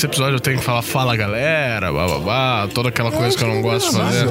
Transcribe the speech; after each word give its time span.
nesse 0.00 0.06
episódio 0.06 0.36
eu 0.36 0.40
tenho 0.40 0.58
que 0.58 0.64
falar 0.64 0.80
fala 0.80 1.14
galera, 1.14 1.92
bababá, 1.92 2.66
toda 2.74 2.88
aquela 2.88 3.10
coisa 3.12 3.36
que 3.36 3.44
eu 3.44 3.48
não 3.48 3.60
gosto 3.60 3.90
de 3.90 3.96
fazer. 3.98 4.28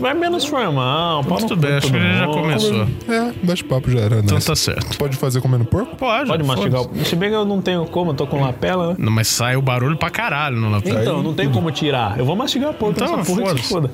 Vai 0.00 0.14
menos 0.14 0.46
formal, 0.46 1.22
no 1.22 1.36
Tudo 1.36 1.56
bem, 1.56 1.74
acho 1.74 1.90
que 1.90 1.96
a 1.96 2.00
gente 2.00 2.18
já 2.18 2.26
começou. 2.26 2.86
É, 3.06 3.32
bate-papo 3.42 3.90
já 3.90 4.00
era, 4.00 4.16
né? 4.16 4.22
Então 4.24 4.38
tá 4.40 4.56
certo. 4.56 4.96
Pode 4.96 5.14
fazer 5.18 5.42
comendo 5.42 5.66
porco? 5.66 5.94
Pode, 5.94 6.26
Pode 6.28 6.42
mastigar. 6.42 6.80
o- 6.82 7.04
Se 7.04 7.14
bem 7.14 7.28
que 7.28 7.34
eu 7.36 7.44
não 7.44 7.60
tenho 7.60 7.84
como, 7.84 8.12
eu 8.12 8.14
tô 8.14 8.26
com 8.26 8.40
lapela, 8.40 8.90
né? 8.90 8.94
Não, 8.98 9.12
mas 9.12 9.28
sai 9.28 9.56
o 9.56 9.62
barulho 9.62 9.98
pra 9.98 10.08
caralho 10.08 10.56
no 10.56 10.70
laptop. 10.70 10.96
Então, 10.96 11.22
não 11.22 11.34
tem 11.34 11.50
como 11.50 11.70
tirar. 11.70 12.18
Eu 12.18 12.24
vou 12.24 12.34
mastigar 12.34 12.72
porco 12.72 12.94
Então, 13.02 13.14
nessa 13.18 13.30
porra 13.34 13.54
que 13.54 13.62
se 13.62 13.68
foda. 13.68 13.90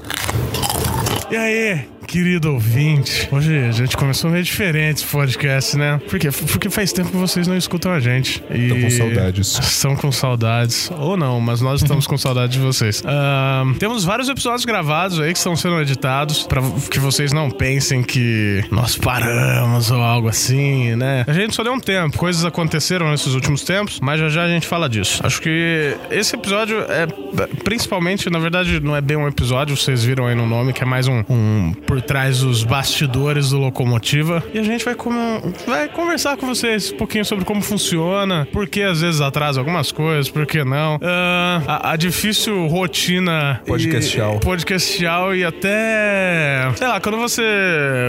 E 1.28 1.36
aí, 1.36 1.88
querido 2.06 2.52
ouvinte? 2.52 3.28
Hoje 3.32 3.58
a 3.58 3.72
gente 3.72 3.96
começou 3.96 4.30
meio 4.30 4.44
diferente 4.44 4.98
esse 4.98 5.06
podcast, 5.06 5.76
né? 5.76 6.00
Por 6.08 6.18
quê? 6.18 6.30
Porque 6.30 6.70
faz 6.70 6.92
tempo 6.92 7.10
que 7.10 7.16
vocês 7.16 7.48
não 7.48 7.56
escutam 7.56 7.92
a 7.92 8.00
gente. 8.00 8.42
E... 8.50 8.68
Tô 8.68 8.76
com 8.76 8.90
saudades. 8.90 9.58
Estão 9.58 9.96
com 9.96 10.12
saudades. 10.12 10.90
Ou 10.96 11.16
não, 11.16 11.40
mas 11.40 11.60
nós 11.60 11.82
estamos 11.82 12.06
com 12.06 12.16
saudades 12.16 12.56
de 12.56 12.62
vocês. 12.62 13.02
Ahn, 13.04 13.74
temos 13.74 14.04
vários 14.04 14.28
episódios 14.28 14.64
gravados 14.64 15.18
aí 15.20 15.32
que 15.32 15.38
estão 15.38 15.56
sendo 15.56 15.80
editados 15.80 16.44
pra 16.44 16.62
que 16.90 17.00
vocês 17.00 17.32
não 17.32 17.50
pensem 17.50 18.02
que 18.02 18.64
nós 18.70 18.96
paramos 18.96 19.90
ou 19.90 20.00
algo 20.00 20.28
assim, 20.28 20.94
né? 20.94 21.24
A 21.26 21.32
gente 21.32 21.54
só 21.54 21.64
deu 21.64 21.72
um 21.72 21.80
tempo. 21.80 22.16
Coisas 22.16 22.44
aconteceram 22.44 23.10
nesses 23.10 23.34
últimos 23.34 23.64
tempos, 23.64 23.98
mas 24.00 24.20
já 24.20 24.28
já 24.28 24.44
a 24.44 24.48
gente 24.48 24.66
fala 24.66 24.88
disso. 24.88 25.20
Acho 25.24 25.40
que 25.42 25.96
esse 26.10 26.36
episódio 26.36 26.78
é 26.88 27.06
principalmente, 27.64 28.30
na 28.30 28.38
verdade, 28.38 28.80
não 28.80 28.94
é 28.94 29.00
bem 29.00 29.16
um 29.16 29.26
episódio, 29.26 29.76
vocês 29.76 30.04
viram 30.04 30.26
aí 30.26 30.34
no 30.34 30.46
nome, 30.46 30.72
que 30.72 30.82
é 30.82 30.86
mais 30.86 31.08
um, 31.08 31.24
um 31.28 31.74
por 31.96 32.02
trás 32.02 32.40
dos 32.40 32.62
bastidores 32.62 33.48
do 33.50 33.58
Locomotiva. 33.58 34.44
E 34.52 34.58
a 34.58 34.62
gente 34.62 34.84
vai, 34.84 34.94
com- 34.94 35.40
vai 35.66 35.88
conversar 35.88 36.36
com 36.36 36.46
vocês 36.46 36.92
um 36.92 36.96
pouquinho 36.98 37.24
sobre 37.24 37.42
como 37.46 37.62
funciona, 37.62 38.46
por 38.52 38.68
que 38.68 38.82
às 38.82 39.00
vezes 39.00 39.22
atrasa 39.22 39.58
algumas 39.60 39.90
coisas, 39.90 40.28
por 40.30 40.44
que 40.44 40.62
não. 40.62 40.98
Ah, 41.02 41.62
a, 41.66 41.92
a 41.92 41.96
difícil 41.96 42.66
rotina 42.66 43.62
Podcastial. 43.66 44.36
e, 44.36 44.40
podcastial 44.40 45.34
e 45.34 45.42
até. 45.42 46.70
Sei 46.76 46.86
lá, 46.86 47.00
quando 47.00 47.16
você 47.16 47.42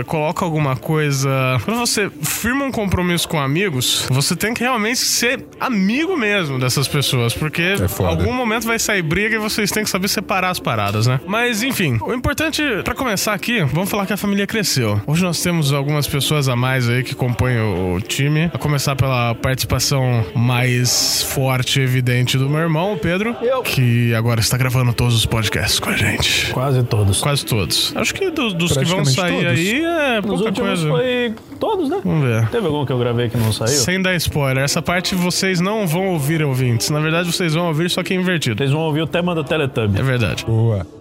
coloca 0.05 0.43
alguma 0.43 0.75
coisa. 0.75 1.29
Quando 1.63 1.77
você 1.79 2.09
firma 2.21 2.65
um 2.65 2.71
compromisso 2.71 3.27
com 3.29 3.39
amigos, 3.39 4.05
você 4.09 4.35
tem 4.35 4.53
que 4.53 4.63
realmente 4.63 4.99
ser 4.99 5.45
amigo 5.61 6.17
mesmo 6.17 6.59
dessas 6.59 6.89
pessoas, 6.89 7.33
porque 7.33 7.61
É 7.61 8.05
algum 8.05 8.33
momento 8.33 8.67
vai 8.67 8.79
sair 8.79 9.01
briga 9.01 9.35
e 9.35 9.39
vocês 9.39 9.71
têm 9.71 9.85
que 9.85 9.89
saber 9.89 10.09
separar 10.09 10.49
as 10.49 10.59
paradas, 10.59 11.07
né? 11.07 11.21
Mas 11.25 11.63
enfim, 11.63 11.97
o 12.01 12.13
importante 12.13 12.61
pra 12.83 12.93
começar 12.93 13.33
aqui, 13.33 13.61
vamos 13.77 13.91
falar 13.91 14.05
que 14.07 14.13
a 14.13 14.17
família 14.17 14.47
cresceu. 14.47 14.99
Hoje 15.05 15.21
nós 15.23 15.41
temos 15.41 15.71
algumas 15.71 16.07
pessoas 16.07 16.49
a 16.49 16.55
mais 16.55 16.89
aí 16.89 17.03
que 17.03 17.13
compõem 17.13 17.59
o, 17.59 18.01
time, 18.01 18.49
a 18.53 18.57
começar 18.57 18.95
pela 18.95 19.35
participação 19.35 20.25
mais 20.35 21.21
forte 21.23 21.79
e 21.79 21.83
evidente 21.83 22.37
do 22.37 22.49
meu 22.49 22.59
irmão, 22.59 22.93
o 22.93 22.97
Pedro, 22.97 23.35
Eu. 23.41 23.61
que 23.61 24.13
agora 24.15 24.39
está 24.39 24.57
gravando 24.57 24.93
todos 24.93 25.13
os 25.15 25.25
podcasts 25.25 25.79
com 25.79 25.89
a 25.91 25.95
gente. 25.95 26.51
Quase 26.51 26.81
todos. 26.83 27.21
Quase 27.21 27.45
todos. 27.45 27.93
Acho 27.95 28.13
que 28.15 28.31
do- 28.31 28.53
dos 28.53 28.75
que 28.75 28.85
vão 28.85 29.05
sair 29.05 29.43
todos. 29.43 29.59
aí 29.59 29.81
é 29.83 30.21
Nos 30.21 30.41
pouca 30.41 30.51
coisa. 30.61 30.89
foi 30.89 31.33
todos, 31.59 31.89
né? 31.89 31.99
Vamos 32.03 32.27
ver. 32.27 32.47
Teve 32.49 32.65
algum 32.65 32.83
que 32.85 32.91
eu 32.91 32.97
gravei 32.99 33.29
que 33.29 33.37
não 33.37 33.53
saiu? 33.53 33.67
Sem 33.69 34.01
dar 34.01 34.15
spoiler, 34.15 34.63
essa 34.63 34.81
parte 34.81 35.13
vocês 35.13 35.59
não 35.61 35.85
vão 35.85 36.07
ouvir, 36.07 36.41
ouvintes. 36.43 36.89
Na 36.89 36.99
verdade, 36.99 37.31
vocês 37.31 37.53
vão 37.53 37.67
ouvir 37.67 37.89
só 37.91 38.01
que 38.01 38.13
é 38.13 38.17
invertido. 38.17 38.57
Vocês 38.57 38.71
vão 38.71 38.81
ouvir 38.81 39.01
o 39.01 39.07
tema 39.07 39.35
do 39.35 39.43
Teletubby. 39.43 39.99
É 39.99 40.03
verdade. 40.03 40.43
Boa. 40.45 40.96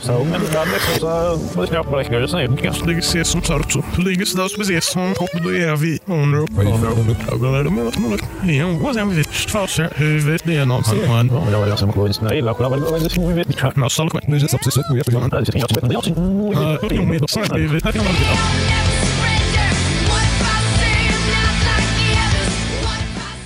Saúde 0.00 0.30
mental, 0.30 0.64
só 1.00 1.36
vou 1.36 1.66
deixar 1.66 1.84
pra 1.84 2.04
que 2.04 2.14
eu 2.14 2.20
já 2.22 2.28
saí. 2.28 2.48
Liga-se 2.86 3.24
som 3.24 3.42
sarto. 3.42 3.84
Liga-se 3.98 4.36
das 4.36 4.54
coisas 4.54 4.84
som 4.84 5.12
corpo 5.14 5.40
do 5.40 5.54
EV. 5.54 6.00
Under. 6.08 6.44
Vai, 6.52 6.66
falando. 6.66 7.16
A 7.32 7.36
galera 7.36 7.70
meu 7.70 7.90
moleque. 7.98 8.24
E 8.44 8.56
eu 8.56 8.78
vou 8.78 8.92
ver. 8.92 9.26
Falsa. 9.26 9.90
Rever 9.96 10.40
de 10.44 10.64
não 10.64 10.82
mano. 11.06 11.30
Vamos 11.30 11.54
olhar 11.54 11.74
essa 11.74 11.86
coisa. 11.86 12.20
Aí, 12.30 12.40
lá, 12.40 12.54
lá, 12.62 12.68
vai, 12.68 12.80
vai, 12.80 12.90
vai, 12.90 13.00
vai, 13.00 13.08
vai, 13.08 13.44
vai. 13.44 13.72
Nossa, 13.76 13.96
sala 13.96 14.10
com 14.10 14.18
Mas 14.28 14.42
essa 14.42 14.58
pessoa 14.58 14.84
que 14.86 14.92
eu 14.92 14.96
ia 14.98 15.04
pegar 15.04 15.18
uma- 15.18 15.28
Ah, 15.32 15.40
você 15.44 15.52
tem 15.52 15.62
outro, 15.62 15.80
tem 15.80 15.96
outro. 15.96 16.14
Ah, 16.56 16.78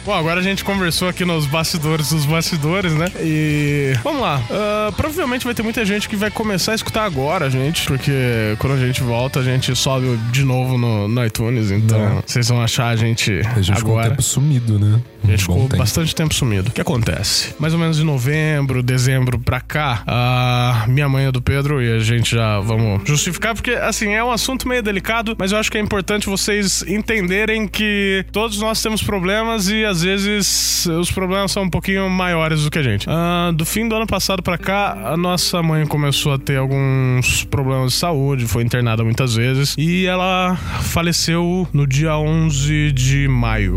Bom, 0.04 0.12
agora 0.12 0.40
a 0.40 0.42
gente 0.42 0.64
conversou 0.64 1.08
aqui 1.08 1.24
nos 1.24 1.46
bastidores 1.46 2.10
dos 2.10 2.26
bastidores, 2.26 2.92
né? 2.92 3.06
E 3.20 3.92
vamos 4.02 4.20
lá. 4.20 4.42
Ah, 4.50 4.92
provavelmente 4.96 5.44
vai 5.44 5.54
ter 5.54 5.62
muita 5.62 5.84
gente 5.84 6.08
que 6.08 6.16
vai 6.16 6.28
começar 6.28 6.72
a 6.72 6.74
escutar 6.74 7.04
agora, 7.04 7.48
gente, 7.48 7.86
porque 7.86 8.56
quando 8.58 8.72
a 8.72 8.84
gente 8.84 9.00
volta, 9.00 9.38
a 9.38 9.44
gente 9.44 9.76
sobe 9.76 10.16
de 10.32 10.42
novo 10.44 10.76
no, 10.76 11.06
no 11.06 11.24
iTunes, 11.24 11.70
então 11.70 12.18
É. 12.18 12.22
vocês 12.26 12.48
vão 12.48 12.60
achar 12.60 12.88
a 12.88 12.96
gente, 12.96 13.30
A 13.54 13.62
gente 13.62 13.76
ficou 13.76 13.92
um 13.94 13.98
agora. 13.98 14.10
tempo 14.10 14.22
sumido, 14.22 14.76
né? 14.76 15.00
A 15.22 15.26
gente 15.30 15.46
Bom 15.46 15.52
ficou 15.54 15.68
tempo. 15.68 15.76
bastante 15.82 16.14
tempo 16.16 16.34
sumido. 16.34 16.70
O 16.70 16.72
que 16.72 16.80
acontece? 16.80 17.54
Mais 17.60 17.72
ou 17.72 17.78
menos 17.78 17.96
de 17.96 18.02
novembro, 18.02 18.82
dezembro 18.82 19.38
pra 19.38 19.60
cá, 19.60 20.02
a 20.04 20.84
minha 20.88 21.08
mãe 21.08 21.26
é 21.26 21.30
do 21.32 21.40
Pedro 21.40 21.80
e 21.80 21.92
a 21.94 22.00
gente 22.00 22.34
já 22.34 22.58
vamos 22.58 23.02
justificar, 23.08 23.54
porque 23.54 23.70
assim, 23.70 24.14
é 24.14 24.24
um 24.24 24.32
assunto 24.32 24.66
meio 24.66 24.82
delicado, 24.82 25.36
mas 25.38 25.52
eu 25.52 25.58
acho 25.58 25.70
que 25.70 25.78
é 25.78 25.80
importante 25.80 26.26
vocês 26.28 26.82
entenderem 26.88 27.68
que 27.68 28.26
todos 28.32 28.58
nós 28.58 28.82
temos 28.82 29.00
problemas 29.00 29.68
e 29.68 29.84
às 29.84 29.91
vezes 30.00 30.86
os 30.86 31.10
problemas 31.10 31.52
são 31.52 31.64
um 31.64 31.68
pouquinho 31.68 32.08
maiores 32.08 32.64
do 32.64 32.70
que 32.70 32.78
a 32.78 32.82
gente. 32.82 33.06
Ah, 33.08 33.52
do 33.54 33.66
fim 33.66 33.86
do 33.86 33.94
ano 33.94 34.06
passado 34.06 34.42
pra 34.42 34.56
cá, 34.56 35.12
a 35.12 35.16
nossa 35.16 35.62
mãe 35.62 35.86
começou 35.86 36.32
a 36.32 36.38
ter 36.38 36.56
alguns 36.56 37.44
problemas 37.44 37.92
de 37.92 37.98
saúde, 37.98 38.46
foi 38.46 38.62
internada 38.62 39.04
muitas 39.04 39.34
vezes 39.34 39.74
e 39.76 40.06
ela 40.06 40.56
faleceu 40.82 41.68
no 41.72 41.86
dia 41.86 42.16
11 42.16 42.92
de 42.92 43.28
maio. 43.28 43.76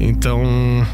Então, 0.00 0.42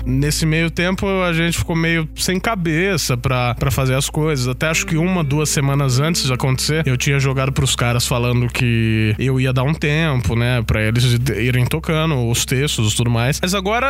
nesse 0.05 0.45
meio 0.45 0.71
tempo, 0.71 1.07
a 1.23 1.33
gente 1.33 1.57
ficou 1.57 1.77
meio 1.77 2.09
sem 2.17 2.41
cabeça 2.41 3.17
pra, 3.17 3.55
pra 3.55 3.71
fazer 3.71 3.95
as 3.95 4.11
coisas. 4.11 4.49
Até 4.49 4.69
acho 4.69 4.85
que 4.85 4.97
uma, 4.97 5.23
duas 5.23 5.49
semanas 5.49 6.01
antes 6.01 6.25
de 6.25 6.33
acontecer, 6.33 6.83
eu 6.87 6.97
tinha 6.97 7.19
jogado 7.19 7.53
pros 7.53 7.77
caras 7.77 8.07
falando 8.07 8.49
que 8.49 9.15
eu 9.19 9.41
ia 9.41 9.53
dar 9.53 9.63
um 9.63 9.73
tempo, 9.73 10.35
né? 10.35 10.63
Pra 10.67 10.83
eles 10.83 11.05
irem 11.37 11.65
tocando 11.65 12.29
os 12.29 12.45
textos 12.45 12.93
e 12.93 12.97
tudo 12.97 13.11
mais. 13.11 13.41
Mas 13.41 13.55
agora, 13.55 13.87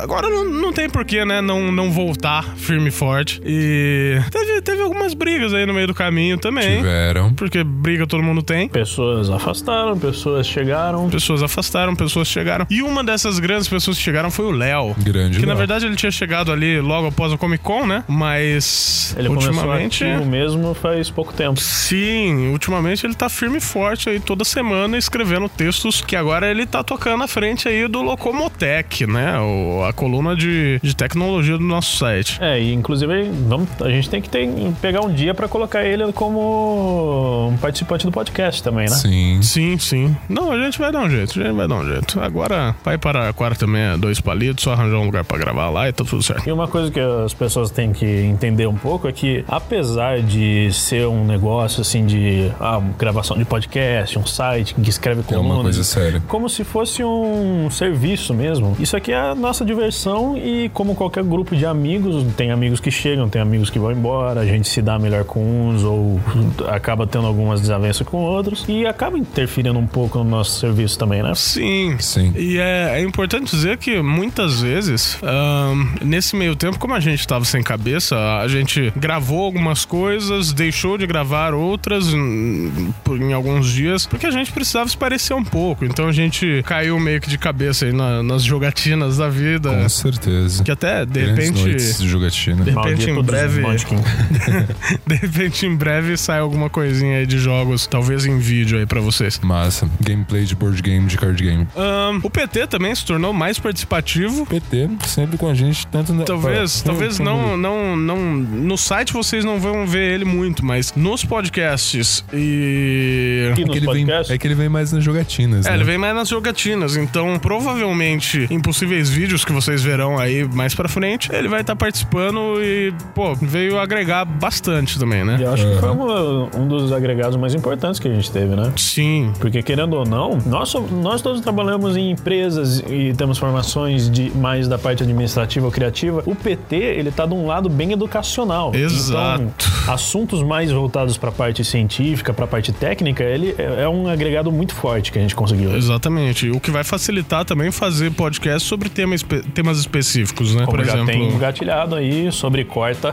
agora 0.00 0.28
não, 0.28 0.44
não 0.44 0.72
tem 0.72 0.88
porquê, 0.88 1.24
né? 1.24 1.40
Não, 1.40 1.72
não 1.72 1.90
voltar 1.90 2.56
firme 2.56 2.88
e 2.88 2.92
forte. 2.92 3.40
E 3.44 4.20
teve, 4.30 4.60
teve 4.60 4.82
algumas 4.82 5.14
brigas 5.14 5.54
aí 5.54 5.64
no 5.64 5.72
meio 5.72 5.86
do 5.86 5.94
caminho 5.94 6.36
também. 6.36 6.78
Tiveram. 6.78 7.32
Porque 7.34 7.64
briga 7.64 8.06
todo 8.06 8.22
mundo 8.22 8.42
tem. 8.42 8.68
Pessoas 8.68 9.30
afastaram, 9.30 9.98
pessoas 9.98 10.46
chegaram. 10.46 11.08
Pessoas 11.08 11.42
afastaram, 11.42 11.96
pessoas 11.96 12.28
chegaram. 12.28 12.66
E 12.68 12.82
uma 12.82 13.02
dessas 13.02 13.38
grandes 13.38 13.68
pessoas 13.68 13.96
que 13.96 14.02
chegaram 14.02 14.25
foi 14.30 14.46
o 14.46 14.50
Léo. 14.50 14.94
Grande. 14.98 15.38
Que 15.38 15.46
na 15.46 15.52
Léo. 15.52 15.58
verdade 15.58 15.86
ele 15.86 15.96
tinha 15.96 16.10
chegado 16.10 16.50
ali 16.52 16.80
logo 16.80 17.08
após 17.08 17.32
a 17.32 17.38
Comic 17.38 17.62
Con, 17.62 17.86
né? 17.86 18.04
Mas 18.08 19.14
Ele 19.18 19.28
ultimamente. 19.28 20.04
ativo 20.04 20.24
mesmo 20.24 20.74
faz 20.74 21.10
pouco 21.10 21.32
tempo. 21.32 21.60
Sim, 21.60 22.48
ultimamente 22.48 23.06
ele 23.06 23.14
tá 23.14 23.28
firme 23.28 23.58
e 23.58 23.60
forte 23.60 24.08
aí 24.08 24.20
toda 24.20 24.44
semana 24.44 24.96
escrevendo 24.98 25.48
textos 25.48 26.00
que 26.00 26.16
agora 26.16 26.50
ele 26.50 26.66
tá 26.66 26.82
tocando 26.82 27.22
à 27.24 27.28
frente 27.28 27.68
aí 27.68 27.86
do 27.88 28.02
Locomotec, 28.02 29.06
né? 29.06 29.38
O, 29.40 29.84
a 29.84 29.92
coluna 29.92 30.34
de, 30.36 30.78
de 30.82 30.94
tecnologia 30.94 31.56
do 31.56 31.64
nosso 31.64 31.96
site. 31.96 32.38
É, 32.40 32.60
e 32.60 32.72
inclusive 32.72 33.30
vamos, 33.48 33.68
a 33.80 33.88
gente 33.90 34.08
tem 34.10 34.20
que 34.20 34.28
ter- 34.28 34.48
pegar 34.80 35.00
um 35.02 35.12
dia 35.12 35.34
pra 35.34 35.48
colocar 35.48 35.84
ele 35.84 36.12
como 36.12 37.48
um 37.52 37.56
participante 37.56 38.04
do 38.06 38.12
podcast 38.12 38.62
também, 38.62 38.88
né? 38.88 38.94
Sim. 38.96 39.40
Sim, 39.42 39.78
sim. 39.78 40.16
Não, 40.28 40.50
a 40.52 40.58
gente 40.58 40.78
vai 40.78 40.90
dar 40.92 41.00
um 41.00 41.10
jeito, 41.10 41.38
a 41.40 41.42
gente 41.44 41.54
vai 41.56 41.68
dar 41.68 41.74
um 41.76 41.86
jeito. 41.86 42.20
Agora, 42.20 42.74
vai 42.84 42.98
para 42.98 43.28
a 43.28 43.32
quarta 43.32 43.60
também 43.66 43.82
é 43.82 43.96
dois 44.16 44.20
palitos, 44.20 44.64
só 44.64 44.72
arranjar 44.72 44.96
um 44.98 45.04
lugar 45.04 45.24
pra 45.24 45.38
gravar 45.38 45.68
lá 45.70 45.88
e 45.88 45.92
tá 45.92 46.04
tudo 46.04 46.22
certo. 46.22 46.46
E 46.48 46.52
uma 46.52 46.66
coisa 46.68 46.90
que 46.90 47.00
as 47.00 47.34
pessoas 47.34 47.70
têm 47.70 47.92
que 47.92 48.04
entender 48.06 48.66
um 48.66 48.74
pouco 48.74 49.08
é 49.08 49.12
que, 49.12 49.44
apesar 49.48 50.20
de 50.20 50.72
ser 50.72 51.06
um 51.06 51.24
negócio 51.24 51.80
assim 51.80 52.04
de 52.06 52.50
ah, 52.60 52.80
gravação 52.98 53.36
de 53.36 53.44
podcast, 53.44 54.18
um 54.18 54.26
site 54.26 54.74
que 54.74 54.88
escreve 54.90 55.20
É 55.20 55.24
colunas, 55.24 55.52
uma 55.56 55.62
coisa 55.64 55.84
séria. 55.84 56.22
como 56.26 56.48
se 56.48 56.64
fosse 56.64 57.02
um 57.04 57.68
serviço 57.70 58.32
mesmo. 58.34 58.76
Isso 58.78 58.96
aqui 58.96 59.12
é 59.12 59.16
a 59.16 59.34
nossa 59.34 59.64
diversão 59.64 60.36
e 60.36 60.68
como 60.70 60.94
qualquer 60.94 61.24
grupo 61.24 61.54
de 61.54 61.66
amigos, 61.66 62.24
tem 62.36 62.50
amigos 62.50 62.80
que 62.80 62.90
chegam, 62.90 63.28
tem 63.28 63.40
amigos 63.40 63.70
que 63.70 63.78
vão 63.78 63.92
embora, 63.92 64.40
a 64.40 64.46
gente 64.46 64.68
se 64.68 64.80
dá 64.82 64.98
melhor 64.98 65.24
com 65.24 65.40
uns 65.68 65.82
ou 65.82 66.20
acaba 66.68 67.06
tendo 67.06 67.26
algumas 67.26 67.60
desavenças 67.60 68.06
com 68.06 68.18
outros 68.18 68.64
e 68.68 68.86
acaba 68.86 69.18
interferindo 69.18 69.78
um 69.78 69.86
pouco 69.86 70.18
no 70.18 70.24
nosso 70.24 70.58
serviço 70.58 70.98
também, 70.98 71.22
né? 71.22 71.32
Sim. 71.34 71.96
Sim. 71.98 72.32
E 72.36 72.58
é, 72.58 72.98
é 72.98 73.02
importante 73.02 73.50
dizer 73.50 73.76
que 73.78 74.00
muitas 74.06 74.60
vezes, 74.62 75.18
ahn, 75.22 75.84
nesse 76.02 76.34
meio 76.36 76.54
tempo, 76.56 76.78
como 76.78 76.94
a 76.94 77.00
gente 77.00 77.26
tava 77.26 77.44
sem 77.44 77.62
cabeça, 77.62 78.16
a 78.40 78.48
gente 78.48 78.92
gravou 78.96 79.44
algumas 79.44 79.84
coisas, 79.84 80.52
deixou 80.52 80.96
de 80.96 81.06
gravar 81.06 81.52
outras 81.54 82.08
em, 82.12 82.92
por- 83.04 83.20
em 83.20 83.32
alguns 83.32 83.68
dias, 83.70 84.06
porque 84.06 84.26
a 84.26 84.30
gente 84.30 84.52
precisava 84.52 84.88
se 84.88 84.96
parecer 84.96 85.34
um 85.34 85.44
pouco. 85.44 85.84
Então 85.84 86.08
a 86.08 86.12
gente 86.12 86.62
caiu 86.66 86.98
meio 87.00 87.20
que 87.20 87.28
de 87.28 87.38
cabeça 87.38 87.84
aí 87.86 87.92
na- 87.92 88.22
nas 88.22 88.42
jogatinas 88.42 89.16
da 89.18 89.28
vida. 89.28 89.70
Com 89.70 89.88
certeza. 89.88 90.62
Que 90.64 90.70
até, 90.70 91.04
de 91.04 91.20
Grandes 91.20 91.48
repente. 91.48 91.62
noites 91.62 91.98
de 92.00 92.08
jogatina. 92.08 92.64
De 92.64 92.70
repente, 92.70 93.10
em 93.10 93.22
breve. 93.22 93.62
De 95.06 95.14
repente, 95.14 95.66
em 95.66 95.74
breve, 95.74 96.16
sai 96.16 96.38
alguma 96.40 96.68
coisinha 96.70 97.18
aí 97.18 97.26
de 97.26 97.38
jogos, 97.38 97.86
talvez 97.86 98.26
em 98.26 98.38
vídeo 98.38 98.78
aí 98.78 98.86
pra 98.86 99.00
vocês. 99.00 99.38
Massa. 99.42 99.88
Gameplay 100.00 100.44
de 100.44 100.54
board 100.54 100.80
game, 100.82 101.06
de 101.06 101.16
card 101.16 101.42
game. 101.42 101.66
Ahn, 101.76 102.20
o 102.22 102.30
PT 102.30 102.66
também 102.66 102.94
se 102.94 103.04
tornou 103.04 103.32
mais 103.32 103.58
participativo. 103.58 103.95
PT, 104.02 104.88
sempre 105.06 105.36
com 105.38 105.48
a 105.48 105.54
gente, 105.54 105.86
tanto 105.88 106.12
na. 106.12 106.24
Talvez, 106.24 106.82
pra- 106.82 106.92
talvez 106.92 107.18
não, 107.18 107.56
não, 107.56 107.96
não. 107.96 108.16
No 108.36 108.76
site 108.76 109.12
vocês 109.12 109.44
não 109.44 109.58
vão 109.58 109.86
ver 109.86 110.12
ele 110.14 110.24
muito, 110.24 110.64
mas 110.64 110.92
nos 110.94 111.24
podcasts 111.24 112.24
e. 112.32 112.36
E 112.36 113.46
É 113.46 113.48
nos 113.50 113.56
que, 113.56 113.62
ele 113.62 113.80
vem, 113.80 114.04
podcasts? 114.06 114.30
é 114.34 114.38
que 114.38 114.46
ele 114.46 114.54
vem 114.54 114.68
mais 114.68 114.92
nas 114.92 115.02
jogatinas, 115.04 115.66
É, 115.66 115.70
né? 115.70 115.76
ele 115.76 115.84
vem 115.84 115.98
mais 115.98 116.14
nas 116.14 116.28
jogatinas, 116.28 116.96
então 116.96 117.38
provavelmente 117.38 118.46
em 118.50 118.60
possíveis 118.60 119.08
vídeos 119.08 119.44
que 119.44 119.52
vocês 119.52 119.82
verão 119.82 120.18
aí 120.18 120.44
mais 120.48 120.74
pra 120.74 120.88
frente, 120.88 121.30
ele 121.32 121.48
vai 121.48 121.60
estar 121.60 121.76
participando 121.76 122.60
e, 122.62 122.92
pô, 123.14 123.34
veio 123.34 123.78
agregar 123.78 124.24
bastante 124.24 124.98
também, 124.98 125.20
E 125.20 125.24
né? 125.24 125.38
eu 125.40 125.52
acho 125.52 125.66
que 125.68 125.76
foi 125.78 125.90
um, 125.90 126.48
um 126.62 126.68
dos 126.68 126.92
agregados 126.92 127.36
mais 127.36 127.54
importantes 127.54 128.00
que 128.00 128.08
a 128.08 128.14
gente 128.14 128.30
teve, 128.30 128.54
né? 128.56 128.72
Sim, 128.76 129.32
Porque, 129.38 129.62
querendo 129.62 129.94
ou 129.94 130.04
não, 130.06 130.38
nós, 130.46 130.72
nós 130.90 131.20
todos 131.22 131.40
trabalhamos 131.40 131.96
em 131.96 132.10
empresas 132.10 132.82
e 132.88 133.12
temos 133.16 133.38
formações 133.38 133.75
de 134.10 134.30
mais 134.36 134.66
da 134.68 134.78
parte 134.78 135.02
administrativa 135.02 135.66
ou 135.66 135.72
criativa. 135.72 136.22
O 136.26 136.34
PT, 136.34 136.76
ele 136.76 137.10
tá 137.10 137.26
de 137.26 137.34
um 137.34 137.46
lado 137.46 137.68
bem 137.68 137.92
educacional. 137.92 138.74
Exato. 138.74 139.42
Então, 139.42 139.92
assuntos 139.94 140.42
mais 140.42 140.70
voltados 140.70 141.16
para 141.18 141.28
a 141.28 141.32
parte 141.32 141.64
científica, 141.64 142.32
para 142.32 142.44
a 142.44 142.48
parte 142.48 142.72
técnica, 142.72 143.22
ele 143.22 143.54
é, 143.58 143.82
é 143.84 143.88
um 143.88 144.08
agregado 144.08 144.50
muito 144.50 144.74
forte 144.74 145.12
que 145.12 145.18
a 145.18 145.22
gente 145.22 145.34
conseguiu. 145.34 145.76
exatamente. 145.76 146.50
O 146.50 146.58
que 146.60 146.70
vai 146.70 146.82
facilitar 146.84 147.44
também 147.44 147.70
fazer 147.70 148.10
podcast 148.12 148.66
sobre 148.66 148.88
tema 148.88 149.14
espe- 149.14 149.42
temas 149.54 149.78
específicos, 149.78 150.54
né? 150.54 150.64
Como 150.64 150.76
Por 150.78 150.84
já 150.84 150.92
exemplo. 150.94 151.06
tem 151.12 151.22
um 151.34 151.38
gatilhado 151.38 151.94
aí 151.94 152.30
sobre 152.32 152.64
corta. 152.64 153.12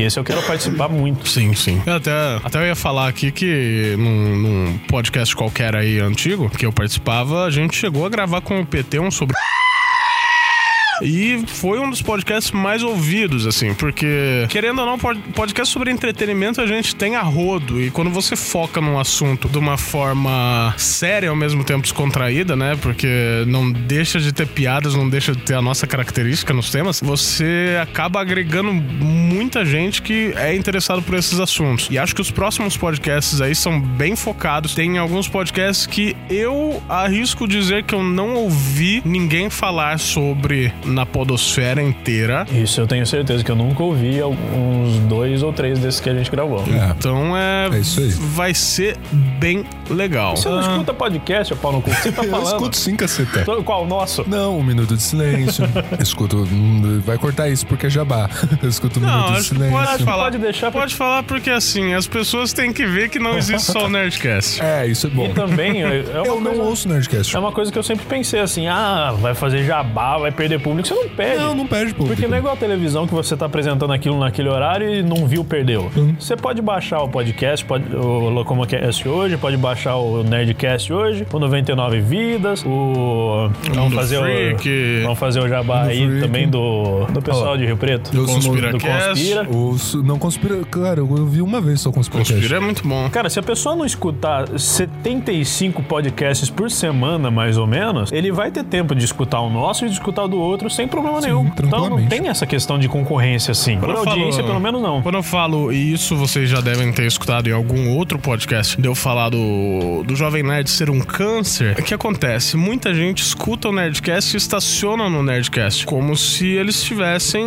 Que 0.00 0.06
esse 0.06 0.18
eu 0.18 0.24
quero 0.24 0.42
participar 0.44 0.88
muito. 0.88 1.28
Sim, 1.28 1.52
sim. 1.52 1.82
Eu 1.84 1.96
até, 1.96 2.10
até 2.42 2.58
eu 2.58 2.66
ia 2.68 2.74
falar 2.74 3.06
aqui 3.06 3.30
que 3.30 3.94
num, 3.98 4.36
num 4.38 4.78
podcast 4.88 5.36
qualquer 5.36 5.76
aí 5.76 6.00
antigo 6.00 6.48
que 6.48 6.64
eu 6.64 6.72
participava, 6.72 7.44
a 7.44 7.50
gente 7.50 7.76
chegou 7.76 8.06
a 8.06 8.08
gravar 8.08 8.40
com 8.40 8.58
o 8.58 8.64
PT 8.64 8.98
um 8.98 9.10
sobre. 9.10 9.36
E 11.02 11.42
foi 11.46 11.78
um 11.78 11.88
dos 11.90 12.02
podcasts 12.02 12.50
mais 12.52 12.82
ouvidos, 12.82 13.46
assim, 13.46 13.74
porque, 13.74 14.46
querendo 14.48 14.80
ou 14.80 14.86
não, 14.86 14.98
pod- 14.98 15.20
podcast 15.34 15.72
sobre 15.72 15.90
entretenimento 15.90 16.60
a 16.60 16.66
gente 16.66 16.94
tem 16.94 17.16
a 17.16 17.22
rodo. 17.22 17.80
E 17.80 17.90
quando 17.90 18.10
você 18.10 18.36
foca 18.36 18.80
num 18.80 18.98
assunto 18.98 19.48
de 19.48 19.58
uma 19.58 19.76
forma 19.76 20.74
séria 20.76 21.30
ao 21.30 21.36
mesmo 21.36 21.64
tempo 21.64 21.82
descontraída, 21.82 22.54
né? 22.56 22.76
Porque 22.80 23.08
não 23.46 23.70
deixa 23.70 24.18
de 24.20 24.32
ter 24.32 24.46
piadas, 24.46 24.94
não 24.94 25.08
deixa 25.08 25.32
de 25.32 25.42
ter 25.42 25.54
a 25.54 25.62
nossa 25.62 25.86
característica 25.86 26.52
nos 26.52 26.70
temas, 26.70 27.00
você 27.00 27.78
acaba 27.80 28.20
agregando 28.20 28.72
muita 28.72 29.64
gente 29.64 30.02
que 30.02 30.32
é 30.36 30.54
interessado 30.54 31.02
por 31.02 31.14
esses 31.14 31.38
assuntos. 31.40 31.88
E 31.90 31.98
acho 31.98 32.14
que 32.14 32.20
os 32.20 32.30
próximos 32.30 32.76
podcasts 32.76 33.40
aí 33.40 33.54
são 33.54 33.80
bem 33.80 34.14
focados. 34.16 34.74
Tem 34.74 34.98
alguns 34.98 35.28
podcasts 35.28 35.86
que 35.86 36.16
eu 36.28 36.82
arrisco 36.88 37.46
dizer 37.48 37.84
que 37.84 37.94
eu 37.94 38.02
não 38.02 38.34
ouvi 38.34 39.02
ninguém 39.04 39.48
falar 39.50 39.98
sobre 39.98 40.72
na 40.90 41.06
podosfera 41.06 41.82
inteira. 41.82 42.46
Isso 42.52 42.80
eu 42.80 42.86
tenho 42.86 43.06
certeza 43.06 43.42
que 43.44 43.50
eu 43.50 43.56
nunca 43.56 43.82
ouvi 43.82 44.20
uns 44.22 44.98
dois 45.08 45.42
ou 45.42 45.52
três 45.52 45.78
desses 45.78 46.00
que 46.00 46.08
a 46.10 46.14
gente 46.14 46.30
gravou. 46.30 46.60
É. 46.68 46.90
Então 46.98 47.36
é, 47.36 47.68
É 47.72 47.78
isso 47.78 48.00
aí. 48.00 48.08
vai 48.10 48.54
ser 48.54 48.96
bem 49.12 49.64
legal. 49.88 50.36
Você 50.36 50.48
não 50.48 50.60
escuta 50.60 50.92
podcast, 50.94 51.52
ô 51.52 51.56
pau 51.56 51.72
no 51.72 51.80
cu? 51.82 51.90
Você 51.90 52.12
tá 52.12 52.24
Eu 52.24 52.30
falando? 52.30 52.46
escuto 52.46 52.76
sim, 52.76 52.96
caceta. 52.96 53.44
Qual? 53.64 53.84
o 53.84 53.86
Nosso? 53.86 54.24
Não, 54.28 54.58
um 54.58 54.62
minuto 54.62 54.96
de 54.96 55.02
silêncio. 55.02 55.64
Eu 55.90 55.98
escuto. 56.02 56.38
hum, 56.50 57.00
Vai 57.04 57.16
cortar 57.18 57.48
isso 57.48 57.66
porque 57.66 57.86
é 57.86 57.90
jabá. 57.90 58.28
Eu 58.62 58.68
escuto 58.68 58.98
um 59.00 59.02
Não, 59.02 59.24
minuto 59.24 59.40
de 59.40 59.44
silêncio. 59.48 59.70
pode 59.78 60.04
falar. 60.04 60.24
Pode 60.24 60.38
deixar 60.38 60.70
Pode 60.70 60.94
falar 60.94 61.22
porque 61.22 61.50
assim, 61.50 61.94
as 61.94 62.06
pessoas 62.06 62.52
têm 62.52 62.72
que 62.72 62.84
ver 62.86 63.08
que 63.08 63.18
não 63.18 63.36
existe 63.38 63.72
só 63.72 63.86
o 63.86 63.88
Nerdcast. 63.88 64.60
É, 64.70 64.86
isso 64.86 65.06
é 65.06 65.10
bom. 65.10 65.26
E 65.26 65.28
também 65.30 65.82
é 65.82 66.00
é 66.00 66.04
Eu 66.26 66.40
não 66.40 66.52
coisa, 66.52 66.62
ouço 66.62 66.88
Nerdcast. 66.88 67.34
é 67.34 67.38
uma 67.38 67.50
coisa 67.52 67.72
que 67.72 67.78
eu 67.78 67.82
sempre 67.82 68.04
pensei 68.06 68.40
assim: 68.40 68.66
ah, 68.68 69.12
vai 69.18 69.34
fazer 69.34 69.64
jabá, 69.64 70.18
vai 70.18 70.30
perder 70.30 70.60
público. 70.60 70.79
Você 70.88 70.94
não 70.94 71.08
perde. 71.08 71.42
Não, 71.42 71.54
não 71.54 71.66
perde 71.66 71.92
público. 71.94 72.14
Porque 72.14 72.28
não 72.28 72.36
é 72.36 72.38
igual 72.38 72.54
a 72.54 72.56
televisão 72.56 73.06
que 73.06 73.14
você 73.14 73.36
tá 73.36 73.46
apresentando 73.46 73.92
aquilo 73.92 74.18
naquele 74.18 74.48
horário 74.48 74.92
e 74.92 75.02
não 75.02 75.26
viu, 75.26 75.44
perdeu. 75.44 75.90
Hum. 75.96 76.14
Você 76.18 76.36
pode 76.36 76.60
baixar 76.62 77.02
o 77.02 77.08
podcast, 77.08 77.64
pode, 77.64 77.94
o 77.94 78.28
Locomocast 78.30 79.08
hoje, 79.08 79.36
pode 79.36 79.56
baixar 79.56 79.96
o 79.96 80.22
Nerdcast 80.22 80.92
hoje, 80.92 81.26
o 81.32 81.38
99 81.38 82.00
Vidas, 82.00 82.64
o. 82.64 83.50
Vamos 83.74 83.94
fazer 83.94 84.20
Freak. 84.20 84.68
o. 84.68 85.02
Vamos 85.02 85.18
fazer 85.18 85.40
o 85.40 85.48
jabá 85.48 85.80
Mundo 85.80 85.88
aí 85.90 86.06
Freak. 86.06 86.20
também 86.20 86.48
do, 86.48 87.06
do 87.06 87.22
pessoal 87.22 87.56
de 87.56 87.66
Rio 87.66 87.76
Preto. 87.76 88.10
eu 88.14 88.26
sou 88.26 88.34
Conspira 88.34 88.72
do. 88.72 88.78
Conspira. 88.80 89.46
Não 90.04 90.18
conspira. 90.18 90.60
Claro, 90.70 91.08
eu 91.16 91.26
vi 91.26 91.42
uma 91.42 91.60
vez 91.60 91.80
só 91.80 91.90
conspira. 91.90 92.24
Conspira 92.24 92.56
é 92.56 92.60
muito 92.60 92.86
bom. 92.86 93.08
Cara, 93.10 93.28
se 93.28 93.38
a 93.38 93.42
pessoa 93.42 93.74
não 93.76 93.84
escutar 93.84 94.48
75 94.58 95.82
podcasts 95.82 96.48
por 96.48 96.70
semana, 96.70 97.30
mais 97.30 97.58
ou 97.58 97.66
menos, 97.66 98.12
ele 98.12 98.30
vai 98.32 98.50
ter 98.50 98.64
tempo 98.64 98.94
de 98.94 99.04
escutar 99.04 99.40
o 99.40 99.50
nosso 99.50 99.84
e 99.84 99.88
de 99.88 99.94
escutar 99.94 100.24
o 100.24 100.28
do 100.28 100.38
outro 100.40 100.69
sem 100.70 100.86
problema 100.88 101.20
nenhum. 101.20 101.50
Então 101.62 101.90
não 101.90 102.06
tem 102.06 102.28
essa 102.28 102.46
questão 102.46 102.78
de 102.78 102.88
concorrência 102.88 103.52
assim. 103.52 103.78
Por 103.78 103.86
Quando 103.86 103.98
eu 104.04 104.08
audiência, 104.10 104.42
falo- 104.42 104.48
pelo 104.48 104.60
menos 104.60 104.82
não. 104.82 105.02
Quando 105.02 105.14
eu 105.16 105.22
falo 105.22 105.72
isso, 105.72 106.16
vocês 106.16 106.48
já 106.48 106.60
devem 106.60 106.92
ter 106.92 107.06
escutado 107.06 107.48
em 107.48 107.52
algum 107.52 107.90
outro 107.96 108.18
podcast 108.18 108.80
de 108.80 108.86
eu 108.88 108.94
falar 108.94 109.28
do, 109.30 110.02
do 110.04 110.14
Jovem 110.16 110.42
Nerd 110.42 110.68
ser 110.70 110.90
um 110.90 111.00
câncer. 111.00 111.76
O 111.78 111.82
que 111.82 111.94
acontece? 111.94 112.56
Muita 112.56 112.94
gente 112.94 113.22
escuta 113.22 113.68
o 113.68 113.72
Nerdcast 113.72 114.34
e 114.34 114.38
estaciona 114.38 115.08
no 115.08 115.22
Nerdcast. 115.22 115.86
Como 115.86 116.16
se 116.16 116.46
eles 116.46 116.82
tivessem. 116.82 117.44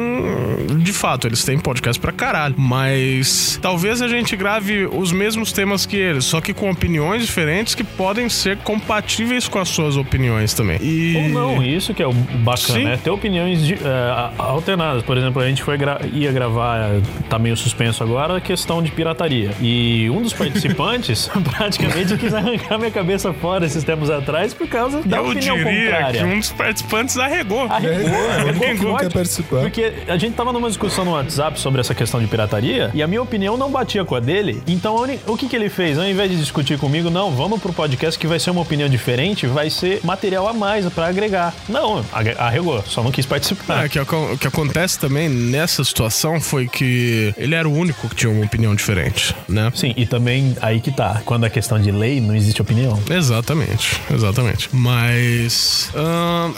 De 0.80 0.94
fato, 0.94 1.28
eles 1.28 1.44
têm 1.44 1.58
podcast 1.58 2.00
pra 2.00 2.12
caralho. 2.12 2.56
Mas 2.58 3.60
talvez 3.62 4.02
a 4.02 4.08
gente 4.08 4.36
grave 4.36 4.86
os 4.86 5.12
mesmos 5.12 5.52
temas 5.52 5.86
que 5.86 5.96
eles, 5.98 6.26
só 6.26 6.42
que 6.42 6.54
com 6.54 6.70
opiniões 6.70 7.26
diferentes 7.26 7.76
que 7.76 7.84
podem 7.84 8.30
ser 8.30 8.58
compatíveis 8.58 9.48
com 9.48 9.60
as 9.60 9.70
suas 9.70 9.98
opiniões 9.98 10.54
também. 10.54 10.78
E. 10.82 11.14
Ou 11.16 11.30
não, 11.30 11.64
isso 11.64 11.94
que 11.94 12.02
é 12.04 12.08
o 12.08 12.14
bacana, 12.14 12.80
Sim. 12.80 12.84
né? 12.86 13.00
Ter 13.04 13.10
opiniões 13.14 13.66
de- 13.66 13.76
é, 13.76 14.32
alternadas. 14.38 15.04
Por 15.04 15.18
exemplo, 15.18 15.42
a 15.42 15.48
gente 15.48 15.64
foi 15.64 15.78
gra- 15.78 16.00
ia 16.12 16.32
gravar, 16.32 16.78
é, 16.80 17.02
tá 17.30 17.38
meio 17.40 17.56
suspenso 17.58 18.04
agora, 18.04 18.38
a 18.38 18.42
questão 18.42 18.82
de 18.82 18.92
pirataria. 18.92 19.52
E 19.62 20.10
um 20.10 20.22
dos 20.22 20.34
participantes 20.34 21.30
praticamente 21.58 22.18
quis 22.18 22.34
arrancar 22.34 22.78
minha 22.78 22.92
cabeça 22.92 23.34
fora 23.34 23.66
esses 23.66 23.84
tempos 23.84 24.10
atrás 24.10 24.54
por 24.54 24.68
causa 24.68 25.02
da 25.04 25.18
Eu 25.18 25.28
opinião 25.30 25.56
diria 25.58 25.92
contrária. 25.92 26.20
que 26.20 26.26
um 26.26 26.40
dos 26.40 26.52
participantes 26.52 27.18
arregou. 27.18 27.64
Arregou, 27.70 28.10
É, 28.10 28.40
arregou 28.42 28.62
que 28.62 28.84
não 28.84 28.92
forte. 28.92 29.04
quer 29.08 29.14
participar. 29.14 29.60
Porque 29.62 29.94
a 30.08 30.18
gente 30.18 30.34
tava 30.36 30.52
numa 30.54 30.68
discussão 30.68 31.06
no 31.06 31.12
WhatsApp 31.12 31.60
sobre 31.60 31.82
essa 31.82 31.94
questão 31.96 32.20
de 32.20 32.28
pirataria 32.28 32.90
e 32.94 33.02
a 33.04 33.08
minha 33.08 33.22
opinião 33.22 33.58
não 33.58 33.70
batia 33.72 34.04
com 34.06 34.16
a 34.16 34.20
dele. 34.20 34.62
Então 34.68 34.96
o 35.28 35.38
que, 35.38 35.48
que 35.48 35.56
ele 35.56 35.70
fez? 35.70 35.98
Ao 35.98 36.06
invés 36.06 36.30
de 36.32 36.38
discutir 36.38 36.78
comigo, 36.78 37.10
não, 37.10 37.32
vamos 37.32 37.62
pro 37.62 37.74
podcast 37.74 38.20
que 38.20 38.28
vai 38.28 38.40
ser 38.40 38.52
uma 38.52 38.62
opinião 38.62 38.88
diferente, 38.90 39.46
vai 39.48 39.70
ser 39.70 40.00
material 40.04 40.48
a 40.48 40.54
mais 40.54 40.86
pra 40.94 41.08
agregar. 41.08 41.54
Não, 41.68 42.04
arregou, 42.38 42.82
só 42.94 43.04
não 43.04 43.12
quis 43.12 43.26
participar. 43.26 43.86
É, 43.86 43.90
que 43.90 44.00
o 44.00 44.38
que 44.38 44.48
acontece 44.48 45.00
também 45.00 45.28
nessa 45.28 45.84
situação 45.84 46.40
foi 46.40 46.68
que 46.68 47.34
ele 47.38 47.56
era 47.56 47.68
o 47.68 47.74
único 47.74 48.08
que 48.08 48.16
tinha 48.16 48.32
uma 48.32 48.46
opinião 48.46 48.76
diferente, 48.76 49.36
né? 49.48 49.72
Sim, 49.76 49.94
e 49.98 50.06
também 50.06 50.56
aí 50.62 50.80
que 50.80 50.92
tá. 50.92 51.22
Quando 51.26 51.46
a 51.46 51.50
questão 51.50 51.80
de 51.80 51.92
lei 51.92 52.22
não 52.22 52.36
existe 52.36 52.62
opinião. 52.62 53.02
Exatamente, 53.10 54.00
exatamente. 54.14 54.70
Mas 54.72 55.90
ahn, 55.96 56.52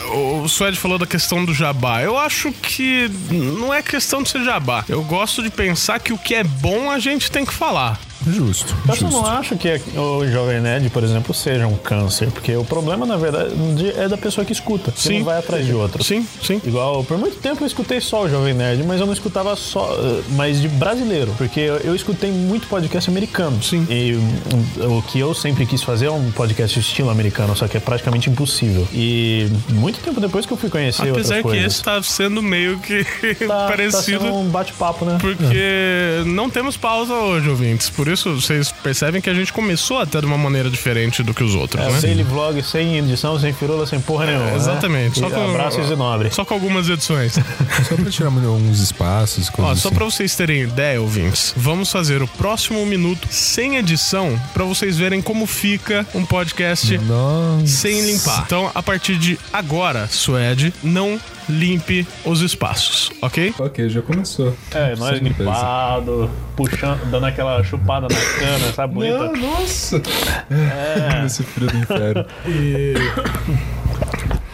o 0.44 0.48
Suede 0.48 0.78
falou 0.78 0.98
da 0.98 1.06
questão 1.06 1.46
do 1.46 1.54
jabá. 1.54 2.02
Eu 2.02 2.18
acho 2.18 2.52
que 2.52 3.10
não 3.32 3.74
é 3.74 3.82
questão 3.82 4.22
de 4.22 4.30
ser 4.30 4.44
jabá. 4.44 4.84
Eu 4.90 5.04
gosto 5.04 5.42
de 5.42 5.50
pensar 5.50 6.00
que 6.00 6.12
o 6.12 6.18
que 6.18 6.36
é 6.36 6.44
bom 6.44 6.92
a 6.92 7.00
gente 7.00 7.32
tem 7.32 7.46
que 7.46 7.54
falar. 7.54 8.00
Justo. 8.28 8.76
Eu 8.88 8.96
só 8.96 9.06
justo. 9.06 9.22
não 9.22 9.26
acho 9.26 9.56
que 9.56 9.82
o 9.98 10.28
Jovem 10.28 10.62
Nerd, 10.62 10.90
por 10.90 11.04
exemplo, 11.04 11.34
seja 11.34 11.68
um 11.68 11.78
câncer, 11.78 12.30
porque 12.32 12.56
o 12.56 12.64
problema, 12.64 13.06
na 13.06 13.18
verdade, 13.18 13.54
é 13.98 14.08
da 14.08 14.18
pessoa 14.18 14.46
que 14.46 14.54
escuta. 14.54 14.92
Você 14.96 15.10
Sim. 15.10 15.18
não 15.20 15.26
vai 15.26 15.38
atrás 15.38 15.66
de 15.66 15.74
outro. 15.74 16.04
Sim, 16.04 16.26
sim. 16.42 16.62
Igual, 16.66 17.04
por 17.04 17.18
muito 17.18 17.38
tempo 17.38 17.64
eu 17.64 17.68
escutei 17.68 18.00
só 18.02 18.24
o 18.24 18.30
Jovem 18.30 18.54
Nerd, 18.54 18.84
mas 18.84 19.00
eu 19.00 19.06
não 19.06 19.14
escutava 19.14 19.56
só, 19.56 19.96
eh, 20.00 20.24
mas 20.32 20.62
de 20.62 20.68
brasileiro, 20.68 21.34
porque 21.38 21.60
eu, 21.60 21.78
eu 21.78 21.96
escutei 21.96 22.32
muito 22.32 22.68
podcast 22.68 23.10
americano. 23.10 23.62
Sim. 23.62 23.86
E 23.90 24.16
hum, 24.16 24.98
o 24.98 25.02
que 25.02 25.20
eu 25.20 25.34
sempre 25.34 25.66
quis 25.66 25.84
fazer 25.84 26.06
é 26.08 26.12
um 26.12 26.32
podcast 26.32 26.80
estilo 26.80 27.10
americano, 27.10 27.56
só 27.56 27.68
que 27.68 27.78
é 27.78 27.80
praticamente 27.80 28.30
impossível. 28.30 28.88
E 28.94 29.48
muito 29.70 30.00
tempo 30.00 30.20
depois 30.20 30.46
que 30.46 30.54
eu 30.54 30.58
fui 30.58 30.70
conhecer 30.70 31.10
Apesar 31.10 31.38
outras 31.38 31.54
que 31.54 31.66
esse 31.66 31.84
tá 31.84 32.02
sendo 32.02 32.42
meio 32.42 32.80
que 32.80 33.04
tá, 33.48 33.68
parecido. 33.68 34.20
Tá 34.20 34.32
um 34.32 34.50
bate-papo, 34.50 35.06
né? 35.06 35.18
Porque 35.20 36.24
não 36.26 36.50
temos 36.50 36.78
pausa 36.78 37.14
hoje, 37.14 37.50
ouvintes. 37.50 37.90
Por 37.90 38.08
isso, 38.08 38.15
vocês 38.24 38.72
percebem 38.72 39.22
que 39.22 39.30
a 39.30 39.34
gente 39.34 39.52
começou 39.54 40.00
até 40.00 40.20
de 40.20 40.26
uma 40.26 40.38
maneira 40.38 40.70
diferente 40.70 41.22
do 41.24 41.34
que 41.34 41.44
os 41.44 41.56
outros, 41.56 41.84
É, 41.84 41.90
né? 41.92 42.00
sem 42.00 42.24
vlog, 42.24 42.62
sem 42.64 42.98
edição, 42.98 43.40
sem 43.40 43.54
firula, 43.54 43.86
sem 43.86 44.00
porra 44.00 44.26
nenhuma. 44.28 44.46
né? 44.46 44.56
exatamente. 44.56 45.20
Só 45.20 45.28
E 45.28 45.32
com- 45.32 45.50
Abraços 45.50 45.90
e 45.90 45.96
nobre. 45.96 46.32
Só 46.32 46.44
com 46.46 46.54
algumas 46.54 46.90
edições. 46.90 47.34
Só 47.88 47.96
pra 47.96 48.10
tirar 48.12 48.30
uns 48.30 48.80
espaços, 48.80 49.50
coisas 49.50 49.72
Ó, 49.72 49.76
só 49.82 49.88
assim. 49.90 49.96
pra 49.96 50.06
vocês 50.06 50.36
terem 50.36 50.62
ideia, 50.64 51.02
ouvintes, 51.02 51.54
vamos 51.56 51.92
fazer 51.92 52.22
o 52.22 52.28
próximo 52.28 52.86
minuto 52.86 53.28
sem 53.30 53.78
edição 53.78 54.40
pra 54.54 54.64
vocês 54.64 54.98
verem 54.98 55.22
como 55.22 55.46
fica 55.46 56.06
um 56.14 56.26
podcast 56.26 56.98
Nossa. 57.00 57.68
sem 57.68 58.02
limpar. 58.06 58.44
Então, 58.46 58.72
a 58.74 58.82
partir 58.82 59.18
de 59.18 59.38
agora, 59.54 60.08
Suede, 60.10 60.74
não 60.84 61.20
limpe 61.50 62.08
os 62.24 62.42
espaços, 62.42 63.12
ok? 63.22 63.54
Ok, 63.60 63.90
já 63.90 64.02
começou. 64.02 64.56
É, 64.72 64.96
nós 64.96 65.20
gripado, 65.20 66.30
puxando, 66.56 67.10
dando 67.10 67.26
aquela 67.26 67.64
chupada 67.64 68.08
na 68.10 68.40
cana, 68.40 68.74
sabe? 68.74 68.94
Bonita. 68.94 69.32
Não, 69.32 69.36
nossa! 69.36 70.02
É. 70.50 71.26
Esse 71.26 71.44
frio 71.44 71.68
do 71.68 71.78
inferno. 71.78 72.26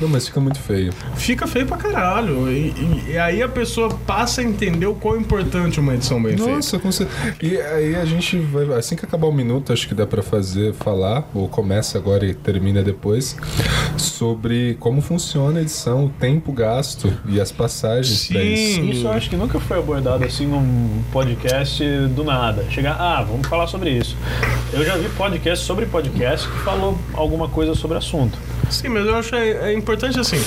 Não, 0.02 0.08
mas 0.10 0.28
fica 0.28 0.40
muito 0.40 0.60
feio. 0.60 0.92
Fica 1.16 1.46
feio 1.48 1.66
pra 1.68 1.78
caralho. 1.78 2.52
E, 2.52 2.70
e- 2.70 3.04
e 3.12 3.18
aí 3.18 3.42
a 3.44 3.48
pessoa 3.48 3.90
passa 4.08 4.42
a 4.42 4.44
entender 4.44 4.88
o 4.88 4.96
quão 4.96 5.16
importante 5.18 5.80
uma 5.80 5.94
edição 5.94 6.22
bem 6.22 6.36
feita. 6.36 6.52
Nossa, 6.52 6.80
com 6.80 6.92
certeza. 6.92 7.36
E 7.42 7.56
aí 7.58 7.96
a 7.96 8.04
gente 8.06 8.38
vai. 8.40 8.66
Assim 8.78 8.96
que 8.96 9.06
acabar 9.06 9.28
o 9.28 9.32
minuto, 9.34 9.72
acho 9.72 9.88
que 9.88 9.94
dá 9.94 10.08
pra 10.08 10.24
fazer, 10.24 10.74
falar, 10.74 11.30
ou 11.34 11.48
começa 11.48 11.98
agora 11.98 12.26
e 12.26 12.34
termina 12.34 12.82
depois, 12.82 13.36
sobre 13.98 14.76
como 14.80 15.02
funciona 15.02 15.60
a 15.60 15.62
edição, 15.62 16.06
o 16.06 16.10
tempo 16.10 16.52
gasto 16.52 17.14
e 17.28 17.40
as 17.40 17.52
passagens 17.52 18.20
Sim. 18.22 18.34
pra 18.34 18.44
isso. 18.44 18.82
Isso 18.82 19.08
eu 19.08 19.12
acho 19.12 19.30
que 19.30 19.36
nunca 19.36 19.60
foi 19.60 19.78
abordado 19.78 20.24
assim 20.26 20.46
num 20.48 21.02
podcast 21.12 21.84
do 22.16 22.24
nada. 22.24 22.66
Chegar, 22.70 22.96
ah, 23.00 23.22
vamos 23.22 23.48
falar 23.48 23.68
sobre 23.68 23.92
isso. 23.92 24.16
Eu 24.74 24.84
já 24.86 24.96
vi 24.98 25.10
podcast 25.10 25.66
sobre 25.66 25.86
podcast 25.86 26.48
que 26.48 26.58
falou 26.60 26.98
alguma 27.14 27.48
coisa 27.50 27.76
sobre 27.76 27.96
o 27.96 27.98
assunto. 28.00 28.38
Sim, 28.72 28.90
mas 28.90 29.06
eu 29.06 29.16
acho 29.16 29.36
é, 29.36 29.72
é 29.72 29.74
importante 29.74 30.20
assim. 30.20 30.42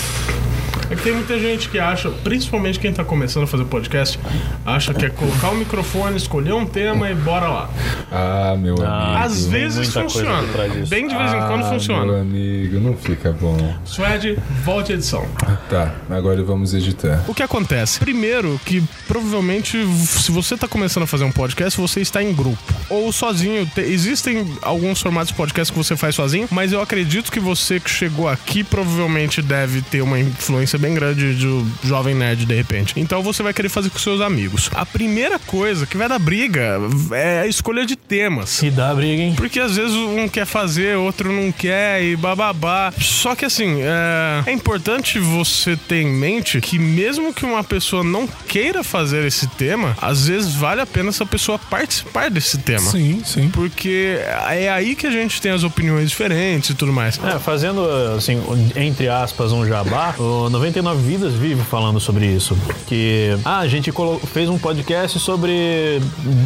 É 0.95 0.97
que 0.97 1.03
tem 1.03 1.13
muita 1.13 1.37
gente 1.41 1.69
que 1.69 1.77
acha, 1.77 2.09
principalmente 2.09 2.79
quem 2.79 2.93
tá 2.93 3.05
começando 3.05 3.43
a 3.43 3.47
fazer 3.49 3.65
podcast, 3.65 4.17
acha 4.65 4.95
que 4.95 5.05
é 5.05 5.11
colocar 5.11 5.51
o 5.51 5.57
microfone, 5.57 6.17
escolher 6.17 6.53
um 6.53 6.65
tema 6.65 7.11
e 7.11 7.15
bora 7.17 7.49
lá. 7.49 7.71
Ah, 8.13 8.55
meu 8.57 8.77
Ah, 8.81 9.07
amigo. 9.15 9.25
Às 9.25 9.47
vezes 9.47 9.93
funciona. 9.93 10.43
Bem 10.89 11.09
de 11.09 11.17
vez 11.17 11.33
em 11.33 11.39
quando 11.39 11.53
Ah, 11.55 11.57
Meu 11.57 11.67
funciona. 11.73 12.21
amigo, 12.21 12.79
não 12.79 12.97
fica 12.97 13.33
bom. 13.33 13.75
Suede, 13.85 14.39
volte 14.65 14.93
à 14.93 14.95
edição. 14.95 15.27
Tá, 15.69 15.95
agora 16.09 16.41
vamos 16.45 16.73
editar. 16.75 17.25
O 17.27 17.35
que 17.35 17.43
acontece? 17.43 17.99
Primeiro, 17.99 18.61
que 18.65 18.81
provavelmente, 19.09 19.85
se 20.07 20.31
você 20.31 20.57
tá 20.57 20.69
começando 20.69 21.03
a 21.03 21.07
fazer 21.09 21.25
um 21.25 21.33
podcast, 21.33 21.81
você 21.81 22.01
está 22.03 22.23
em 22.23 22.33
grupo. 22.33 22.63
Ou 22.89 23.11
sozinho. 23.13 23.67
Te- 23.67 23.81
existem 23.81 24.47
alguns 24.63 25.01
formatos 25.03 25.29
de 25.31 25.35
podcast 25.35 25.73
que 25.73 25.79
você 25.79 25.97
faz 25.97 26.15
sozinho, 26.15 26.47
mas 26.53 26.73
eu 26.73 26.81
acredito 26.81 27.33
que 27.33 27.41
você 27.41 27.81
que 27.81 27.91
chegou 27.91 28.29
aqui 28.29 28.63
provavelmente 28.63 29.43
deve 29.43 29.81
ter 29.83 30.03
uma 30.03 30.21
influência 30.21 30.79
bem 30.85 30.93
grande 30.93 31.33
do 31.33 31.67
jovem 31.83 32.14
nerd, 32.14 32.45
de 32.45 32.55
repente. 32.55 32.93
Então 32.97 33.23
você 33.23 33.43
vai 33.43 33.55
querer 33.55 33.71
fazer 33.71 33.88
com 33.88 33.99
seus 33.99 34.21
amigos. 34.21 34.71
A 34.75 34.85
primeira 34.85 35.38
coisa 35.38 35.87
que 35.87 35.97
vai 35.97 36.07
dar 36.07 36.19
briga 36.19 36.79
é 37.12 37.41
a 37.41 37.47
escolha 37.47 37.87
de 37.87 37.97
temas. 37.97 38.62
E 38.62 38.71
dá 38.71 38.95
briga, 38.95 39.23
hein? 39.23 39.35
Porque 39.35 39.59
às 39.59 39.76
vezes 39.76 39.97
um 39.97 40.29
quer 40.29 40.45
fazer, 40.45 40.99
outro 40.99 41.33
não 41.33 41.50
quer 41.50 42.03
e 42.03 42.14
bababá. 42.17 42.93
Só 43.00 43.35
que 43.35 43.47
assim, 43.47 43.81
é, 43.81 44.50
é 44.50 44.53
importante 44.53 45.19
você 45.19 45.75
ter 45.75 46.03
em 46.03 46.12
mente 46.12 46.61
que 46.61 46.79
mesmo 46.79 47.33
que 47.33 47.47
uma 47.47 47.64
pessoa 47.64 48.05
não 48.05 48.26
queira 48.47 48.85
fazer 48.85 49.25
esse 49.25 49.47
tema, 49.47 49.97
às 50.03 50.29
vezes 50.29 50.55
vale 50.55 50.83
a 50.83 50.87
pena 50.87 51.09
essa 51.09 51.25
pessoa 51.25 51.59
participar 51.59 52.29
desse 52.29 52.59
tema. 52.59 52.91
Sim, 52.91 53.23
sim. 53.25 53.49
Porque 53.49 54.19
é 54.50 54.69
aí 54.69 54.95
que 54.95 55.07
a 55.07 55.11
gente 55.11 55.41
tem 55.41 55.53
as 55.53 55.64
opiniões 55.64 56.11
diferentes 56.11 56.71
e 56.71 56.75
tudo 56.75 56.93
mais. 56.93 57.19
É, 57.25 57.38
fazendo, 57.38 57.88
assim, 58.17 58.43
entre 58.76 59.09
aspas, 59.09 59.50
um 59.50 59.67
jabá, 59.67 60.14
o 60.19 60.50
99 60.64 61.02
Vidas 61.02 61.35
vive 61.35 61.62
falando 61.62 62.00
sobre 62.00 62.25
isso. 62.26 62.56
Que, 62.87 63.37
ah, 63.44 63.59
a 63.59 63.68
gente 63.68 63.92
fez 64.33 64.49
um 64.49 64.59
podcast 64.59 65.18
sobre 65.18 66.00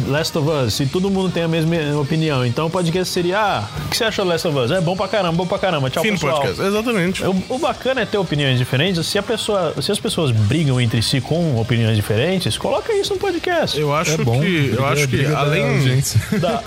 Last 0.09 0.37
of 0.37 0.49
Us 0.49 0.79
e 0.81 0.85
todo 0.85 1.09
mundo 1.09 1.29
tem 1.31 1.43
a 1.43 1.47
mesma 1.47 1.75
opinião. 2.01 2.45
Então 2.45 2.67
o 2.67 2.69
podcast 2.69 3.13
seria, 3.13 3.39
ah, 3.39 3.63
o 3.85 3.89
que 3.89 3.95
você 3.95 4.03
achou 4.03 4.25
de 4.25 4.31
Last 4.31 4.45
of 4.47 4.57
Us? 4.57 4.71
É 4.71 4.81
bom 4.81 4.95
pra 4.97 5.07
caramba, 5.07 5.31
bom 5.37 5.47
pra 5.47 5.57
caramba. 5.57 5.89
Tchau, 5.89 6.03
Fim 6.03 6.09
do 6.09 6.13
pessoal. 6.15 6.41
podcast. 6.41 6.61
Exatamente. 6.61 7.23
O, 7.23 7.43
o 7.47 7.59
bacana 7.59 8.01
é 8.01 8.05
ter 8.05 8.17
opiniões 8.17 8.57
diferentes. 8.57 9.05
Se 9.07 9.17
a 9.17 9.23
pessoa, 9.23 9.73
se 9.81 9.89
as 9.89 9.99
pessoas 9.99 10.31
brigam 10.31 10.81
entre 10.81 11.01
si 11.01 11.21
com 11.21 11.57
opiniões 11.59 11.95
diferentes, 11.95 12.57
coloca 12.57 12.93
isso 12.93 13.13
no 13.13 13.19
podcast. 13.21 13.79
Eu 13.79 13.95
acho 13.95 14.11
É 14.11 14.17
bom. 14.17 14.41
que, 14.41 14.47
eu 14.47 14.63
briga- 14.73 14.83
acho 14.87 15.01
que 15.07 15.15
briga 15.15 15.29
da 15.31 15.39
além, 15.39 15.63
audiência. 15.63 16.21
Dá. 16.39 16.61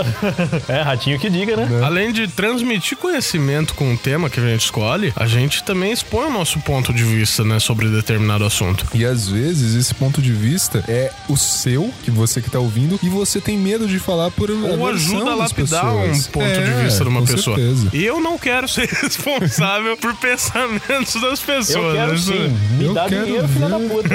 é, 0.69 0.81
ratinho 0.81 1.19
que 1.19 1.29
diga, 1.29 1.55
né? 1.57 1.69
Além 1.85 2.13
de 2.13 2.27
transmitir 2.29 2.97
conhecimento 2.97 3.75
com 3.75 3.93
o 3.93 3.99
tema 3.99 4.31
que 4.31 4.41
a 4.41 4.43
gente 4.43 4.65
escolhe, 4.65 5.13
a 5.15 5.27
gente 5.27 5.63
também 5.65 5.93
expõe 5.93 6.29
o 6.29 6.31
nosso 6.33 6.59
ponto 6.61 6.95
de 6.95 7.03
vista, 7.05 7.42
né, 7.45 7.59
sobre 7.59 7.89
determinado 7.89 8.45
assunto. 8.45 8.87
E 8.95 9.05
às 9.05 9.29
vezes 9.29 9.75
esse 9.75 9.95
ponto 9.95 10.21
de 10.23 10.33
vista 10.33 10.85
é 10.89 11.11
o 11.29 11.37
seu, 11.37 11.93
que 12.05 12.11
você 12.11 12.41
que 12.41 12.51
tá 12.51 12.59
ouvindo, 12.59 12.99
e 13.03 13.09
você 13.09 13.41
tem 13.41 13.57
medo 13.59 13.87
de 13.87 13.99
falar 13.99 14.31
por 14.31 14.51
Ou 14.51 14.89
ajuda 14.89 15.31
a 15.33 15.35
lapidar 15.35 15.87
um 15.95 16.23
ponto 16.25 16.47
de 16.61 16.85
vista 16.85 17.05
de 17.05 17.11
uma 17.11 17.21
É, 17.21 17.23
com 17.23 17.27
pessoa. 17.33 17.57
Certeza. 17.57 17.89
E 17.93 18.05
eu 18.05 18.21
não 18.21 18.39
quero 18.39 18.69
ser 18.69 18.89
responsável 19.03 19.97
por 19.97 20.15
pensamentos 20.17 21.21
das 21.21 21.41
pessoas. 21.41 21.69
Eu 21.71 21.93
quero 21.93 22.19
sim. 22.19 22.49
Me 22.79 22.85
Eu 22.87 22.95
dá 22.95 23.09
quero 23.09 23.25
dinheiro, 23.27 23.49
filha 23.49 23.69
da 23.69 23.79
ver. 23.79 23.89
puta. 23.89 24.09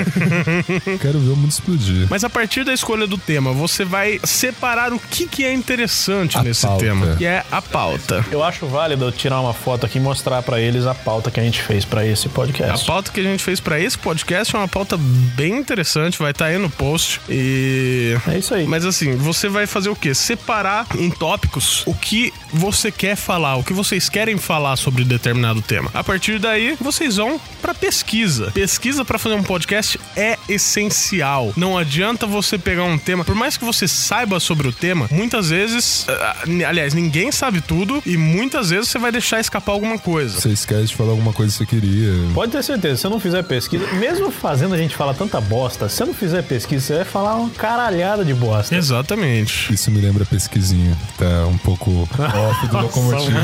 Quero 1.01 1.19
ver 1.19 1.31
o 1.31 1.35
mundo 1.35 1.51
explodir. 1.51 2.07
Mas 2.09 2.23
a 2.23 2.29
partir 2.29 2.63
da 2.63 2.73
escolha 2.73 3.05
do 3.07 3.17
tema, 3.17 3.51
você 3.53 3.85
vai 3.85 4.19
separar 4.23 4.91
o 4.93 4.99
que, 4.99 5.27
que 5.27 5.43
é 5.45 5.53
interessante 5.53 6.37
A 6.37 6.43
nesse 6.43 6.65
pauta. 6.65 6.83
tema, 6.85 7.15
que 7.15 7.25
é 7.25 7.43
a 7.51 7.61
pauta. 7.61 8.25
Eu 8.31 8.43
acho 8.43 8.65
válido 8.67 9.05
eu 9.05 9.11
tirar 9.11 9.39
uma 9.41 9.53
foto 9.53 9.85
aqui 9.85 9.97
e 9.97 10.01
mostrar 10.01 10.41
pra 10.43 10.59
eles 10.59 10.85
a 10.85 10.93
pauta 10.95 11.29
que 11.31 11.39
a 11.39 11.43
gente 11.43 11.61
fez 11.61 11.85
pra 11.85 12.05
esse 12.05 12.27
A 12.27 12.29
podcast. 12.29 12.85
pauta 12.85 13.11
que 13.21 13.27
a 13.27 13.31
gente 13.31 13.43
fez 13.43 13.59
pra 13.59 13.79
esse 13.79 13.97
podcast 13.97 14.55
é 14.55 14.59
uma 14.59 14.67
pauta 14.67 14.95
bem 15.35 15.57
interessante, 15.57 16.19
vai 16.19 16.31
estar 16.31 16.45
aí 16.45 16.57
no 16.57 16.69
post. 16.69 17.19
E. 17.27 18.15
É 18.27 18.37
isso 18.37 18.53
aí. 18.53 18.67
Mas 18.67 18.85
assim, 18.85 19.15
você 19.15 19.49
vai 19.49 19.65
fazer 19.65 19.89
o 19.89 19.95
quê? 19.95 20.13
Separar 20.13 20.85
em 20.95 21.09
tópicos 21.09 21.83
o 21.87 21.95
que 21.95 22.31
você 22.53 22.91
quer 22.91 23.15
falar, 23.15 23.55
o 23.55 23.63
que 23.63 23.73
vocês 23.73 24.07
querem 24.07 24.37
falar 24.37 24.75
sobre 24.75 25.03
determinado 25.03 25.61
tema. 25.61 25.89
A 25.93 26.03
partir 26.03 26.37
daí, 26.37 26.77
vocês 26.79 27.15
vão 27.15 27.41
pra 27.61 27.73
pesquisa. 27.73 28.51
Pesquisa 28.51 29.03
pra 29.03 29.17
fazer 29.17 29.35
um 29.35 29.43
podcast 29.43 29.99
é 30.15 30.37
essencial. 30.47 31.53
Não 31.57 31.77
adianta 31.77 32.27
você 32.27 32.57
pegar 32.57 32.83
um 32.83 32.97
tema, 32.99 33.25
por 33.25 33.35
mais 33.35 33.57
que 33.57 33.65
você 33.65 33.87
saiba 33.87 34.39
sobre 34.39 34.67
o 34.67 34.71
tema, 34.71 35.07
muitas 35.11 35.49
vezes, 35.49 36.05
ah, 36.07 36.43
aliás, 36.67 36.93
ninguém 36.93 37.31
sabe 37.31 37.61
tudo 37.61 38.01
e 38.05 38.15
muitas 38.15 38.69
vezes 38.69 38.89
você 38.89 38.99
vai 38.99 39.11
deixar 39.11 39.39
escapar 39.39 39.71
alguma 39.71 39.97
coisa. 39.97 40.39
Você 40.39 40.49
esquece 40.49 40.87
de 40.87 40.95
falar 40.95 41.11
alguma 41.11 41.33
coisa 41.33 41.51
que 41.51 41.57
você 41.57 41.65
queria. 41.65 42.13
Pode 42.33 42.51
ter 42.51 42.63
certeza, 42.63 43.06
se 43.07 43.09
você 43.09 43.09
não 43.09 43.19
fizer 43.19 43.43
pesquisa, 43.43 43.87
mesmo 43.93 44.31
fazendo 44.31 44.75
a 44.75 44.77
gente 44.77 44.95
falar 44.95 45.13
tanta 45.13 45.39
bosta, 45.39 45.87
se 45.87 45.95
você 45.97 46.05
não 46.05 46.13
fizer 46.13 46.43
pesquisa, 46.43 46.85
você 46.85 46.95
vai 46.97 47.05
falar 47.05 47.35
uma 47.35 47.49
caralhada 47.49 48.23
de 48.25 48.33
bosta. 48.33 48.75
Exatamente. 48.75 49.73
Isso 49.73 49.89
me 49.89 50.01
lembra 50.01 50.23
a 50.23 50.25
pesquisinha. 50.25 50.97
Tá 51.17 51.47
um 51.47 51.57
pouco 51.57 51.91
off 52.01 52.67
do 52.67 52.77
locomotivo. 52.81 53.37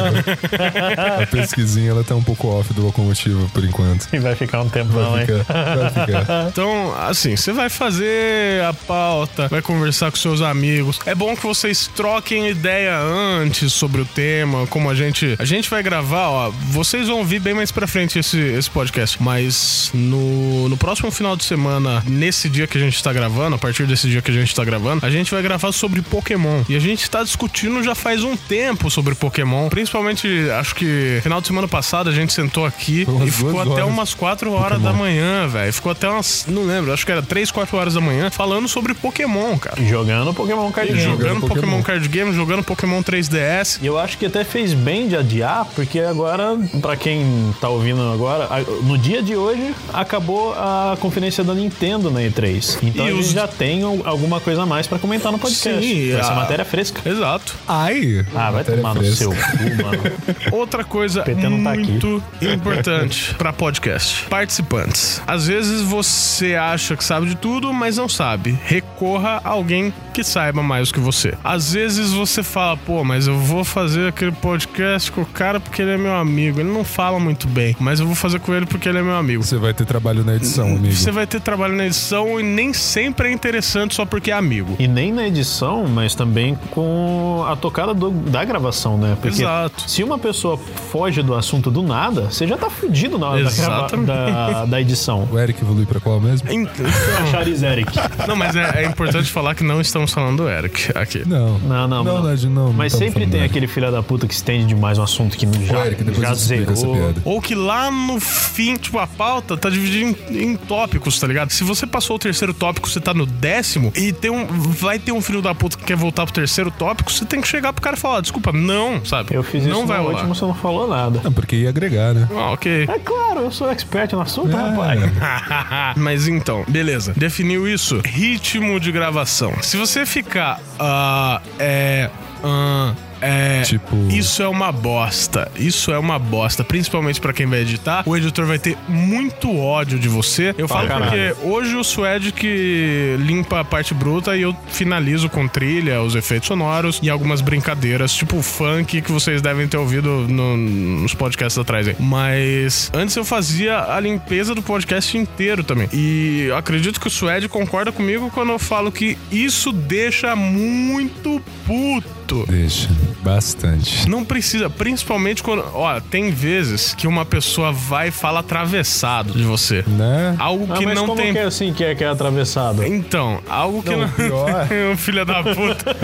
A 1.22 1.26
pesquisinha, 1.28 1.92
ela 1.92 2.04
tá 2.04 2.16
um 2.16 2.24
pouco 2.24 2.48
off 2.48 2.74
do 2.74 2.84
locomotivo 2.86 3.50
por 3.50 3.64
enquanto. 3.64 4.08
E 4.12 4.20
vai 4.20 4.36
ficar 4.36 4.62
um 4.62 4.70
tempo 4.70 4.92
não, 4.94 5.12
Vai 5.12 5.22
hein? 5.22 5.28
ficar, 5.28 5.76
vai 5.76 5.90
ficar. 5.90 6.48
Então, 6.54 6.94
assim, 7.00 7.36
você 7.36 7.52
vai 7.54 7.70
fazer 7.70 8.64
a 8.64 8.74
pauta, 8.74 9.48
vai 9.48 9.62
conversar 9.62 10.12
com 10.12 10.18
seus 10.18 10.42
amigos. 10.42 11.00
É 11.06 11.16
bom 11.16 11.36
que 11.36 11.44
vocês 11.44 11.90
troquem 11.96 12.50
ideia 12.50 12.98
antes 13.00 13.72
sobre 13.72 14.02
o 14.02 14.06
tema, 14.06 14.68
como 14.68 14.90
a 14.90 14.96
gente. 14.96 15.36
A 15.40 15.46
gente 15.46 15.70
vai 15.70 15.82
gravar, 15.82 16.30
ó. 16.30 16.52
Vocês 16.72 17.08
vão 17.08 17.20
ouvir 17.20 17.40
bem 17.40 17.54
mais 17.54 17.72
pra 17.72 17.88
frente 17.88 18.20
esse, 18.20 18.40
esse 18.40 18.70
podcast. 18.70 19.22
Mas 19.22 19.53
no, 19.94 20.70
no 20.70 20.78
próximo 20.78 21.12
final 21.12 21.36
de 21.36 21.44
semana, 21.44 22.04
nesse 22.08 22.50
dia 22.50 22.68
que 22.68 22.78
a 22.78 22.82
gente 22.82 23.02
tá 23.04 23.12
gravando, 23.14 23.56
a 23.56 23.60
partir 23.60 23.86
desse 23.86 24.08
dia 24.10 24.22
que 24.22 24.32
a 24.32 24.34
gente 24.34 24.54
tá 24.54 24.64
gravando, 24.64 25.06
a 25.06 25.10
gente 25.10 25.32
vai 25.32 25.42
gravar 25.42 25.72
sobre 25.72 26.02
Pokémon. 26.02 26.64
E 26.70 26.76
a 26.76 26.80
gente 26.80 27.10
tá 27.10 27.24
discutindo 27.24 27.84
já 27.84 27.96
faz 27.96 28.24
um 28.24 28.36
tempo 28.36 28.90
sobre 28.90 29.16
Pokémon. 29.16 29.70
Principalmente, 29.70 30.28
acho 30.52 30.76
que 30.76 31.20
final 31.22 31.42
de 31.42 31.48
semana 31.48 31.68
passada 31.68 32.10
a 32.10 32.14
gente 32.14 32.34
sentou 32.34 32.66
aqui 32.66 33.06
umas 33.08 33.28
e 33.28 33.32
ficou 33.32 33.62
até 33.62 33.72
horas. 33.72 33.88
umas 33.88 34.14
4 34.14 34.52
horas 34.52 34.82
da 34.82 34.94
manhã, 34.94 35.48
velho. 35.48 35.74
Ficou 35.74 35.92
até 35.92 36.10
umas. 36.10 36.46
Não 36.48 36.64
lembro, 36.66 36.94
acho 36.94 37.06
que 37.06 37.12
era 37.12 37.22
3, 37.22 37.52
4 37.52 37.78
horas 37.78 37.94
da 37.94 38.02
manhã 38.02 38.30
falando 38.30 38.68
sobre 38.68 38.94
Pokémon, 38.94 39.58
cara. 39.58 39.84
Jogando 39.84 40.34
Pokémon 40.34 40.72
Card 40.72 40.92
Game. 40.92 41.04
jogando 41.04 41.42
Pokémon. 41.42 41.56
Pokémon 41.56 41.82
Card 41.84 42.08
Game, 42.08 42.34
jogando 42.34 42.64
Pokémon 42.64 43.02
3DS. 43.02 43.80
E 43.82 43.86
eu 43.86 43.98
acho 43.98 44.18
que 44.18 44.26
até 44.26 44.44
fez 44.44 44.74
bem 44.74 45.08
de 45.08 45.16
adiar, 45.16 45.66
porque 45.76 46.00
agora, 46.00 46.58
pra 46.82 46.96
quem 46.96 47.54
tá 47.60 47.70
ouvindo 47.70 48.02
agora, 48.12 48.48
no 48.84 48.98
dia 48.98 49.22
de 49.22 49.36
hoje 49.36 49.43
hoje 49.44 49.74
acabou 49.94 50.54
a 50.54 50.98
conferência 51.00 51.44
da 51.44 51.54
Nintendo 51.54 52.10
na 52.10 52.22
E3. 52.22 52.78
Então 52.84 53.06
E 53.06 53.10
a 53.10 53.12
gente 53.14 53.22
os- 53.26 53.32
já 53.32 53.48
tem 53.48 53.84
al- 53.84 54.02
alguma 54.06 54.40
coisa 54.40 54.64
a 54.64 54.66
mais 54.66 54.88
pra 54.88 54.98
comentar 55.00 55.32
no 55.32 55.38
podcast. 55.40 55.82
Sim, 55.86 56.12
Vai 56.14 56.24
ser 56.24 56.32
a- 56.32 56.36
matéria 56.36 56.66
fresca. 56.66 57.08
Exato. 57.10 57.56
Ai! 57.68 58.26
Ah, 58.36 58.52
vai 58.52 58.54
matéria 58.64 58.78
tomar 58.82 58.94
no 58.96 59.00
fresca. 59.02 59.16
seu 59.18 59.30
cu, 59.32 59.84
mano. 59.84 60.04
Outra 60.52 60.84
coisa 60.84 61.24
tá 61.24 61.50
muito 61.50 62.24
importante 62.42 63.34
pra 63.38 63.52
podcast. 63.54 64.26
Participantes. 64.30 65.22
Às 65.26 65.48
vezes 65.48 65.82
você 65.82 66.56
acha 66.56 66.96
que 66.96 67.04
sabe 67.04 67.28
de 67.28 67.36
tudo, 67.36 67.74
mas 67.74 67.98
não 67.98 68.08
sabe. 68.10 68.58
Recorra 68.66 69.42
a 69.44 69.50
alguém 69.50 69.94
que 70.14 70.24
saiba 70.24 70.62
mais 70.62 70.92
que 70.92 71.00
você. 71.00 71.34
Às 71.44 71.74
vezes 71.74 72.12
você 72.12 72.44
fala, 72.44 72.78
pô, 72.78 73.04
mas 73.04 73.28
eu 73.28 73.38
vou 73.40 73.64
fazer 73.64 74.10
aquele 74.10 74.32
podcast 74.32 75.12
com 75.12 75.22
o 75.22 75.26
cara 75.26 75.60
porque 75.60 75.82
ele 75.82 75.92
é 75.92 75.98
meu 75.98 76.16
amigo. 76.16 76.60
Ele 76.60 76.70
não 76.72 76.84
fala 76.84 77.20
muito 77.20 77.48
bem, 77.48 77.76
mas 77.80 78.00
eu 78.00 78.06
vou 78.06 78.16
fazer 78.16 78.40
com 78.40 78.54
ele 78.54 78.66
porque 78.66 78.88
ele 78.88 79.00
é 79.00 79.02
meu 79.02 79.16
amigo. 79.16 79.33
Você 79.42 79.58
vai 79.58 79.74
ter 79.74 79.86
trabalho 79.86 80.24
na 80.24 80.36
edição, 80.36 80.68
amigo. 80.68 80.94
Você 80.94 81.12
vai 81.12 81.26
ter 81.26 81.40
trabalho 81.42 81.76
na 81.76 81.86
edição 81.86 82.40
e 82.40 82.44
nem 82.44 82.74
sempre 82.74 83.30
é 83.30 83.32
interessante 83.32 83.96
só 83.96 84.06
porque 84.06 84.32
é 84.32 84.34
amigo. 84.34 84.76
E 84.80 84.88
nem 84.88 85.12
na 85.12 85.28
edição, 85.28 85.86
mas 85.88 86.14
também 86.16 86.56
com 86.72 87.44
a 87.48 87.56
tocada 87.56 87.94
do- 87.94 88.12
da 88.12 88.44
gravação, 88.44 88.98
né? 88.98 89.18
Porque 89.22 89.42
Exato. 89.42 89.90
se 89.90 90.04
uma 90.04 90.18
pessoa 90.18 90.58
foge 90.58 91.22
do 91.22 91.34
assunto 91.34 91.70
do 91.72 91.82
nada, 91.84 92.24
você 92.32 92.48
já 92.48 92.58
tá 92.58 92.70
fudido 92.70 93.18
na 93.18 93.30
hora 93.30 93.44
da, 93.44 93.88
da, 93.98 94.66
da 94.66 94.82
edição. 94.82 95.28
O 95.32 95.40
Eric 95.40 95.62
evolui 95.62 95.86
pra 95.86 96.00
qual 96.00 96.20
mesmo? 96.20 96.52
Então, 96.52 96.86
Charis 97.32 97.64
Eric. 97.64 97.92
não, 98.28 98.36
mas 98.36 98.56
é, 98.56 98.84
é 98.84 98.86
importante 98.86 99.32
falar 99.32 99.56
que 99.56 99.64
não 99.64 99.80
estamos 99.82 100.12
falando 100.14 100.44
do 100.44 100.50
Eric 100.50 100.92
aqui. 100.98 101.24
Não. 101.28 101.60
Não, 101.60 101.88
não, 101.88 102.04
Não, 102.04 102.24
não. 102.24 102.24
Não, 102.24 102.50
não 102.50 102.74
Mas 102.74 102.94
sempre 102.94 103.28
tem 103.28 103.44
aquele 103.44 103.68
filho 103.68 103.92
da 103.92 104.02
puta 104.04 104.28
que 104.28 104.34
estende 104.34 104.66
demais 104.66 104.98
um 104.98 105.04
assunto 105.04 105.38
que 105.38 105.48
já, 105.66 105.80
O 105.80 105.86
Eric, 105.86 106.22
já 106.22 106.34
zerou. 106.34 107.14
Ou 107.26 107.42
que 107.42 107.54
lá 107.56 107.92
no 107.92 108.20
fim, 108.20 108.76
tipo, 108.76 108.98
a 108.98 109.08
pauta 109.24 109.56
tá 109.56 109.70
dividida 109.70 110.18
em, 110.32 110.44
em 110.52 110.56
tópicos, 110.58 111.18
tá 111.18 111.26
ligado? 111.28 111.50
Se 111.52 111.64
você 111.64 111.88
passou 111.88 112.18
o 112.18 112.20
terceiro 112.20 112.54
tópico, 112.54 112.90
você 112.90 113.00
tá 113.00 113.14
no 113.14 113.26
décimo, 113.26 113.92
e 113.96 114.12
tem 114.12 114.30
um, 114.30 114.46
vai 114.46 115.00
ter 115.00 115.12
um 115.14 115.22
filho 115.22 115.42
da 115.42 115.56
puta 115.56 115.78
que 115.78 115.84
quer 115.86 115.96
voltar 115.96 116.26
pro 116.26 116.34
terceiro 116.34 116.70
tópico, 116.72 117.10
você 117.12 117.24
tem 117.26 117.40
que 117.40 117.48
chegar 117.48 117.72
pro 117.72 117.82
cara 117.82 117.96
e 117.96 118.00
falar, 118.00 118.20
desculpa, 118.22 118.52
não, 118.52 119.04
sabe? 119.06 119.34
Eu 119.34 119.42
fiz 119.44 119.66
não 119.66 119.80
isso 119.80 119.88
vai 119.88 119.98
no 119.98 120.04
rolar. 120.04 120.16
último, 120.16 120.36
você 120.36 120.46
não 120.46 120.54
falou 120.54 120.88
nada. 120.88 121.22
Não, 121.24 121.32
porque 121.32 121.56
ia 121.56 121.70
agregar, 121.70 122.14
né? 122.14 122.28
Ah, 122.36 122.52
ok. 122.52 122.84
É 122.90 123.00
claro, 123.00 123.40
eu 123.42 123.52
sou 123.52 123.72
expert 123.72 124.12
no 124.14 124.22
assunto, 124.22 124.56
É. 124.56 124.60
rapaz. 124.60 125.00
Mas 125.96 126.28
então, 126.28 126.66
beleza. 126.68 127.14
Definiu 127.16 127.68
isso. 127.68 128.02
Ritmo 128.04 128.78
de 128.80 128.92
gravação. 128.92 129.54
Se 129.62 129.78
você 129.78 130.06
ficar. 130.06 130.60
ah, 130.80 131.42
é. 131.58 132.10
ah, 132.44 132.94
é, 133.24 133.62
Tipo- 133.64 133.96
Isso 134.10 134.42
é 134.44 134.48
uma 134.48 134.72
bosta. 134.72 135.50
Isso 135.56 135.92
é 135.92 135.98
uma 135.98 136.20
bosta. 136.20 136.64
Principalmente 136.64 137.20
pra 137.22 137.34
quem 137.34 137.46
vai 137.46 137.60
editar. 137.60 138.04
O 138.06 138.16
editor 138.16 138.46
vai 138.46 138.60
ter 138.60 138.78
muito 138.88 139.56
ódio 139.58 139.98
de 139.98 140.08
você. 140.10 140.54
Eu 140.58 140.68
falo 140.68 140.88
caralho. 140.88 141.06
porque 141.36 141.48
hoje 141.48 141.76
o 141.76 141.84
Suede 141.84 142.32
que 142.32 143.16
limpa 143.20 143.62
a 143.62 143.64
parte 143.66 143.94
bruta 143.94 144.36
e 144.36 144.42
eu 144.42 144.56
finalizo 144.70 145.30
com 145.30 145.48
trilha, 145.48 146.02
os 146.02 146.16
efeitos 146.16 146.48
sonoros 146.48 147.00
e 147.02 147.10
algumas 147.10 147.42
brincadeiras, 147.42 148.14
tipo 148.14 148.42
funk 148.42 149.02
que 149.02 149.12
vocês 149.12 149.42
devem 149.42 149.68
ter 149.68 149.78
ouvido 149.78 150.26
no- 150.28 150.58
nos 150.58 151.14
podcasts 151.14 151.58
atrás 151.58 151.88
aí. 151.88 151.96
Mas 152.00 152.92
antes 152.94 153.16
eu 153.16 153.24
fazia 153.26 153.80
a 153.94 154.00
limpeza 154.00 154.54
do 154.56 154.62
podcast 154.62 155.18
inteiro 155.18 155.64
também. 155.64 155.88
E 155.94 156.50
acredito 156.56 157.00
que 157.00 157.08
o 157.08 157.12
Suede 157.12 157.48
concorda 157.48 157.92
comigo 157.92 158.30
quando 158.34 158.52
eu 158.52 158.60
falo 158.60 158.92
que 158.92 159.18
isso 159.32 159.72
deixa 159.72 160.36
muito 160.36 161.42
puto. 161.66 162.23
Deixa. 162.48 162.90
Bastante. 163.24 164.08
Não 164.10 164.24
precisa, 164.24 164.70
principalmente 164.70 165.42
quando. 165.44 165.64
Ó, 165.74 166.00
tem 166.00 166.32
vezes 166.32 166.94
que 166.94 167.08
uma 167.08 167.26
pessoa 167.26 167.72
vai 167.72 168.08
e 168.10 168.12
fala 168.12 168.40
atravessado 168.42 169.34
de 169.34 169.44
você. 169.44 169.84
Né? 169.88 170.36
Algo 170.40 170.68
Ah, 170.72 170.78
que 170.78 170.86
mas 170.86 170.96
não 170.96 171.06
como 171.08 171.22
tem. 171.22 171.32
que 171.34 171.40
é 171.40 171.44
assim 171.44 171.74
que 171.74 171.84
é, 171.84 171.96
que 171.96 172.04
é 172.04 172.08
atravessado? 172.08 172.84
Então, 172.86 173.42
algo 173.50 173.82
que 173.84 173.90
Não, 173.92 174.00
não. 174.00 174.08
o 174.08 174.12
pior- 174.12 174.68
O 174.94 174.98
filho 174.98 175.26
da 175.26 175.42
puta. 175.44 175.96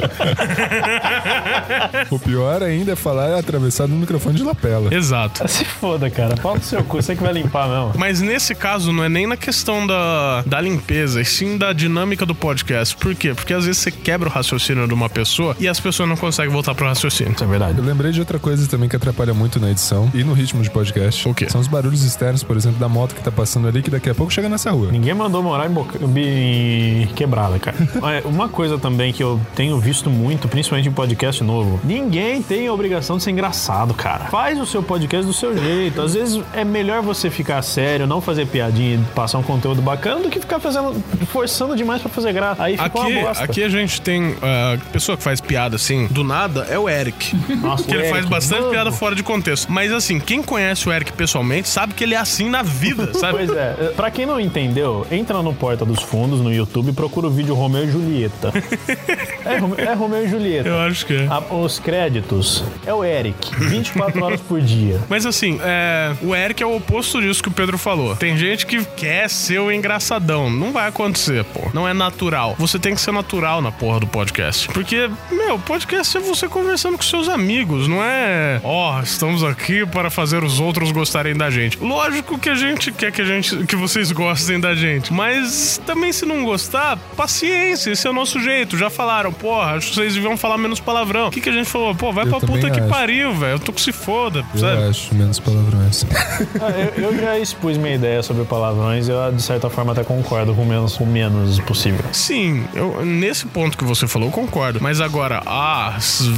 O 2.10 2.20
pior 2.20 2.64
ainda 2.64 2.94
é 2.94 2.96
falar 2.96 3.38
atravessado 3.38 3.90
no 3.90 3.98
microfone 3.98 4.36
de 4.36 4.44
lapela. 4.44 4.94
Exato. 4.94 5.48
Se 5.48 5.64
foda, 5.66 6.10
cara. 6.10 6.36
Fala 6.38 6.58
do 6.60 6.66
seu 6.66 6.84
cu, 6.84 7.02
você 7.02 7.16
que 7.16 7.22
vai 7.24 7.34
limpar 7.34 7.68
mesmo. 7.68 7.94
Mas 7.98 8.22
nesse 8.22 8.56
caso, 8.56 8.92
não 8.92 9.04
é 9.04 9.10
nem 9.10 9.28
na 9.28 9.38
questão 9.38 9.86
da, 9.86 10.44
da 10.46 10.60
limpeza, 10.62 11.22
e 11.22 11.26
sim 11.26 11.58
da 11.58 11.74
dinâmica 11.74 12.26
do 12.26 12.34
podcast. 12.36 12.96
Por 12.96 13.14
quê? 13.16 13.34
Porque 13.34 13.54
às 13.54 13.66
vezes 13.66 13.82
você 13.82 13.92
quebra 13.92 14.30
o 14.30 14.32
raciocínio 14.32 14.88
de 14.88 14.94
uma 14.94 15.10
pessoa 15.10 15.56
e 15.60 15.68
as 15.68 15.80
pessoas 15.80 16.09
não 16.10 16.18
conseguem 16.18 16.52
voltar 16.52 16.76
pro 16.76 16.86
raciocínio. 16.86 17.34
Isso 17.34 17.44
é 17.44 17.48
verdade. 17.48 17.78
Eu 17.78 17.84
lembrei 17.84 18.12
de 18.12 18.20
outra 18.20 18.40
coisa 18.40 18.68
também 18.68 18.90
que 18.90 18.96
atrapalha 18.96 19.34
muito 19.34 19.60
na 19.60 19.70
edição 19.72 20.10
e 20.14 20.24
no 20.24 20.34
ritmo 20.34 20.62
de 20.62 20.70
podcast. 20.70 21.28
O 21.28 21.34
quê? 21.34 21.50
São 21.50 21.62
os 21.62 21.68
barulhos 21.68 22.04
externos, 22.04 22.44
por 22.44 22.58
exemplo, 22.58 22.80
da 22.80 22.90
moto 22.90 23.16
que 23.16 23.22
tá 23.22 23.32
passando 23.32 23.68
ali, 23.68 23.82
que 23.82 23.90
daqui 23.90 24.10
a 24.10 24.16
pouco 24.16 24.32
chega 24.32 24.50
nessa 24.50 24.72
rua. 24.72 24.92
Ninguém 24.92 25.14
mandou 25.14 25.42
morar 25.42 25.68
em, 25.70 25.74
boca... 25.74 25.98
em 26.18 27.08
quebrada, 27.16 27.60
cara. 27.60 27.78
Olha, 28.02 28.24
Uma 28.26 28.50
coisa 28.50 28.78
também 28.78 29.14
que 29.14 29.24
eu 29.24 29.40
tenho 29.56 29.80
visto 29.80 30.10
muito, 30.10 30.48
principalmente 30.48 30.90
em 30.90 30.92
podcast 30.92 31.44
novo, 31.44 31.80
ninguém 31.84 32.42
tem 32.42 32.68
a 32.68 32.74
obrigação 32.74 33.18
de 33.18 33.24
ser 33.24 33.32
engraçado, 33.32 33.94
cara. 33.94 34.26
Faz 34.26 34.60
o 34.60 34.66
seu 34.66 34.82
podcast 34.84 35.26
do 35.26 35.34
seu 35.34 35.58
jeito. 35.58 36.02
Às 36.02 36.14
vezes 36.14 36.42
é 36.54 36.64
melhor 36.64 37.02
você 37.02 37.30
ficar 37.30 37.62
sério, 37.62 38.08
não 38.08 38.22
fazer 38.22 38.46
piadinha 38.48 38.96
e 38.96 38.98
passar 39.14 39.38
um 39.38 39.44
conteúdo 39.44 39.82
bacana 39.82 40.22
do 40.22 40.30
que 40.30 40.40
ficar 40.40 40.60
fazendo, 40.60 40.94
forçando 41.28 41.76
demais 41.76 42.02
pra 42.02 42.10
fazer 42.10 42.34
graça. 42.34 42.64
Aí 42.64 42.74
fica 42.74 42.86
Aqui, 42.86 43.00
uma 43.00 43.22
bosta. 43.22 43.44
aqui 43.44 43.64
a 43.64 43.70
gente 43.70 44.02
tem. 44.02 44.36
A 44.42 44.78
pessoa 44.92 45.18
que 45.18 45.24
faz 45.24 45.42
piada 45.42 45.76
assim, 45.76 45.99
do 46.08 46.24
nada, 46.24 46.66
é 46.70 46.78
o 46.78 46.88
Eric. 46.90 47.36
Nossa, 47.62 47.84
que 47.84 47.94
ele 47.94 48.04
faz 48.04 48.18
Eric, 48.18 48.30
bastante 48.30 48.60
mano. 48.62 48.72
piada 48.72 48.92
fora 48.92 49.16
de 49.16 49.24
contexto. 49.24 49.72
Mas 49.72 49.92
assim, 49.92 50.20
quem 50.20 50.42
conhece 50.42 50.88
o 50.88 50.92
Eric 50.94 51.14
pessoalmente 51.14 51.68
sabe 51.68 51.94
que 51.94 52.04
ele 52.04 52.14
é 52.16 52.18
assim 52.18 52.50
na 52.50 52.62
vida, 52.64 53.14
sabe? 53.18 53.34
Pois 53.46 53.50
é, 53.52 53.94
pra 53.96 54.10
quem 54.12 54.26
não 54.26 54.40
entendeu, 54.40 55.06
entra 55.12 55.42
no 55.42 55.54
Porta 55.54 55.86
dos 55.86 56.02
Fundos 56.02 56.42
no 56.42 56.54
YouTube 56.54 56.90
e 56.90 56.94
procura 56.94 57.28
o 57.28 57.30
vídeo 57.30 57.54
Romeu 57.56 57.84
e 57.86 57.92
Julieta. 57.92 58.52
é, 59.46 59.84
é 59.84 59.94
Romeu 59.94 60.26
e 60.26 60.30
Julieta. 60.30 60.70
Eu 60.70 60.80
acho 60.80 61.06
que 61.06 61.14
é. 61.14 61.28
A- 61.28 61.40
os 61.54 61.80
créditos 61.80 62.64
é 62.86 62.94
o 62.94 63.04
Eric, 63.04 63.56
24 63.56 64.24
horas 64.24 64.40
por 64.42 64.62
dia. 64.62 65.00
Mas 65.10 65.26
assim, 65.26 65.60
é, 65.64 66.14
o 66.22 66.36
Eric 66.36 66.62
é 66.62 66.66
o 66.66 66.76
oposto 66.76 67.22
disso 67.22 67.42
que 67.42 67.50
o 67.50 67.52
Pedro 67.52 67.78
falou. 67.78 68.16
Tem 68.16 68.38
gente 68.38 68.66
que 68.66 68.84
quer 68.86 69.30
ser 69.30 69.60
o 69.60 69.72
engraçadão. 69.72 70.50
Não 70.50 70.72
vai 70.72 70.88
acontecer, 70.88 71.44
pô. 71.46 71.70
Não 71.74 71.88
é 71.88 71.94
natural. 71.94 72.56
Você 72.58 72.78
tem 72.80 72.94
que 72.96 73.02
ser 73.02 73.12
natural 73.12 73.62
na 73.62 73.72
porra 73.72 74.00
do 74.00 74.08
podcast. 74.08 74.68
Porque, 74.70 75.10
meu, 75.32 75.58
podcast 75.60 75.88
é 75.96 76.04
você 76.20 76.48
conversando 76.48 76.98
com 76.98 77.04
seus 77.04 77.28
amigos, 77.30 77.88
não 77.88 78.04
é. 78.04 78.60
Ó, 78.64 79.00
estamos 79.02 79.44
aqui 79.44 79.86
para 79.86 80.10
fazer 80.10 80.44
os 80.44 80.60
outros 80.60 80.92
gostarem 80.92 81.36
da 81.36 81.50
gente. 81.50 81.78
Lógico 81.80 82.38
que 82.38 82.50
a 82.50 82.56
gente 82.56 82.92
quer 82.92 83.12
que 83.12 83.22
a 83.22 83.26
gente 83.26 83.66
que 83.66 83.76
vocês 83.76 84.12
gostem 84.12 84.60
da 84.60 84.76
gente. 84.76 85.12
Mas 85.14 85.80
também 85.86 86.12
se 86.12 86.26
não 86.26 86.44
gostar, 86.44 86.98
paciência, 87.16 87.92
esse 87.92 88.08
é 88.08 88.10
o 88.10 88.14
nosso 88.14 88.40
jeito. 88.40 88.78
Já 88.78 88.90
falaram, 88.90 89.32
porra, 89.32 89.74
acho 89.76 89.90
que 89.90 89.96
vocês 89.96 90.14
deviam 90.14 90.38
falar 90.38 90.58
menos 90.58 90.80
palavrão. 90.80 91.28
O 91.28 91.32
que, 91.32 91.42
que 91.42 91.50
a 91.50 91.54
gente 91.54 91.70
falou? 91.70 91.94
Pô, 91.96 92.12
vai 92.12 92.26
Eu 92.26 92.30
pra 92.30 92.40
puta 92.40 92.54
também 92.54 92.72
que 92.72 92.80
acho. 92.80 92.90
pariu, 92.90 93.34
velho. 93.36 93.54
Eu 93.54 93.60
tô 93.60 93.72
que 93.72 93.82
se 93.82 93.92
foda, 93.92 94.44
Eu 94.54 94.60
sabe? 94.60 94.84
acho, 94.84 95.14
menos 95.16 95.40
palavrões. 95.40 96.06
Ah, 96.62 96.72
eu, 96.98 97.04
eu 97.06 97.18
já 97.20 97.38
expus 97.40 97.78
minha 97.78 97.96
ideia 97.96 98.22
sobre 98.24 98.44
palavrões 98.44 99.08
e 99.08 99.12
eu, 99.12 99.32
de 99.32 99.42
certa 99.42 99.70
forma, 99.70 99.92
até 99.94 100.04
concordo 100.04 100.54
com 100.54 100.64
o 100.64 100.66
menos, 100.66 100.98
o 101.00 101.06
menos 101.06 101.60
possível. 101.60 102.04
Sim, 102.12 102.66
eu, 102.74 103.06
nesse 103.06 103.46
ponto 103.46 103.78
que 103.78 103.84
você 103.84 104.08
falou, 104.08 104.28
eu 104.28 104.32
concordo. 104.32 104.80
Mas 104.82 105.00
agora, 105.00 105.42
ah, 105.46 105.79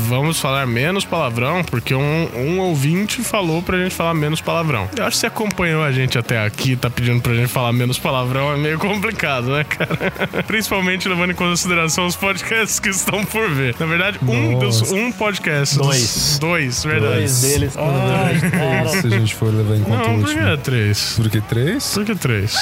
vamos 0.08 0.40
falar 0.40 0.66
menos 0.68 1.06
palavrão, 1.06 1.64
porque 1.64 1.94
um, 1.96 2.30
um 2.36 2.60
ouvinte 2.60 3.22
falou 3.24 3.62
pra 3.62 3.78
gente 3.78 3.94
falar 3.96 4.14
menos 4.14 4.42
palavrão. 4.42 4.90
Eu 4.98 5.06
acho 5.06 5.16
que 5.16 5.22
você 5.22 5.28
acompanhou 5.28 5.84
a 5.84 5.92
gente 5.92 6.18
até 6.18 6.44
aqui, 6.46 6.76
tá 6.76 6.90
pedindo 6.90 7.22
pra 7.22 7.34
gente 7.34 7.48
falar 7.48 7.72
menos 7.74 7.98
palavrão, 8.00 8.54
é 8.54 8.58
meio 8.58 8.78
complicado, 8.80 9.48
né, 9.52 9.64
cara? 9.64 10.12
Principalmente 10.48 11.08
levando 11.08 11.32
em 11.32 11.36
consideração 11.36 12.06
os 12.08 12.16
podcasts 12.16 12.80
que 12.80 12.90
estão 12.90 13.24
por 13.26 13.50
ver. 13.50 13.76
Na 13.80 13.86
verdade, 13.86 14.20
um, 14.28 14.60
dos, 14.60 14.92
um 14.92 15.12
podcast. 15.12 15.78
dos- 15.78 15.88
Dois. 15.88 16.38
dois, 16.40 16.84
verdade. 16.84 17.16
Dois 17.16 17.42
deles. 17.42 17.76
Cara. 17.76 18.88
Se 18.90 19.08
a 19.08 19.10
gente 19.10 19.36
for 19.36 19.54
levar 19.54 19.76
em 19.76 19.82
conta 19.84 19.96
o 19.96 19.98
Não, 20.14 20.20
por 20.22 20.30
último. 20.30 20.58
que 20.58 20.64
três? 20.64 21.14
Por 21.16 21.30
que 21.30 21.42
três? 21.42 21.94
Por 21.94 22.06
que 22.06 22.16
três? 22.16 22.56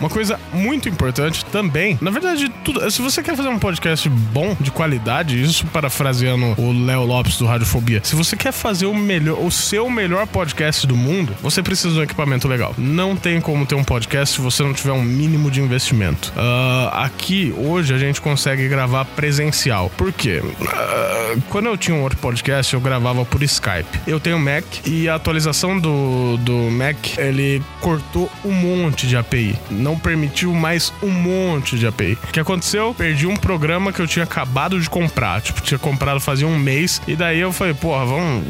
Uma 0.00 0.10
coisa 0.10 0.38
muito 0.52 0.88
importante 0.88 1.44
também, 1.46 1.98
na 2.00 2.10
verdade, 2.10 2.48
tudo, 2.64 2.90
se 2.90 3.00
você 3.00 3.22
quer 3.22 3.36
fazer 3.36 3.48
um 3.48 3.58
podcast 3.58 4.08
bom, 4.08 4.56
de 4.60 4.70
qualidade, 4.70 5.40
isso 5.40 5.66
parafraseando 5.66 6.54
o 6.60 6.72
Léo 6.84 7.04
Lopes 7.04 7.38
do 7.38 7.46
Radiofobia, 7.46 8.00
se 8.02 8.14
você 8.14 8.36
quer 8.36 8.52
fazer 8.52 8.86
o 8.86 8.94
melhor, 8.94 9.38
o 9.38 9.50
seu 9.50 9.88
melhor 9.88 10.26
podcast 10.26 10.86
do 10.86 10.96
mundo, 10.96 11.34
você 11.42 11.62
precisa 11.62 11.94
de 11.94 12.00
um 12.00 12.02
equipamento 12.02 12.48
legal. 12.48 12.74
Não 12.76 13.16
tem 13.16 13.40
como 13.40 13.66
ter 13.66 13.74
um 13.74 13.84
podcast 13.84 14.34
se 14.36 14.40
você 14.40 14.62
não 14.62 14.72
tiver 14.72 14.92
um 14.92 15.02
mínimo 15.02 15.50
de 15.50 15.60
investimento. 15.60 16.32
Ah, 16.36 17.04
aqui, 17.04 17.54
hoje, 17.56 17.94
a 17.94 17.98
gente 17.98 18.20
consegue 18.20 18.68
gravar 18.68 19.04
presencial. 19.04 19.90
Por 19.96 20.12
quê? 20.12 20.42
Ah, 20.66 21.36
quando 21.48 21.66
eu 21.66 21.76
tinha 21.76 21.96
um 21.96 22.02
outro 22.02 22.18
podcast, 22.18 22.72
eu 22.74 22.80
gravava 22.80 23.24
por 23.24 23.42
Skype. 23.42 24.00
Eu 24.06 24.20
tenho 24.20 24.38
Mac 24.38 24.64
e 24.84 25.08
a 25.08 25.14
atualização 25.14 25.78
do, 25.78 26.36
do 26.38 26.70
Mac, 26.70 26.96
ele 27.18 27.62
cortou 27.80 28.30
um 28.44 28.52
monte 28.52 29.06
de 29.06 29.16
API. 29.16 29.56
Não 29.84 29.98
permitiu 29.98 30.54
mais 30.54 30.94
um 31.02 31.10
monte 31.10 31.78
de 31.78 31.86
API. 31.86 32.14
O 32.14 32.32
que 32.32 32.40
aconteceu? 32.40 32.94
Perdi 32.94 33.26
um 33.26 33.36
programa 33.36 33.92
que 33.92 34.00
eu 34.00 34.06
tinha 34.06 34.22
acabado 34.22 34.80
de 34.80 34.88
comprar. 34.88 35.42
Tipo, 35.42 35.60
tinha 35.60 35.78
comprado 35.78 36.20
fazia 36.20 36.48
um 36.48 36.58
mês. 36.58 37.02
E 37.06 37.14
daí 37.14 37.38
eu 37.38 37.52
falei, 37.52 37.74
porra, 37.74 38.06
vamos. 38.06 38.46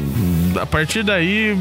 A 0.55 0.65
partir 0.65 1.03
daí 1.03 1.53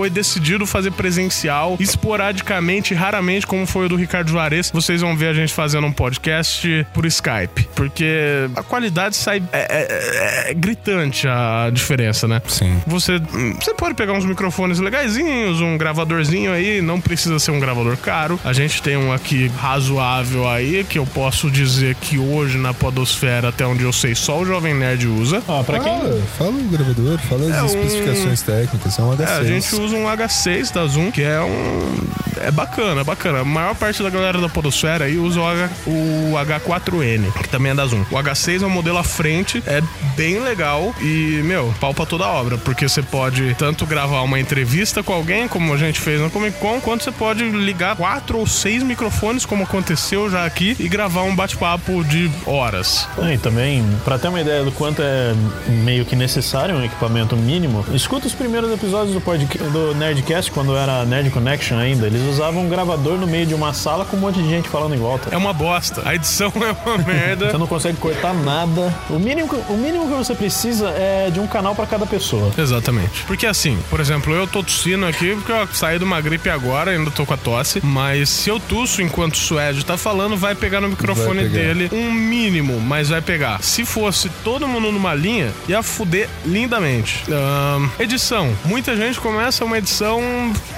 foi 0.00 0.08
decidido 0.08 0.64
fazer 0.66 0.92
presencial, 0.92 1.76
esporadicamente, 1.78 2.94
raramente, 2.94 3.46
como 3.46 3.66
foi 3.66 3.84
o 3.84 3.88
do 3.90 3.96
Ricardo 3.96 4.30
Juarez. 4.30 4.70
Vocês 4.72 5.02
vão 5.02 5.14
ver 5.14 5.28
a 5.28 5.34
gente 5.34 5.52
fazendo 5.52 5.86
um 5.86 5.92
podcast 5.92 6.86
por 6.94 7.04
Skype. 7.04 7.68
Porque 7.74 8.48
a 8.56 8.62
qualidade 8.62 9.14
sai. 9.14 9.42
É, 9.52 10.46
é- 10.46 10.50
é 10.50 10.54
gritante 10.54 11.28
a 11.28 11.68
diferença, 11.70 12.26
né? 12.26 12.40
Sim. 12.48 12.80
Você, 12.86 13.20
você 13.60 13.74
pode 13.74 13.94
pegar 13.94 14.14
uns 14.14 14.24
microfones 14.24 14.78
legaisinhos, 14.78 15.60
um 15.60 15.76
gravadorzinho 15.76 16.50
aí, 16.50 16.80
não 16.80 16.98
precisa 16.98 17.38
ser 17.38 17.50
um 17.50 17.60
gravador 17.60 17.98
caro. 17.98 18.40
A 18.42 18.54
gente 18.54 18.82
tem 18.82 18.96
um 18.96 19.12
aqui 19.12 19.48
razoável 19.58 20.48
aí, 20.48 20.82
que 20.82 20.98
eu 20.98 21.04
posso 21.06 21.50
dizer 21.50 21.94
que 21.96 22.18
hoje 22.18 22.56
na 22.56 22.72
Podosfera, 22.72 23.50
até 23.50 23.66
onde 23.66 23.82
eu 23.84 23.92
sei, 23.92 24.14
só 24.14 24.40
o 24.40 24.46
Jovem 24.46 24.72
Nerd 24.74 25.06
usa. 25.06 25.42
Ah, 25.46 25.62
pra 25.62 25.78
quem. 25.78 25.92
Fala, 26.00 26.22
fala 26.38 26.50
o 26.52 26.62
gravador, 26.70 27.18
fala 27.18 27.44
as 27.50 27.56
É 27.56 27.62
um- 27.62 27.66
especificações 27.66 28.42
técnicas, 28.42 28.98
é 28.98 29.02
um 29.02 29.12
H6. 29.12 29.28
É, 29.28 29.32
a 29.40 29.44
gente 29.44 29.74
usa 29.74 29.89
um 29.92 30.04
H6 30.06 30.72
da 30.72 30.86
Zoom, 30.86 31.10
que 31.10 31.22
é 31.22 31.40
um. 31.40 31.94
É 32.42 32.50
bacana, 32.50 33.02
é 33.02 33.04
bacana. 33.04 33.40
A 33.40 33.44
maior 33.44 33.74
parte 33.74 34.02
da 34.02 34.08
galera 34.08 34.40
da 34.40 34.48
Podosfera 34.48 35.04
aí 35.04 35.18
usa 35.18 35.40
o, 35.40 35.46
H, 35.46 35.68
o 35.86 36.32
H4N, 36.36 37.30
que 37.42 37.48
também 37.50 37.72
é 37.72 37.74
da 37.74 37.86
Zoom. 37.86 38.00
O 38.10 38.14
H6 38.16 38.62
é 38.62 38.66
um 38.66 38.70
modelo 38.70 38.96
à 38.96 39.02
frente, 39.04 39.62
é 39.66 39.82
bem 40.16 40.38
legal 40.40 40.94
e, 41.02 41.42
meu, 41.44 41.74
pau 41.78 41.92
pra 41.92 42.06
toda 42.06 42.24
a 42.24 42.28
obra, 42.32 42.56
porque 42.56 42.88
você 42.88 43.02
pode 43.02 43.54
tanto 43.58 43.84
gravar 43.84 44.22
uma 44.22 44.40
entrevista 44.40 45.02
com 45.02 45.12
alguém, 45.12 45.48
como 45.48 45.72
a 45.74 45.76
gente 45.76 46.00
fez 46.00 46.18
na 46.20 46.30
Comic 46.30 46.58
Con, 46.58 46.80
quanto 46.80 47.04
você 47.04 47.12
pode 47.12 47.44
ligar 47.44 47.96
quatro 47.96 48.38
ou 48.38 48.46
seis 48.46 48.82
microfones, 48.82 49.44
como 49.44 49.64
aconteceu 49.64 50.30
já 50.30 50.46
aqui, 50.46 50.74
e 50.78 50.88
gravar 50.88 51.22
um 51.24 51.36
bate-papo 51.36 52.02
de 52.04 52.30
horas. 52.46 53.06
Ah, 53.20 53.34
E 53.34 53.38
também, 53.38 53.84
pra 54.04 54.18
ter 54.18 54.28
uma 54.28 54.40
ideia 54.40 54.64
do 54.64 54.72
quanto 54.72 55.02
é 55.02 55.34
meio 55.68 56.06
que 56.06 56.16
necessário 56.16 56.74
um 56.74 56.84
equipamento 56.84 57.36
mínimo, 57.36 57.84
escuta 57.92 58.26
os 58.26 58.34
primeiros 58.34 58.72
episódios 58.72 59.12
do, 59.14 59.20
podca- 59.20 59.62
do 59.70 59.94
Nerdcast, 59.94 60.50
quando 60.50 60.76
era 60.76 61.04
Nerd 61.04 61.30
Connection 61.30 61.78
ainda. 61.78 62.06
Eles 62.06 62.22
usavam 62.28 62.64
um 62.64 62.68
gravador 62.68 63.18
no 63.18 63.26
meio 63.26 63.46
de 63.46 63.54
uma 63.54 63.72
sala 63.72 64.04
com 64.04 64.16
um 64.16 64.20
monte 64.20 64.42
de 64.42 64.48
gente 64.48 64.68
falando 64.68 64.94
em 64.94 64.98
volta. 64.98 65.28
É 65.32 65.36
uma 65.36 65.52
bosta. 65.52 66.02
A 66.04 66.14
edição 66.14 66.52
é 66.56 66.88
uma 66.88 66.98
merda. 66.98 67.50
Você 67.50 67.58
não 67.58 67.66
consegue 67.66 67.96
cortar 67.98 68.34
nada. 68.34 68.92
O 69.08 69.18
mínimo, 69.18 69.48
que- 69.48 69.72
o 69.72 69.76
mínimo 69.76 70.06
que 70.08 70.14
você 70.14 70.34
precisa 70.34 70.90
é 70.90 71.30
de 71.32 71.40
um 71.40 71.46
canal 71.46 71.74
pra 71.74 71.86
cada 71.86 72.06
pessoa. 72.06 72.50
Exatamente. 72.58 73.22
Porque 73.26 73.46
assim, 73.46 73.78
por 73.88 74.00
exemplo, 74.00 74.32
eu 74.34 74.46
tô 74.46 74.62
tossindo 74.62 75.06
aqui 75.06 75.34
porque 75.34 75.52
eu 75.52 75.68
saí 75.72 75.98
de 75.98 76.04
uma 76.04 76.20
gripe 76.20 76.48
agora, 76.50 76.90
ainda 76.92 77.10
tô 77.10 77.24
com 77.24 77.34
a 77.34 77.36
tosse. 77.36 77.80
Mas 77.84 78.28
se 78.28 78.50
eu 78.50 78.58
tusso 78.60 79.00
enquanto 79.02 79.34
o 79.34 79.38
Suede 79.38 79.84
tá 79.84 79.96
falando, 79.96 80.36
vai 80.36 80.54
pegar 80.54 80.80
no 80.80 80.88
microfone 80.88 81.48
dele 81.48 81.88
um 81.92 82.10
mínimo, 82.12 82.80
mas 82.80 83.08
vai 83.08 83.20
pegar. 83.20 83.62
Se 83.62 83.84
fosse 83.84 84.28
todo 84.44 84.66
mundo 84.66 84.90
numa 84.92 85.14
linha, 85.14 85.50
ia 85.68 85.82
fuder 85.82 86.28
lindamente. 86.44 87.24
Ahn, 87.30 87.88
edição. 87.98 88.52
Muita 88.64 88.96
gente 88.96 89.18
começa 89.20 89.59
uma 89.64 89.78
edição 89.78 90.20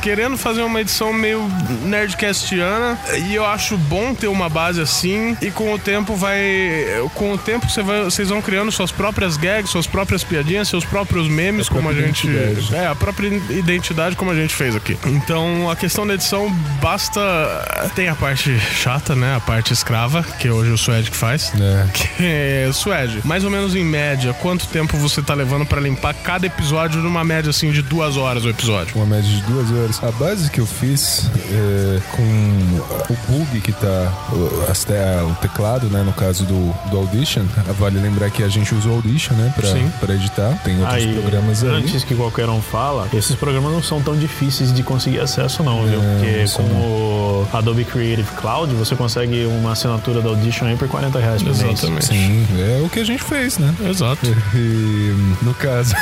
querendo 0.03 0.37
fazer 0.37 0.63
uma 0.63 0.81
edição 0.81 1.13
meio 1.13 1.49
nerdcastiana. 1.83 2.99
E 3.29 3.35
eu 3.35 3.45
acho 3.47 3.77
bom 3.77 4.15
ter 4.15 4.27
uma 4.29 4.49
base 4.49 4.81
assim. 4.81 5.37
E 5.41 5.51
com 5.51 5.73
o 5.73 5.79
tempo 5.79 6.15
vai. 6.17 6.41
Com 7.15 7.33
o 7.33 7.39
tempo 7.39 7.69
você 7.69 7.83
vai- 7.83 8.05
vocês 8.05 8.29
vão 8.29 8.43
criando 8.43 8.71
suas 8.73 8.91
próprias 8.93 9.37
gags, 9.37 9.71
suas 9.71 9.87
próprias 9.87 10.25
piadinhas, 10.25 10.69
seus 10.69 10.85
próprios 10.85 11.29
memes, 11.29 11.69
como 11.69 11.89
a 11.89 11.93
gente. 11.95 12.29
É, 12.73 12.87
a 12.87 12.95
própria 12.95 13.29
identidade 13.51 14.17
como 14.17 14.31
a 14.31 14.35
gente 14.35 14.55
fez 14.55 14.75
aqui. 14.77 14.97
Então 15.07 15.71
a 15.71 15.77
questão 15.77 16.07
da 16.07 16.15
edição 16.15 16.51
basta. 16.81 17.21
Tem 17.95 18.09
a 18.09 18.15
parte 18.15 18.59
chata, 18.59 19.15
né? 19.15 19.37
A 19.37 19.41
parte 19.41 19.73
escrava, 19.73 20.23
que 20.39 20.49
hoje 20.49 20.71
o 20.71 20.79
Suede 20.79 21.11
que 21.11 21.17
faz. 21.17 21.53
É. 21.61 21.87
Que 21.93 22.09
é, 22.21 22.71
Suede, 22.73 23.21
mais 23.25 23.45
ou 23.45 23.51
menos 23.51 23.75
em 23.75 23.85
média, 23.85 24.33
quanto 24.35 24.67
tempo 24.69 24.97
você 24.97 25.23
tá 25.23 25.35
levando 25.35 25.67
pra 25.67 25.81
limpar 25.81 26.15
cada 26.15 26.47
episódio 26.47 27.01
numa 27.01 27.25
média 27.25 27.51
assim 27.51 27.71
de 27.71 27.83
duas 27.83 28.17
horas 28.17 28.45
o 28.45 28.49
episódio? 28.49 28.72
Uma 28.95 29.07
média 29.07 29.23
de 29.31 29.43
duas 29.43 29.71
horas. 29.71 30.03
A 30.03 30.11
base 30.13 30.51
que 30.51 30.61
eu 30.61 30.67
fiz 30.67 31.31
é, 31.51 32.01
com 32.17 33.13
o 33.13 33.17
bug 33.29 33.61
que 33.61 33.73
tá 33.73 34.13
o, 34.33 34.71
as 34.71 34.85
te- 34.85 34.93
o 35.31 35.35
teclado, 35.41 35.89
né? 35.89 36.03
No 36.03 36.13
caso 36.13 36.45
do, 36.45 36.73
do 36.91 36.97
Audition. 36.99 37.45
Vale 37.79 37.99
lembrar 38.01 38.31
que 38.31 38.43
a 38.43 38.49
gente 38.49 38.75
usa 38.75 38.89
o 38.89 38.93
Audition, 38.95 39.35
né? 39.35 39.53
Pra, 39.55 39.69
Sim. 39.71 39.91
pra 40.01 40.15
editar. 40.15 40.59
Tem 40.65 40.79
outros 40.81 40.95
Aí, 40.95 41.13
programas 41.21 41.63
aí. 41.63 41.71
antes 41.71 42.05
que 42.05 42.15
qualquer 42.15 42.49
um 42.49 42.61
fala, 42.63 43.09
esses 43.13 43.35
programas 43.37 43.73
não 43.73 43.83
são 43.83 44.01
tão 44.03 44.17
difíceis 44.17 44.73
de 44.73 44.83
conseguir 44.83 45.21
acesso, 45.21 45.63
não, 45.63 45.85
viu? 45.87 46.01
Não, 46.03 46.15
Porque 46.19 46.45
não 46.45 46.49
com 46.49 46.63
o 46.75 47.49
Adobe 47.53 47.85
Creative 47.85 48.29
Cloud, 48.41 48.73
você 48.75 48.95
consegue 48.95 49.45
uma 49.47 49.73
assinatura 49.73 50.21
da 50.21 50.29
Audition 50.31 50.67
aí 50.67 50.77
por 50.77 50.89
40 50.89 51.19
reais 51.19 51.43
por 51.43 51.55
mês. 51.55 51.63
Exatamente. 51.73 52.07
Sim, 52.07 52.47
é 52.59 52.83
o 52.85 52.89
que 52.89 53.01
a 53.01 53.05
gente 53.05 53.23
fez, 53.23 53.59
né? 53.59 53.75
Exato. 53.89 54.23
E, 54.55 55.15
no 55.43 55.55
caso, 55.55 55.95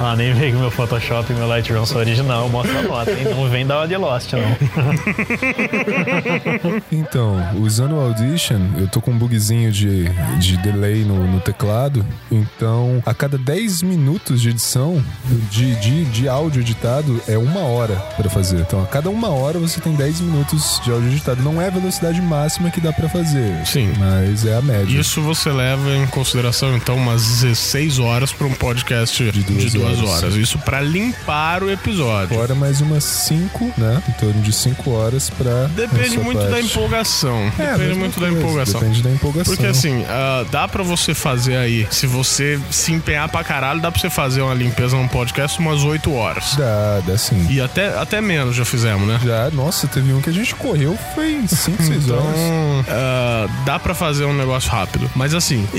Ah, 0.00 0.16
nem 0.16 0.34
vem 0.34 0.52
que 0.52 0.58
meu 0.58 0.70
Photoshop 0.70 1.32
e 1.32 1.36
meu 1.36 1.46
Lightroom 1.46 1.86
são 1.86 2.00
original, 2.12 2.48
mostra 2.48 2.78
a 2.78 2.82
nota, 2.82 3.10
hein? 3.10 3.24
Não 3.34 3.48
vem 3.48 3.66
da 3.66 3.86
de 3.86 3.96
Lost, 3.96 4.32
não. 4.32 4.42
então, 6.92 7.60
usando 7.60 7.96
o 7.96 8.00
Audition, 8.00 8.60
eu 8.76 8.86
tô 8.86 9.00
com 9.00 9.12
um 9.12 9.18
bugzinho 9.18 9.72
de, 9.72 10.04
de 10.38 10.56
delay 10.58 11.04
no, 11.04 11.26
no 11.26 11.40
teclado. 11.40 12.04
Então, 12.30 13.02
a 13.06 13.14
cada 13.14 13.38
10 13.38 13.82
minutos 13.82 14.42
de 14.42 14.50
edição 14.50 15.02
de, 15.50 15.74
de, 15.76 16.04
de 16.04 16.28
áudio 16.28 16.60
editado 16.60 17.20
é 17.26 17.38
uma 17.38 17.60
hora 17.60 17.96
pra 18.16 18.28
fazer. 18.28 18.60
Então, 18.60 18.82
a 18.82 18.86
cada 18.86 19.08
uma 19.08 19.30
hora 19.30 19.58
você 19.58 19.80
tem 19.80 19.94
10 19.94 20.20
minutos 20.20 20.80
de 20.84 20.90
áudio 20.90 21.08
editado. 21.08 21.42
Não 21.42 21.60
é 21.60 21.68
a 21.68 21.70
velocidade 21.70 22.20
máxima 22.20 22.70
que 22.70 22.80
dá 22.80 22.92
pra 22.92 23.08
fazer. 23.08 23.66
Sim. 23.66 23.92
Mas 23.98 24.44
é 24.44 24.54
a 24.54 24.62
média. 24.62 25.00
Isso 25.00 25.22
você 25.22 25.50
leva 25.50 25.96
em 25.96 26.06
consideração, 26.06 26.76
então, 26.76 26.96
umas 26.96 27.40
16 27.40 27.98
horas 27.98 28.32
pra 28.32 28.46
um 28.46 28.54
podcast 28.54 29.30
de 29.30 29.42
duas 29.42 29.72
duas, 29.72 29.98
horas. 29.98 30.22
horas. 30.22 30.34
Isso 30.34 30.58
pra 30.58 30.80
limpar 30.80 31.62
o 31.62 31.70
episódio. 31.70 32.01
Fora 32.28 32.54
mais 32.54 32.80
umas 32.80 33.04
5, 33.04 33.72
né? 33.76 34.02
Em 34.08 34.12
torno 34.12 34.40
de 34.42 34.52
5 34.52 34.90
horas 34.90 35.30
pra. 35.30 35.66
Depende 35.74 36.18
muito 36.18 36.38
da 36.42 36.50
parte. 36.50 36.66
empolgação. 36.66 37.52
É, 37.58 37.72
Depende 37.76 37.94
muito 37.98 38.20
da 38.20 38.26
coisa, 38.28 38.40
empolgação. 38.42 38.80
Depende 38.80 39.02
da 39.02 39.10
empolgação. 39.10 39.54
Porque 39.54 39.66
assim, 39.66 40.04
ah, 40.08 40.44
dá 40.50 40.66
pra 40.68 40.82
você 40.82 41.14
fazer 41.14 41.56
aí, 41.56 41.86
se 41.90 42.06
você 42.06 42.58
se 42.70 42.92
empenhar 42.92 43.28
pra 43.28 43.42
caralho, 43.44 43.80
dá 43.80 43.90
pra 43.90 44.00
você 44.00 44.10
fazer 44.10 44.42
uma 44.42 44.54
limpeza 44.54 44.96
num 44.96 45.08
podcast 45.08 45.58
umas 45.58 45.82
8 45.84 46.12
horas. 46.12 46.56
Dá, 46.56 47.00
dá 47.06 47.16
sim. 47.18 47.46
E 47.50 47.60
até, 47.60 47.96
até 47.98 48.20
menos 48.20 48.54
já 48.56 48.64
fizemos, 48.64 49.06
né? 49.06 49.20
Já, 49.24 49.50
nossa, 49.50 49.86
teve 49.86 50.12
um 50.12 50.20
que 50.20 50.30
a 50.30 50.32
gente 50.32 50.54
correu, 50.54 50.98
foi 51.14 51.32
em 51.32 51.46
5, 51.46 51.82
6 51.82 52.04
Então, 52.04 52.16
horas. 52.16 52.86
ah, 52.88 53.46
dá 53.64 53.78
pra 53.78 53.94
fazer 53.94 54.24
um 54.24 54.34
negócio 54.34 54.70
rápido. 54.70 55.10
Mas 55.14 55.34
assim, 55.34 55.66
e, 55.74 55.78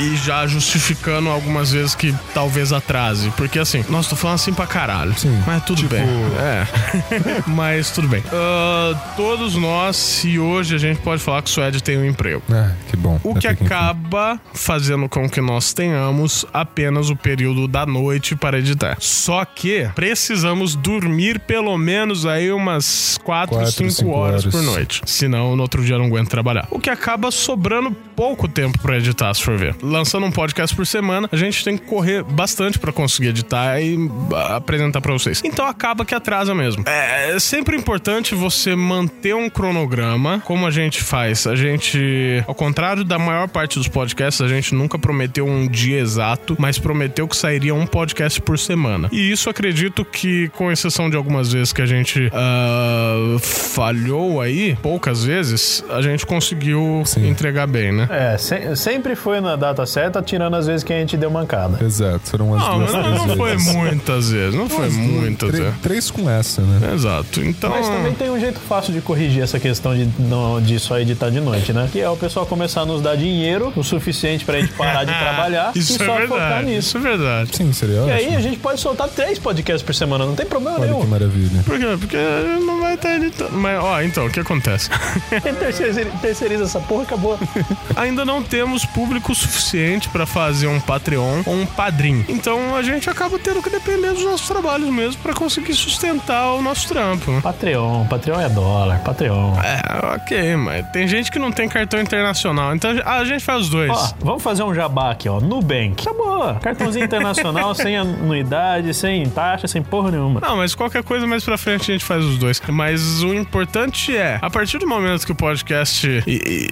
e 0.00 0.16
já 0.24 0.46
justificando 0.46 1.28
algumas 1.28 1.70
vezes 1.72 1.94
que 1.94 2.14
talvez 2.32 2.72
atrase. 2.72 3.30
Porque 3.36 3.58
assim, 3.58 3.84
nossa, 3.88 4.10
tô 4.10 4.16
falando 4.16 4.36
assim 4.36 4.52
pra 4.52 4.66
caralho. 4.66 5.14
Sim. 5.18 5.33
Mas 5.46 5.64
tudo 5.64 5.78
Tipo- 5.78 5.94
bem. 5.94 6.04
É. 6.04 6.66
Mas 7.46 7.90
tudo 7.90 8.08
bem. 8.08 8.22
Ah, 8.32 8.94
todos 9.16 9.54
nós, 9.54 9.96
se 9.96 10.38
hoje 10.38 10.74
a 10.74 10.78
gente 10.78 11.00
pode 11.00 11.22
falar 11.22 11.42
que 11.42 11.48
o 11.50 11.52
Suede 11.52 11.82
tem 11.82 11.96
um 11.98 12.04
emprego. 12.04 12.42
Ah, 12.50 12.72
que 12.90 12.96
bom. 12.96 13.18
O 13.22 13.34
que 13.34 13.46
acaba 13.46 14.40
fazendo 14.52 15.08
com 15.08 15.28
que 15.28 15.40
nós 15.40 15.72
tenhamos 15.72 16.44
apenas 16.52 17.10
o 17.10 17.16
período 17.16 17.66
da 17.68 17.84
noite 17.86 18.34
para 18.36 18.58
editar. 18.58 18.96
Só 19.00 19.44
que 19.44 19.88
precisamos 19.94 20.74
dormir 20.74 21.38
pelo 21.40 21.76
menos 21.76 22.26
aí 22.26 22.50
umas 22.52 23.18
4, 23.24 23.54
Quatro, 23.56 23.72
5 23.72 23.90
cinco 23.90 24.10
horas, 24.10 24.42
horas. 24.42 24.54
por 24.54 24.62
noite. 24.62 25.02
Senão 25.06 25.56
no 25.56 25.62
outro 25.62 25.82
dia 25.84 25.94
eu 25.94 25.98
não 25.98 26.06
aguento 26.06 26.28
trabalhar. 26.28 26.66
O 26.70 26.78
que 26.78 26.90
acaba 26.90 27.30
sobrando 27.30 27.90
pouco 28.14 28.46
tempo 28.48 28.78
para 28.78 28.96
editar, 28.96 29.32
se 29.34 29.42
for 29.42 29.56
ver. 29.56 29.74
Lançando 29.82 30.26
um 30.26 30.30
podcast 30.30 30.74
por 30.74 30.86
semana, 30.86 31.28
a 31.30 31.36
gente 31.36 31.64
tem 31.64 31.76
que 31.76 31.84
correr 31.84 32.22
bastante 32.22 32.78
para 32.78 32.92
conseguir 32.92 33.28
editar 33.28 33.80
e 33.80 33.96
ah, 34.34 34.56
apresentar 34.56 35.00
para 35.00 35.12
vocês. 35.12 35.23
Então 35.44 35.66
acaba 35.66 36.04
que 36.04 36.14
atrasa 36.14 36.54
mesmo. 36.54 36.84
É 36.86 37.38
sempre 37.38 37.76
importante 37.76 38.34
você 38.34 38.74
manter 38.76 39.34
um 39.34 39.48
cronograma, 39.50 40.40
como 40.44 40.66
a 40.66 40.70
gente 40.70 41.02
faz. 41.02 41.46
A 41.46 41.54
gente, 41.54 42.42
ao 42.46 42.54
contrário 42.54 43.04
da 43.04 43.18
maior 43.18 43.48
parte 43.48 43.78
dos 43.78 43.88
podcasts, 43.88 44.40
a 44.40 44.48
gente 44.48 44.74
nunca 44.74 44.98
prometeu 44.98 45.46
um 45.46 45.66
dia 45.68 45.98
exato, 46.00 46.56
mas 46.58 46.78
prometeu 46.78 47.26
que 47.28 47.36
sairia 47.36 47.74
um 47.74 47.86
podcast 47.86 48.40
por 48.40 48.58
semana. 48.58 49.08
E 49.12 49.30
isso 49.30 49.48
acredito 49.50 50.04
que, 50.04 50.48
com 50.50 50.70
exceção 50.70 51.08
de 51.10 51.16
algumas 51.16 51.52
vezes 51.52 51.72
que 51.72 51.82
a 51.82 51.86
gente 51.86 52.30
ah, 52.32 53.36
falhou 53.40 54.40
aí, 54.40 54.76
poucas 54.82 55.24
vezes, 55.24 55.84
a 55.90 56.00
gente 56.02 56.24
conseguiu 56.26 57.02
Sim. 57.04 57.28
entregar 57.28 57.66
bem, 57.66 57.92
né? 57.92 58.08
É, 58.10 58.38
se- 58.38 58.76
sempre 58.76 59.14
foi 59.16 59.40
na 59.40 59.56
data 59.56 59.84
certa, 59.86 60.22
tirando 60.22 60.54
as 60.56 60.66
vezes 60.66 60.82
que 60.84 60.92
a 60.92 60.98
gente 60.98 61.16
deu 61.16 61.30
mancada. 61.30 61.84
Exato, 61.84 62.28
foram 62.30 62.54
as 62.54 62.60
Não, 62.62 62.78
duas, 62.78 62.92
não, 62.92 63.26
não 63.26 63.36
foi 63.36 63.56
muitas 63.56 64.30
vezes, 64.30 64.54
não 64.54 64.68
foi 64.68 64.88
Umas 64.88 64.96
duas, 64.96 65.13
muitas 65.20 65.48
três- 65.50 65.64
vezes. 65.64 65.80
Três 65.80 66.10
com 66.10 66.28
essa, 66.30 66.62
né? 66.62 66.92
Exato. 66.94 67.40
Então. 67.42 67.70
Mas 67.70 67.88
também 67.88 68.12
tem 68.14 68.30
um 68.30 68.38
jeito 68.40 68.58
fácil 68.60 68.92
de 68.92 69.00
corrigir 69.00 69.42
essa 69.42 69.58
questão 69.58 69.94
de, 69.94 70.08
não, 70.18 70.60
de 70.60 70.78
só 70.78 70.98
editar 70.98 71.30
de 71.30 71.40
noite, 71.40 71.72
né? 71.72 71.88
Que 71.92 72.00
é 72.00 72.08
o 72.08 72.16
pessoal 72.16 72.46
começar 72.46 72.82
a 72.82 72.86
nos 72.86 73.00
dar 73.02 73.16
dinheiro 73.16 73.72
o 73.76 73.82
suficiente 73.82 74.44
pra 74.44 74.60
gente 74.60 74.72
parar 74.74 75.04
de 75.04 75.12
trabalhar 75.18 75.72
Isso 75.74 75.92
e 75.92 75.94
é 75.96 75.98
só 75.98 76.04
focar 76.04 76.28
verdade. 76.28 76.66
nisso. 76.66 76.88
Isso 76.88 76.98
é 76.98 77.00
verdade. 77.00 77.56
Sim, 77.56 77.72
seria 77.72 77.94
E 77.96 77.98
ótimo. 78.00 78.12
aí 78.14 78.36
a 78.36 78.40
gente 78.40 78.58
pode 78.58 78.80
soltar 78.80 79.08
três 79.08 79.38
podcasts 79.38 79.82
por 79.82 79.94
semana, 79.94 80.24
não 80.26 80.34
tem 80.34 80.46
problema 80.46 80.78
Olha 80.78 80.88
que 80.88 80.92
nenhum. 80.94 81.06
maravilha. 81.06 81.62
Por 81.64 81.78
quê? 81.78 81.86
Porque 81.98 82.16
não 82.64 82.80
vai 82.80 82.94
estar 82.94 83.16
editando. 83.16 83.52
Mas, 83.52 83.78
ó, 83.82 84.00
então, 84.02 84.26
o 84.26 84.30
que 84.30 84.40
acontece? 84.40 84.90
Terceiriza, 85.58 86.04
terceiriza 86.20 86.64
essa 86.64 86.80
porra, 86.80 87.02
acabou. 87.04 87.38
Ainda 87.96 88.24
não 88.24 88.42
temos 88.42 88.84
público 88.84 89.34
suficiente 89.34 90.08
pra 90.08 90.26
fazer 90.26 90.66
um 90.66 90.80
Patreon 90.80 91.42
ou 91.46 91.54
um 91.54 91.66
Padrim. 91.66 92.24
Então 92.28 92.74
a 92.76 92.82
gente 92.82 93.08
acaba 93.08 93.38
tendo 93.38 93.62
que 93.62 93.70
depender 93.70 94.12
dos 94.12 94.24
nossos 94.24 94.46
trabalhos 94.48 94.88
mesmo. 94.88 95.03
Mesmo 95.04 95.20
pra 95.22 95.34
conseguir 95.34 95.74
sustentar 95.74 96.52
o 96.54 96.62
nosso 96.62 96.88
trampo. 96.88 97.30
né? 97.30 97.40
Patreon, 97.42 98.06
Patreon 98.06 98.40
é 98.40 98.48
dólar, 98.48 99.00
Patreon. 99.04 99.54
É, 99.62 100.14
ok, 100.16 100.56
mas 100.56 100.86
tem 100.90 101.06
gente 101.06 101.30
que 101.30 101.38
não 101.38 101.52
tem 101.52 101.68
cartão 101.68 102.00
internacional, 102.00 102.74
então 102.74 102.90
a 103.04 103.24
gente 103.24 103.42
faz 103.44 103.62
os 103.62 103.68
dois. 103.68 103.90
Ó, 103.90 104.08
vamos 104.20 104.42
fazer 104.42 104.62
um 104.62 104.74
jabá 104.74 105.10
aqui, 105.10 105.28
ó. 105.28 105.40
Nubank. 105.40 106.02
Tá 106.04 106.12
boa. 106.12 106.54
Cartãozinho 106.56 107.04
internacional, 107.04 107.74
sem 107.76 107.96
anuidade, 107.96 108.94
sem 108.94 109.28
taxa, 109.28 109.68
sem 109.68 109.82
porra 109.82 110.10
nenhuma. 110.10 110.40
Não, 110.40 110.56
mas 110.56 110.74
qualquer 110.74 111.02
coisa 111.02 111.26
mais 111.26 111.44
pra 111.44 111.58
frente 111.58 111.90
a 111.90 111.94
gente 111.94 112.04
faz 112.04 112.24
os 112.24 112.38
dois. 112.38 112.60
Mas 112.68 113.22
o 113.22 113.34
importante 113.34 114.16
é, 114.16 114.38
a 114.40 114.48
partir 114.50 114.78
do 114.78 114.86
momento 114.86 115.24
que 115.26 115.32
o 115.32 115.34
podcast. 115.34 116.06
e- 116.26 116.30
e- 116.30 116.68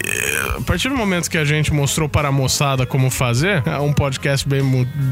a 0.59 0.61
partir 0.63 0.89
do 0.89 0.97
momento 0.97 1.31
que 1.31 1.37
a 1.39 1.45
gente 1.45 1.73
mostrou 1.73 2.09
para 2.09 2.29
a 2.29 2.33
moçada 2.33 2.87
como 2.87 3.11
fazer, 3.11 3.63
é 3.67 3.79
um 3.79 3.93
podcast 3.93 4.49
bem 4.49 4.63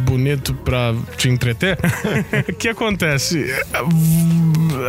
bonito 0.07 0.55
pra 0.55 0.95
te 1.17 1.29
entreter, 1.29 1.79
o 2.49 2.53
que 2.55 2.69
acontece? 2.69 3.00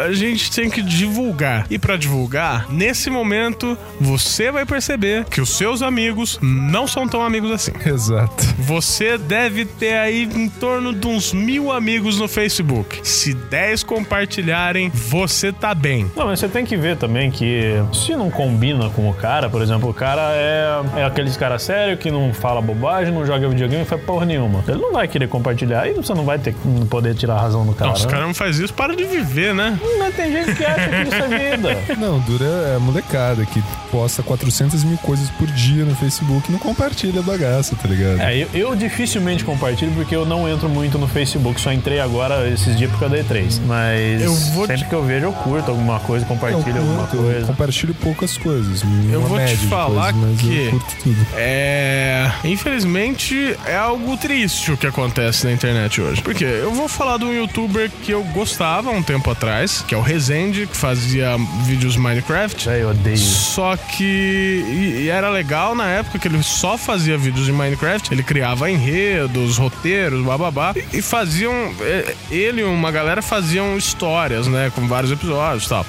A 0.06 0.12
gente 0.14 0.52
tem 0.52 0.70
que 0.70 0.82
divulgar. 0.82 1.66
E 1.70 1.78
pra 1.78 1.98
divulgar, 1.98 2.72
nesse 2.72 3.10
momento, 3.10 3.78
você 4.00 4.52
vai 4.52 4.66
perceber 4.66 5.26
que 5.26 5.42
os 5.42 5.50
seus 5.50 5.82
amigos 5.82 6.40
não 6.42 6.88
são 6.88 7.08
tão 7.08 7.22
amigos 7.22 7.52
assim. 7.52 7.72
Exato. 7.86 8.44
Você 8.60 9.18
deve 9.18 9.66
ter 9.66 9.94
aí 9.94 10.24
em 10.24 10.48
torno 10.48 10.94
de 10.94 11.08
uns 11.08 11.34
mil 11.34 11.72
amigos 11.72 12.20
no 12.20 12.28
Facebook. 12.28 13.00
Se 13.04 13.34
10 13.34 13.84
compartilharem, 13.84 14.90
você 14.90 15.52
tá 15.52 15.74
bem. 15.74 16.10
Não, 16.16 16.28
mas 16.28 16.40
você 16.40 16.48
tem 16.48 16.66
que 16.66 16.78
ver 16.78 16.98
também 16.98 17.30
que 17.30 17.82
se 17.94 18.16
não 18.16 18.30
combina 18.30 18.90
com 18.90 19.10
o 19.10 19.14
cara, 19.14 19.50
por 19.50 19.62
exemplo, 19.62 19.90
o 19.90 19.94
cara 19.94 20.32
é, 20.34 20.82
é 20.98 21.04
aqueles 21.04 21.36
cara 21.38 21.60
sério 21.60 21.98
que 21.98 22.10
não 22.10 22.34
fala 22.34 22.62
bobagem, 22.62 23.14
não 23.14 23.26
joga 23.26 23.48
videogame, 23.50 23.80
não 23.80 23.86
faz 23.86 24.02
porra 24.04 24.26
nenhuma. 24.26 24.64
Ele 24.68 24.80
não 24.80 24.94
vai 24.94 25.08
querer 25.08 25.28
compartilhar 25.28 25.88
e 25.88 25.94
você 25.94 26.14
não 26.14 26.24
vai 26.24 26.40
ter, 26.40 26.56
não 26.64 26.86
poder 26.86 27.16
tirar 27.16 27.36
a 27.36 27.42
razão 27.42 27.66
do 27.66 27.74
cara. 27.74 27.92
Não, 27.92 27.98
se 28.02 28.06
o 28.06 28.10
né? 28.10 28.14
cara 28.14 28.26
não 28.28 28.34
faz 28.34 28.60
isso, 28.60 28.74
para 28.74 28.96
de 28.96 29.04
viver, 29.06 29.54
né? 29.54 29.80
Mas 30.00 30.16
tem 30.16 30.32
gente 30.32 30.56
que 30.56 30.66
acha 30.66 30.90
que 30.90 31.02
isso 31.04 31.16
é 31.16 31.52
vida. 31.52 31.78
Não, 31.98 32.20
dura 32.20 32.46
é 32.46 32.76
a 32.76 32.80
molecada 32.80 33.46
que 33.46 33.62
posta 33.92 34.24
400 34.24 34.84
mil 34.84 34.98
coisas 34.98 35.30
por 35.32 35.48
dia 35.48 35.84
no 35.86 35.96
Facebook 35.96 36.50
e 36.50 36.52
não 36.52 36.60
compartilha 36.60 37.22
bagaça, 37.22 37.76
tá 37.76 37.88
ligado? 37.88 38.20
É, 38.22 38.38
eu, 38.38 38.48
eu 38.54 38.76
dificilmente 38.76 39.44
compartilho 39.44 39.92
porque 39.94 40.16
eu 40.16 40.26
não 40.26 40.48
entro 40.50 40.68
muito 40.70 40.98
no 40.98 41.08
Facebook, 41.08 41.60
só 41.60 41.72
entrei 41.72 42.00
agora 42.00 42.48
esses 42.50 42.76
dias 42.78 42.90
por 42.92 43.00
causa 43.00 43.16
da 43.18 43.24
E3. 43.24 43.60
Mas 43.66 44.22
Eu 44.22 44.34
vou 44.34 44.66
sempre 44.66 44.84
te- 44.84 44.90
que 44.90 44.96
eu 44.96 45.04
vejo, 45.04 45.26
eu 45.26 45.34
curto 45.34 45.70
alguma 45.70 46.00
coisa, 46.00 46.26
Eu, 46.26 46.28
compartilho 46.30 46.78
alguma 46.78 47.08
curto, 47.08 47.16
eu 47.18 47.24
coisa. 47.24 47.48
compartilho 47.48 47.94
poucas 47.96 48.38
coisas. 48.38 48.82
Eu 49.12 49.22
vou 49.22 49.38
te 49.46 49.58
falar 49.68 50.14
coisas, 50.14 50.40
que- 50.42 50.66
eu 50.66 50.72
curto 50.72 50.96
tudo. 51.04 51.28
É. 51.36 52.32
Infelizmente, 52.46 53.56
é 53.66 53.76
algo 53.76 54.16
triste 54.18 54.72
o 54.72 54.78
que 54.78 54.88
acontece 54.88 55.46
na 55.46 55.52
internet 55.52 56.00
hoje. 56.02 56.22
Porque 56.22 56.44
eu 56.46 56.72
vou 56.72 56.88
falar 56.88 57.18
de 57.18 57.26
um 57.26 57.34
youtuber 57.34 57.91
que 58.04 58.12
eu 58.12 58.24
gostava 58.26 58.90
há 58.90 58.94
um 58.94 59.04
tempo 59.04 59.30
atrás, 59.30 59.84
que 59.88 59.94
é 59.94 59.98
o 59.98 60.02
Rezende, 60.02 60.66
que 60.68 60.76
fazia 60.76 61.36
vídeos 61.66 61.96
Minecraft. 61.98 62.70
É, 62.70 62.82
eu 62.84 62.90
odeio. 62.90 63.18
Só 63.18 63.76
que. 63.78 64.04
E, 64.04 65.04
e 65.04 65.10
era 65.10 65.30
legal 65.30 65.76
na 65.76 65.88
época 65.88 66.18
que 66.18 66.28
ele 66.28 66.42
só 66.42 66.78
fazia 66.78 67.18
vídeos 67.18 67.46
de 67.46 67.52
Minecraft. 67.52 68.14
Ele 68.14 68.24
criava 68.24 68.70
enredos, 68.70 69.58
roteiros, 69.58 70.26
bababá. 70.26 70.74
E, 70.76 70.98
e 70.98 71.02
faziam. 71.02 71.54
é, 71.82 72.16
Ele 72.32 72.62
e 72.62 72.64
uma 72.64 72.92
galera 72.92 73.22
faziam 73.22 73.78
histórias, 73.78 74.48
né? 74.48 74.72
Com 74.74 74.88
vários 74.88 75.12
episódios 75.12 75.66
e 75.66 75.70
tal. 75.70 75.86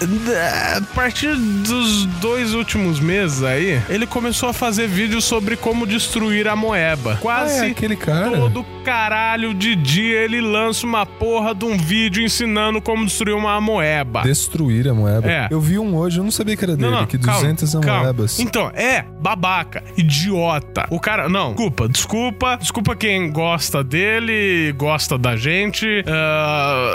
A 0.76 0.94
partir 0.94 1.34
dos 1.36 2.04
dois 2.20 2.54
últimos 2.54 3.00
meses 3.00 3.42
aí, 3.42 3.80
ele 3.88 4.06
começou 4.06 4.48
a 4.48 4.52
fazer 4.52 4.86
vídeos 4.86 5.24
sobre 5.24 5.56
como 5.56 5.86
destruir 5.86 6.46
a 6.48 6.54
moeba. 6.56 7.16
Quase. 7.20 7.60
Ah, 7.60 7.68
é 7.68 7.70
aquele 7.70 7.96
cara? 7.96 8.30
Todo 8.36 8.64
caralho 8.84 9.54
de 9.54 9.76
dia 9.76 10.20
ele 10.20 10.40
lança 10.40 10.84
uma 10.84 11.06
porra 11.06 11.54
de 11.54 11.64
um 11.64 11.76
vídeo 11.76 11.91
ensinando 11.96 12.80
como 12.80 13.04
destruir 13.04 13.34
uma 13.34 13.60
moeba. 13.60 14.22
Destruir 14.22 14.88
a 14.88 14.94
moeba. 14.94 15.28
É. 15.30 15.48
Eu 15.50 15.60
vi 15.60 15.78
um 15.78 15.96
hoje, 15.96 16.18
eu 16.18 16.24
não 16.24 16.30
sabia 16.30 16.56
que 16.56 16.64
era 16.64 16.76
dele, 16.76 17.06
que 17.06 17.18
200 17.18 17.72
calma. 17.72 17.98
amoebas. 17.98 18.38
Então, 18.40 18.70
é 18.74 19.02
babaca, 19.20 19.82
idiota. 19.96 20.86
O 20.90 20.98
cara, 20.98 21.28
não, 21.28 21.50
desculpa, 21.50 21.88
desculpa, 21.88 22.56
desculpa 22.56 22.96
quem 22.96 23.30
gosta 23.30 23.82
dele, 23.84 24.72
gosta 24.72 25.18
da 25.18 25.36
gente, 25.36 25.86
ah, 26.06 26.94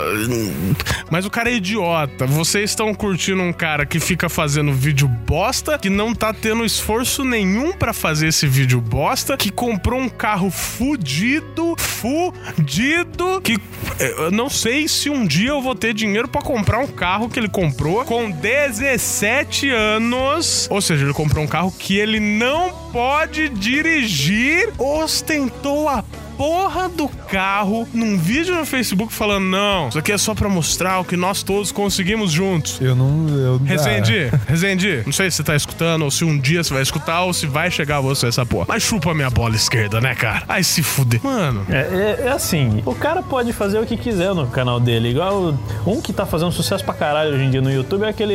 mas 1.10 1.24
o 1.24 1.30
cara 1.30 1.50
é 1.50 1.54
idiota. 1.54 2.26
Vocês 2.26 2.70
estão 2.70 2.94
curtindo 2.94 3.42
um 3.42 3.52
cara 3.52 3.86
que 3.86 4.00
fica 4.00 4.28
fazendo 4.28 4.72
vídeo 4.72 5.08
bosta, 5.08 5.78
que 5.78 5.90
não 5.90 6.14
tá 6.14 6.32
tendo 6.32 6.64
esforço 6.64 7.24
nenhum 7.24 7.72
pra 7.72 7.92
fazer 7.92 8.28
esse 8.28 8.46
vídeo 8.46 8.80
bosta, 8.80 9.36
que 9.36 9.50
comprou 9.50 10.00
um 10.00 10.08
carro 10.08 10.50
fudido, 10.50 11.74
fudido, 11.76 13.40
que 13.42 13.58
eh, 13.98 14.14
eu 14.18 14.30
não 14.30 14.48
sei 14.48 14.87
se 14.88 15.10
um 15.10 15.26
dia 15.26 15.50
eu 15.50 15.60
vou 15.60 15.74
ter 15.74 15.92
dinheiro 15.92 16.26
pra 16.26 16.40
comprar 16.40 16.78
um 16.78 16.86
carro 16.86 17.28
que 17.28 17.38
ele 17.38 17.48
comprou 17.48 18.04
com 18.04 18.30
17 18.30 19.70
anos. 19.70 20.66
Ou 20.70 20.80
seja, 20.80 21.04
ele 21.04 21.14
comprou 21.14 21.44
um 21.44 21.46
carro 21.46 21.72
que 21.78 21.96
ele 21.98 22.18
não 22.18 22.72
pode 22.92 23.48
dirigir. 23.50 24.72
Ostentou 24.78 25.88
a 25.88 26.02
porra 26.36 26.88
do 26.88 27.08
carro 27.28 27.86
num 27.92 28.16
vídeo 28.18 28.54
no 28.54 28.64
Facebook 28.66 29.12
falando: 29.12 29.44
não, 29.46 29.88
isso 29.88 29.98
aqui 29.98 30.12
é 30.12 30.18
só 30.18 30.34
pra 30.34 30.48
mostrar 30.48 31.00
o 31.00 31.04
que 31.04 31.16
nós 31.16 31.42
todos 31.42 31.70
conseguimos 31.72 32.30
juntos. 32.32 32.80
Eu 32.80 32.94
não. 32.96 33.28
Eu, 33.28 33.58
Rezende, 33.64 34.30
Rezende, 34.46 35.02
não 35.04 35.12
sei 35.12 35.30
se 35.30 35.36
você 35.38 35.42
tá 35.44 35.54
escutando, 35.54 36.02
ou 36.02 36.10
se 36.10 36.24
um 36.24 36.38
dia 36.38 36.62
você 36.62 36.72
vai 36.72 36.82
escutar, 36.82 37.22
ou 37.22 37.32
se 37.32 37.46
vai 37.46 37.70
chegar 37.70 37.98
a 37.98 38.00
você 38.00 38.26
essa 38.26 38.44
porra. 38.46 38.66
Mas 38.68 38.82
chupa 38.82 39.12
minha 39.14 39.30
bola 39.30 39.54
esquerda, 39.54 40.00
né, 40.00 40.14
cara? 40.14 40.42
Ai, 40.48 40.62
se 40.62 40.82
fuder. 40.82 41.20
Mano, 41.22 41.64
É, 41.68 42.18
é- 42.22 42.26
é 42.26 42.32
assim, 42.32 42.82
o 42.86 42.94
cara 42.94 43.22
pode 43.22 43.52
fazer 43.52 43.78
o 43.78 43.86
que 43.86 43.96
quiser 43.96 44.34
no 44.34 44.46
canal 44.48 44.80
dele. 44.80 45.10
Igual 45.10 45.54
um 45.86 46.00
que 46.00 46.12
tá 46.12 46.24
fazendo 46.26 46.52
sucesso 46.52 46.84
pra 46.84 46.94
caralho 46.94 47.34
hoje 47.34 47.44
em 47.44 47.50
dia 47.50 47.60
no 47.60 47.70
YouTube 47.72 48.04
é 48.04 48.08
aquele. 48.08 48.34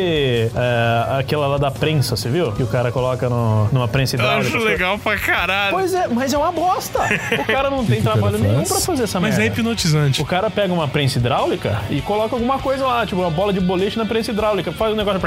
É, 0.55 1.19
aquela 1.19 1.47
lá 1.47 1.57
da 1.57 1.71
prensa, 1.71 2.15
você 2.15 2.29
viu? 2.29 2.51
Que 2.51 2.63
o 2.63 2.67
cara 2.67 2.91
coloca 2.91 3.29
no- 3.29 3.67
numa 3.71 3.87
prensa 3.87 4.15
eu 4.15 4.19
hidráulica. 4.19 4.55
acho 4.57 4.65
legal 4.65 4.97
pra 4.99 5.17
caralho. 5.17 5.71
Pois 5.75 5.93
é, 5.93 6.07
mas 6.07 6.33
é 6.33 6.37
uma 6.37 6.51
bosta. 6.51 6.99
O 7.39 7.45
cara 7.45 7.69
não 7.69 7.83
tem 7.85 8.01
trabalho 8.01 8.37
nenhum 8.37 8.63
pra 8.63 8.79
fazer 8.85 9.03
essa 9.03 9.19
Mas 9.19 9.37
é 9.39 9.45
hipnotizante. 9.45 10.21
O 10.21 10.25
cara 10.25 10.49
pega 10.49 10.73
uma 10.73 10.87
prensa 10.87 11.17
hidráulica 11.19 11.81
e 11.89 12.01
coloca 12.01 12.35
alguma 12.35 12.59
coisa 12.59 12.85
lá, 12.85 13.05
tipo 13.05 13.21
uma 13.21 13.29
bola 13.31 13.51
de 13.53 13.59
boliche 13.59 13.97
na 13.97 14.05
prensa 14.05 14.31
hidráulica. 14.31 14.71
Faz 14.71 14.93
um 14.93 14.95
negócio, 14.95 15.19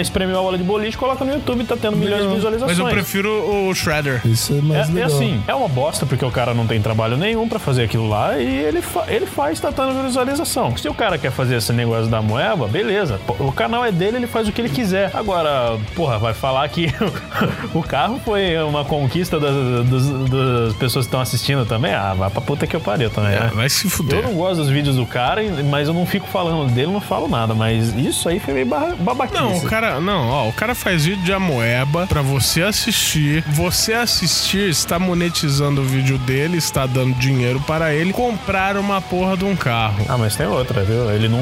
espreme 0.00 0.32
a 0.32 0.36
bola 0.36 0.58
de 0.58 0.64
boliche, 0.64 0.96
coloca 0.96 1.24
no 1.24 1.32
YouTube 1.32 1.62
e 1.62 1.64
tá 1.64 1.76
tendo 1.76 1.96
milhões 1.96 2.22
de 2.28 2.34
visualizações. 2.34 2.78
Mas 2.78 2.86
eu 2.86 2.92
prefiro 2.92 3.30
o 3.68 3.74
Shredder. 3.74 4.20
Isso 4.24 4.52
é 4.54 4.60
mais 4.60 4.88
É, 4.88 4.90
é 4.90 4.94
legal. 4.94 5.10
assim, 5.10 5.42
é 5.46 5.54
uma 5.54 5.68
bosta 5.68 6.06
porque 6.06 6.24
o 6.24 6.30
cara 6.30 6.54
não 6.54 6.66
tem 6.66 6.80
trabalho 6.80 7.16
nenhum 7.16 7.48
pra 7.48 7.58
fazer 7.58 7.84
aquilo 7.84 8.08
lá 8.08 8.38
e 8.38 8.46
ele, 8.58 8.80
fa- 8.82 9.04
ele 9.08 9.26
faz 9.26 9.60
tá 9.60 9.70
tendo 9.72 10.02
visualização. 10.02 10.76
Se 10.76 10.88
o 10.88 10.94
cara 10.94 11.18
quer 11.18 11.30
fazer 11.30 11.56
esse 11.56 11.72
negócio 11.72 12.08
da 12.08 12.20
moeba, 12.22 12.66
beleza. 12.66 13.20
O 13.38 13.52
canal 13.52 13.84
é 13.84 13.92
dele, 13.92 14.16
ele 14.18 14.26
faz 14.26 14.48
o 14.48 14.52
que 14.52 14.60
ele 14.60 14.68
quiser. 14.68 15.10
Agora, 15.14 15.78
porra, 15.94 16.18
vai 16.18 16.34
falar 16.34 16.68
que 16.68 16.86
o 17.74 17.82
carro 17.82 18.20
foi 18.24 18.56
uma 18.62 18.84
conquista 18.84 19.38
das, 19.38 19.54
das- 19.88 20.28
das 20.30 20.74
pessoas 20.76 21.04
que 21.04 21.08
estão 21.08 21.20
assistindo 21.20 21.64
também? 21.66 21.92
Ah, 21.92 22.14
vai 22.14 22.30
pra 22.30 22.40
puta 22.40 22.66
que 22.66 22.74
eu 22.76 22.80
pariu 22.88 23.10
também, 23.10 23.30
né? 23.32 23.50
Vai 23.54 23.68
se 23.68 23.84
Eu 23.84 23.90
fuder. 23.90 24.22
não 24.22 24.32
gosto 24.34 24.56
dos 24.62 24.68
vídeos 24.70 24.96
do 24.96 25.04
cara, 25.06 25.42
mas 25.68 25.88
eu 25.88 25.94
não 25.94 26.06
fico 26.06 26.26
falando 26.28 26.70
dele, 26.72 26.90
não 26.92 27.00
falo 27.00 27.28
nada. 27.28 27.54
Mas 27.54 27.94
isso 27.94 28.28
aí 28.28 28.38
foi 28.40 28.54
meio 28.54 28.66
babaquice. 28.66 29.40
Não, 29.40 29.56
o 29.56 29.62
cara, 29.62 30.00
não, 30.00 30.28
ó, 30.28 30.48
o 30.48 30.52
cara 30.52 30.74
faz 30.74 31.04
vídeo 31.04 31.22
de 31.22 31.32
amoeba 31.32 32.06
pra 32.06 32.22
você 32.22 32.62
assistir. 32.62 33.42
Você 33.48 33.92
assistir 33.92 34.68
está 34.70 34.98
monetizando 34.98 35.80
o 35.80 35.84
vídeo 35.84 36.18
dele, 36.18 36.56
está 36.58 36.86
dando 36.86 37.14
dinheiro 37.14 37.60
para 37.66 37.94
ele 37.94 38.12
comprar 38.12 38.76
uma 38.76 39.00
porra 39.00 39.36
de 39.36 39.44
um 39.44 39.54
carro. 39.56 40.04
Ah, 40.08 40.16
mas 40.16 40.36
tem 40.36 40.46
outra, 40.46 40.82
viu? 40.84 41.10
Ele, 41.10 41.28
não, 41.28 41.38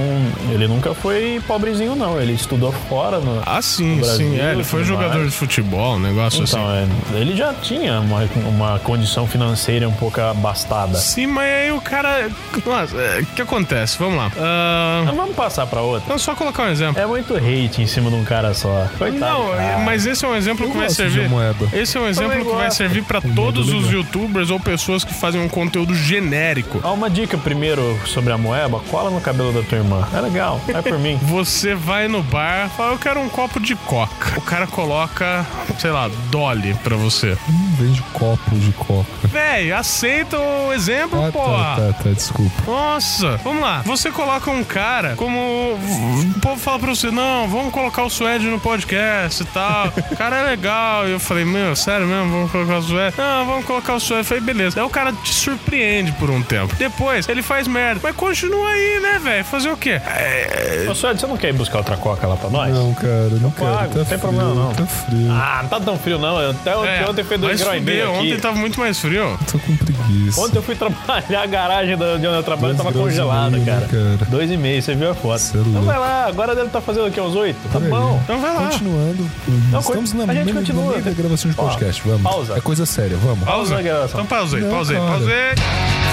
ele 0.52 0.66
nunca 0.66 0.94
foi 0.94 1.40
pobrezinho, 1.46 1.94
não. 1.94 2.20
Ele 2.20 2.32
estudou 2.32 2.72
fora 2.72 3.18
no. 3.18 3.42
Ah, 3.46 3.60
sim, 3.62 3.96
No 3.96 4.02
Brasil, 4.02 4.30
sim, 4.30 4.40
é, 4.40 4.52
ele 4.52 4.64
foi 4.64 4.84
jogador 4.84 5.18
mais. 5.18 5.30
de 5.32 5.36
futebol, 5.36 5.96
um 5.96 6.00
negócio 6.00 6.42
assim. 6.42 6.56
Então, 6.56 6.70
é, 6.70 6.86
ele 7.20 7.36
já 7.36 7.52
tinha 7.54 8.00
uma, 8.00 8.28
uma 8.48 8.78
condição 8.80 9.26
financeira 9.26 9.88
um 9.88 9.92
pouco 9.92 10.20
abastada. 10.20 10.96
Sim, 10.98 11.26
mas 11.36 11.44
aí 11.52 11.72
o 11.72 11.80
cara. 11.80 12.28
Nossa, 12.64 12.96
é, 12.96 13.20
o 13.20 13.26
que 13.26 13.42
acontece? 13.42 13.98
Vamos 13.98 14.16
lá. 14.16 14.32
Ah, 14.38 15.02
Mas 15.06 15.14
vamos 15.16 15.36
passar 15.36 15.66
pra 15.66 15.80
outra. 15.80 16.02
Então, 16.06 16.18
só 16.18 16.34
colocar 16.34 16.64
um 16.64 16.68
exemplo. 16.70 17.00
É 17.00 17.06
muito 17.06 17.34
hate 17.36 17.82
em 17.82 17.86
cima 17.86 18.10
de 18.10 18.16
um 18.16 18.24
cara 18.24 18.54
só. 18.54 18.86
Coitado. 18.98 19.18
Não, 19.20 19.50
cara. 19.50 19.78
mas 19.78 20.06
esse 20.06 20.24
é 20.24 20.28
um 20.28 20.34
exemplo 20.34 20.64
Eu 20.66 20.70
que 20.70 20.76
vai 20.76 20.86
gosto 20.86 20.96
de 21.04 21.10
servir. 21.10 21.26
amoeba. 21.26 21.68
Esse 21.72 21.96
é 21.96 22.00
um 22.00 22.08
exemplo 22.08 22.36
que 22.38 22.44
vai 22.44 22.64
gosto. 22.64 22.76
servir 22.76 23.02
pra 23.04 23.20
todos 23.20 23.72
os 23.72 23.90
youtubers 23.90 24.50
ou 24.50 24.58
pessoas 24.58 25.04
que 25.04 25.12
fazem 25.14 25.40
um 25.40 25.48
conteúdo 25.48 25.94
genérico. 25.94 26.80
Ó, 26.82 26.94
uma 26.94 27.10
dica 27.10 27.36
primeiro 27.38 27.98
sobre 28.06 28.32
a 28.32 28.38
moeba: 28.38 28.80
cola 28.90 29.10
no 29.10 29.20
cabelo 29.20 29.52
da 29.52 29.62
tua 29.62 29.78
irmã. 29.78 30.06
É 30.14 30.20
legal, 30.20 30.60
vai 30.66 30.82
por 30.82 30.98
mim. 30.98 31.18
Você 31.26 31.74
vai 31.74 32.08
no 32.08 32.22
bar, 32.22 32.70
fala, 32.76 32.92
eu 32.92 32.98
quero 32.98 33.20
um 33.20 33.28
copo 33.28 33.60
de 33.60 33.74
coca. 33.76 34.38
O 34.38 34.40
cara 34.40 34.66
coloca, 34.66 35.44
sei 35.78 35.90
lá, 35.90 36.08
Dolly 36.30 36.74
pra 36.82 36.96
você. 36.96 37.36
Hum, 37.48 37.74
Vende 37.78 38.00
copo 38.12 38.56
de 38.56 38.72
coca. 38.72 39.06
Véi, 39.24 39.70
aceita 39.72 40.38
o 40.38 40.72
exemplo, 40.72 41.20
Ah, 41.28 41.32
porra. 41.32 41.76
tá, 41.76 41.92
tá, 41.92 42.02
tá, 42.04 42.10
desculpa. 42.10 42.62
Nossa, 42.66 43.36
vamos 43.38 43.62
lá. 43.62 43.82
Você 43.84 44.10
coloca 44.10 44.50
um 44.50 44.64
cara 44.64 45.14
como. 45.16 45.38
O 45.38 46.40
povo 46.40 46.56
fala 46.60 46.78
pra 46.78 46.94
você, 46.94 47.10
não, 47.10 47.48
vamos 47.48 47.72
colocar 47.72 48.02
o 48.04 48.10
Suede 48.10 48.46
no 48.46 48.58
podcast 48.60 49.42
e 49.42 49.46
tal. 49.46 49.88
O 50.10 50.16
cara 50.16 50.36
é 50.38 50.42
legal. 50.50 51.08
E 51.08 51.12
eu 51.12 51.20
falei, 51.20 51.44
meu, 51.44 51.74
sério 51.76 52.06
mesmo, 52.06 52.30
vamos 52.30 52.50
colocar 52.52 52.78
o 52.78 52.82
Suede? 52.82 53.14
Não, 53.18 53.46
vamos 53.46 53.64
colocar 53.64 53.94
o 53.94 54.00
Suede. 54.00 54.20
Eu 54.20 54.24
falei, 54.24 54.42
beleza. 54.42 54.76
Daí 54.76 54.84
o 54.84 54.90
cara 54.90 55.12
te 55.12 55.32
surpreende 55.32 56.12
por 56.12 56.30
um 56.30 56.42
tempo. 56.42 56.74
Depois, 56.76 57.28
ele 57.28 57.42
faz 57.42 57.66
merda. 57.68 58.00
Mas 58.02 58.14
continua 58.16 58.68
aí, 58.68 59.00
né, 59.02 59.18
velho? 59.18 59.44
Fazer 59.44 59.70
o 59.70 59.76
quê? 59.76 60.00
É, 60.06 60.86
Ô, 60.90 60.94
Suede, 60.94 61.20
você 61.20 61.26
não 61.26 61.36
quer 61.36 61.48
ir 61.50 61.52
buscar 61.54 61.78
outra 61.78 61.96
coca 61.96 62.26
lá 62.26 62.36
pra 62.36 62.50
nós? 62.50 62.72
Não, 62.72 62.94
cara, 62.94 63.28
não 63.40 63.50
quero. 63.50 63.70
pago, 63.72 63.88
tá 63.92 63.98
não 63.98 64.04
tem 64.04 64.04
frio, 64.04 64.18
problema, 64.18 64.54
não. 64.54 64.74
Tá 64.74 64.86
frio. 64.86 65.28
Ah, 65.32 65.58
não 65.62 65.68
tá 65.68 65.80
tão 65.80 65.98
frio 65.98 66.18
não. 66.18 66.40
Eu- 66.40 66.50
Até 66.50 66.76
ontem, 66.76 66.88
é, 66.90 67.08
ontem 67.08 67.24
fez 67.24 67.40
dois 67.40 67.52
mas 67.52 67.60
graus 67.60 67.76
e 67.76 67.80
meio. 67.80 68.12
Ontem 68.12 68.38
tava 68.38 68.56
muito 68.56 68.80
mais 68.80 68.98
frio. 68.98 69.38
Tô 69.50 69.58
com 69.58 69.76
preguiça. 69.76 70.40
Ontem 70.40 70.56
eu 70.58 70.62
fui 70.62 70.74
trabalhar, 70.74 71.15
a 71.36 71.46
garagem 71.46 71.96
da- 71.96 72.16
de 72.16 72.26
onde 72.26 72.36
eu 72.36 72.42
trabalho 72.42 72.74
Dois 72.74 72.84
tava 72.86 72.92
congelada, 72.92 73.50
meio, 73.50 73.64
cara. 73.64 73.86
cara? 73.86 74.18
Dois 74.30 74.50
e 74.50 74.56
meio, 74.56 74.82
você 74.82 74.94
viu 74.94 75.10
a 75.10 75.14
foto. 75.14 75.42
É 75.54 75.58
Então 75.60 75.82
vai 75.82 75.98
lá, 75.98 76.26
agora 76.26 76.54
deve 76.54 76.66
estar 76.68 76.80
fazendo 76.80 77.06
o 77.06 77.10
quê? 77.10 77.20
Uns 77.20 77.34
oito? 77.34 77.58
Tá 77.72 77.78
bom. 77.80 78.20
Então 78.24 78.40
vai 78.40 78.54
lá. 78.54 78.62
Continuando. 78.68 79.30
Não, 79.70 79.80
Estamos 79.80 80.12
na, 80.12 80.24
a 80.24 80.34
gente 80.34 80.52
no, 80.52 80.58
continua. 80.60 80.90
meio 80.92 81.02
da 81.02 81.10
gravação 81.12 81.50
de 81.50 81.56
Ó, 81.60 81.64
podcast, 81.64 82.02
vamos. 82.04 82.22
pausa. 82.22 82.54
É 82.56 82.60
coisa 82.60 82.86
séria, 82.86 83.16
vamos. 83.16 83.44
Pausa. 83.44 83.56
Pausa 83.56 83.78
a 83.78 83.82
gravação. 83.82 84.20
Então 84.20 84.26
pausa 84.26 84.56
aí, 84.56 84.62
Não, 84.62 84.70
pausa 84.70 84.92
aí, 84.92 84.98
cara. 84.98 85.10
pausa 85.10 85.30
aí. 85.30 85.56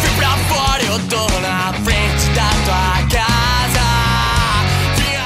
Fui 0.02 0.10
pra 0.18 0.30
fora, 0.56 0.84
eu 0.84 1.00
tô 1.08 1.40
na 1.40 1.74
frente 1.74 2.30
da 2.36 2.50
tua 2.66 3.18
casa. 3.20 3.63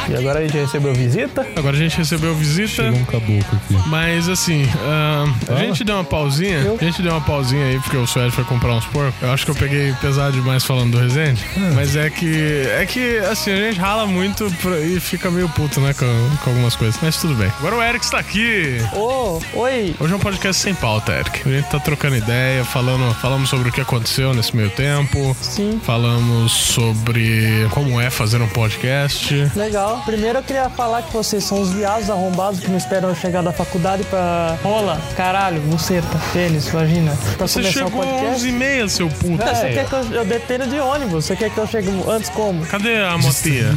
E 0.10 0.15
agora 0.15 0.39
a 0.39 0.41
gente 0.43 0.58
recebeu 0.58 0.93
visita. 0.93 1.46
Agora 1.56 1.76
a 1.76 1.80
gente 1.80 1.98
recebeu 1.98 2.34
visita. 2.36 2.84
Chegou 2.84 3.00
um 3.00 3.06
caboclo 3.06 3.38
aqui. 3.65 3.78
Mas 3.88 4.30
assim, 4.30 4.63
ahn, 4.86 5.34
a 5.56 5.60
gente 5.60 5.84
deu 5.84 5.96
uma 5.96 6.04
pausinha. 6.04 6.60
A 6.80 6.84
gente 6.84 7.02
deu 7.02 7.12
uma 7.12 7.22
pausinha 7.22 7.65
aí 7.65 7.80
porque 7.80 7.98
o 7.98 8.08
Suede 8.08 8.32
foi 8.32 8.43
comprar 8.46 8.74
uns 8.74 8.86
porcos. 8.86 9.13
Eu 9.22 9.32
acho 9.32 9.46
que 9.46 9.52
eu 9.52 9.56
peguei 9.56 9.93
pesado 10.02 10.32
demais 10.34 10.63
falando 10.63 10.91
do 10.91 10.98
Resende. 11.00 11.43
Mas 11.76 11.96
é 11.96 12.10
que. 12.10 12.63
É 12.80 12.86
que, 12.86 13.17
assim, 13.20 13.52
a 13.52 13.56
gente 13.58 13.80
rala 13.80 14.06
muito 14.06 14.50
pra- 14.62 14.80
e 14.80 15.00
fica 15.00 15.30
meio 15.30 15.50
puto, 15.50 15.80
né? 15.82 15.93
Com, 15.93 16.06
com 16.43 16.50
algumas 16.52 16.76
coisas. 16.76 16.98
Mas 17.02 17.17
tudo 17.17 17.36
bem. 17.36 17.52
Agora 17.60 17.76
o 17.76 17.84
Eric 17.84 18.04
está 18.06 18.20
aqui. 18.20 18.78
Ô, 18.93 19.39
oi. 19.54 19.96
Hoje 20.00 20.13
é 20.13 20.15
um 20.15 20.20
podcast 20.20 20.62
sem 20.62 20.74
pauta, 20.74 21.12
Eric. 21.13 21.41
A 21.48 21.52
gente 21.52 21.70
tá 21.70 21.80
trocando 21.80 22.15
ideia, 22.15 22.63
falando, 22.63 23.13
falamos 23.15 23.50
sobre 23.50 23.70
o 23.70 23.72
que 23.72 23.82
aconteceu 23.82 24.34
nesse 24.34 24.56
meio 24.56 24.70
tempo. 24.70 25.36
Sim. 25.41 25.80
Falamos 25.84 26.52
sobre 26.52 27.67
como 27.72 28.00
é 28.00 28.10
fazer 28.10 28.41
um 28.41 28.48
podcast. 28.48 29.34
Legal. 29.56 30.04
Primeiro 30.08 30.39
eu 30.39 30.43
queria 30.43 30.70
falar 30.70 31.02
que 31.02 31.12
vocês 31.12 31.43
são 31.43 31.60
os 31.62 31.70
viados 31.74 32.10
arrombados 32.10 32.62
que 32.62 32.70
não 32.70 32.78
esperam 32.78 33.10
eu 33.10 33.15
chegar 33.15 33.43
da 33.43 33.52
faculdade 33.52 34.06
pra 34.06 34.58
rola, 34.63 34.98
caralho, 35.17 35.60
buceta, 35.63 36.08
tênis, 36.32 36.70
vagina. 36.70 37.12
Pra 37.38 37.46
Você 37.46 37.60
começar 37.60 37.86
o 37.86 37.89
chegou 37.89 38.02
às 38.02 38.08
podcast. 38.10 38.48
11h30, 38.48 38.88
seu 38.89 39.10
puto. 39.10 39.43
Você 39.46 39.65
É. 39.65 39.74
quer 39.74 39.86
que 39.86 39.93
eu, 39.93 40.04
eu 40.13 40.26
dependo 40.26 40.65
de 40.67 40.80
ônibus? 40.80 41.26
Você 41.26 41.36
quer 41.36 41.50
que 41.50 41.58
eu 41.58 41.67
chegue 41.67 41.89
antes 42.08 42.30
como? 42.30 42.65
Cadê 42.67 43.04
a 43.04 43.17
motinha? 43.17 43.67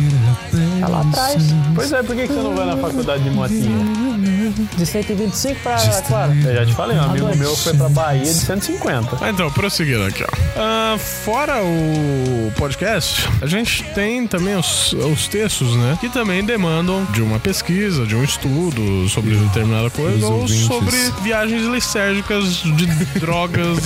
Tá 0.81 0.89
lá 0.89 1.01
atrás. 1.01 1.43
Pois 1.75 1.93
é, 1.93 2.03
por 2.03 2.17
que 2.17 2.27
que 2.27 2.33
você 2.33 2.41
não 2.41 2.55
vai 2.55 2.67
na 2.67 2.77
faculdade 2.77 3.23
de 3.25 3.31
motinha? 3.31 4.11
De 4.77 4.85
125 4.85 5.61
pra 5.63 5.75
Araraquara. 5.77 6.35
Eu 6.35 6.55
já 6.55 6.67
te 6.67 6.75
falei, 6.75 6.97
um 6.97 7.03
amigo 7.03 7.37
meu 7.37 7.55
foi 7.57 7.75
pra 7.75 7.89
Bahia 7.89 8.23
de 8.23 8.29
150. 8.29 9.19
Ah, 9.21 9.31
Então, 9.31 9.51
prosseguindo 9.51 10.05
aqui, 10.05 10.25
ó. 10.25 10.29
Ah, 10.57 10.97
fora 10.99 11.63
o 11.63 12.53
podcast, 12.57 13.29
a 13.41 13.47
gente 13.47 13.85
tem 13.95 14.27
também 14.27 14.57
os, 14.57 14.93
os 14.93 15.29
textos, 15.29 15.75
né? 15.77 15.97
Que 16.01 16.09
também 16.09 16.45
demandam 16.45 17.05
de 17.13 17.23
uma 17.23 17.39
pesquisa, 17.39 18.05
de 18.07 18.15
um 18.17 18.25
estudo 18.25 19.09
sobre 19.09 19.35
determinada 19.37 19.89
coisa, 19.91 20.17
os 20.17 20.23
ou 20.25 20.41
ouvintes. 20.41 20.67
sobre 20.67 20.97
viagens 21.23 21.67
licérgicas 21.67 22.55
de 22.63 22.87
drogas 23.21 23.79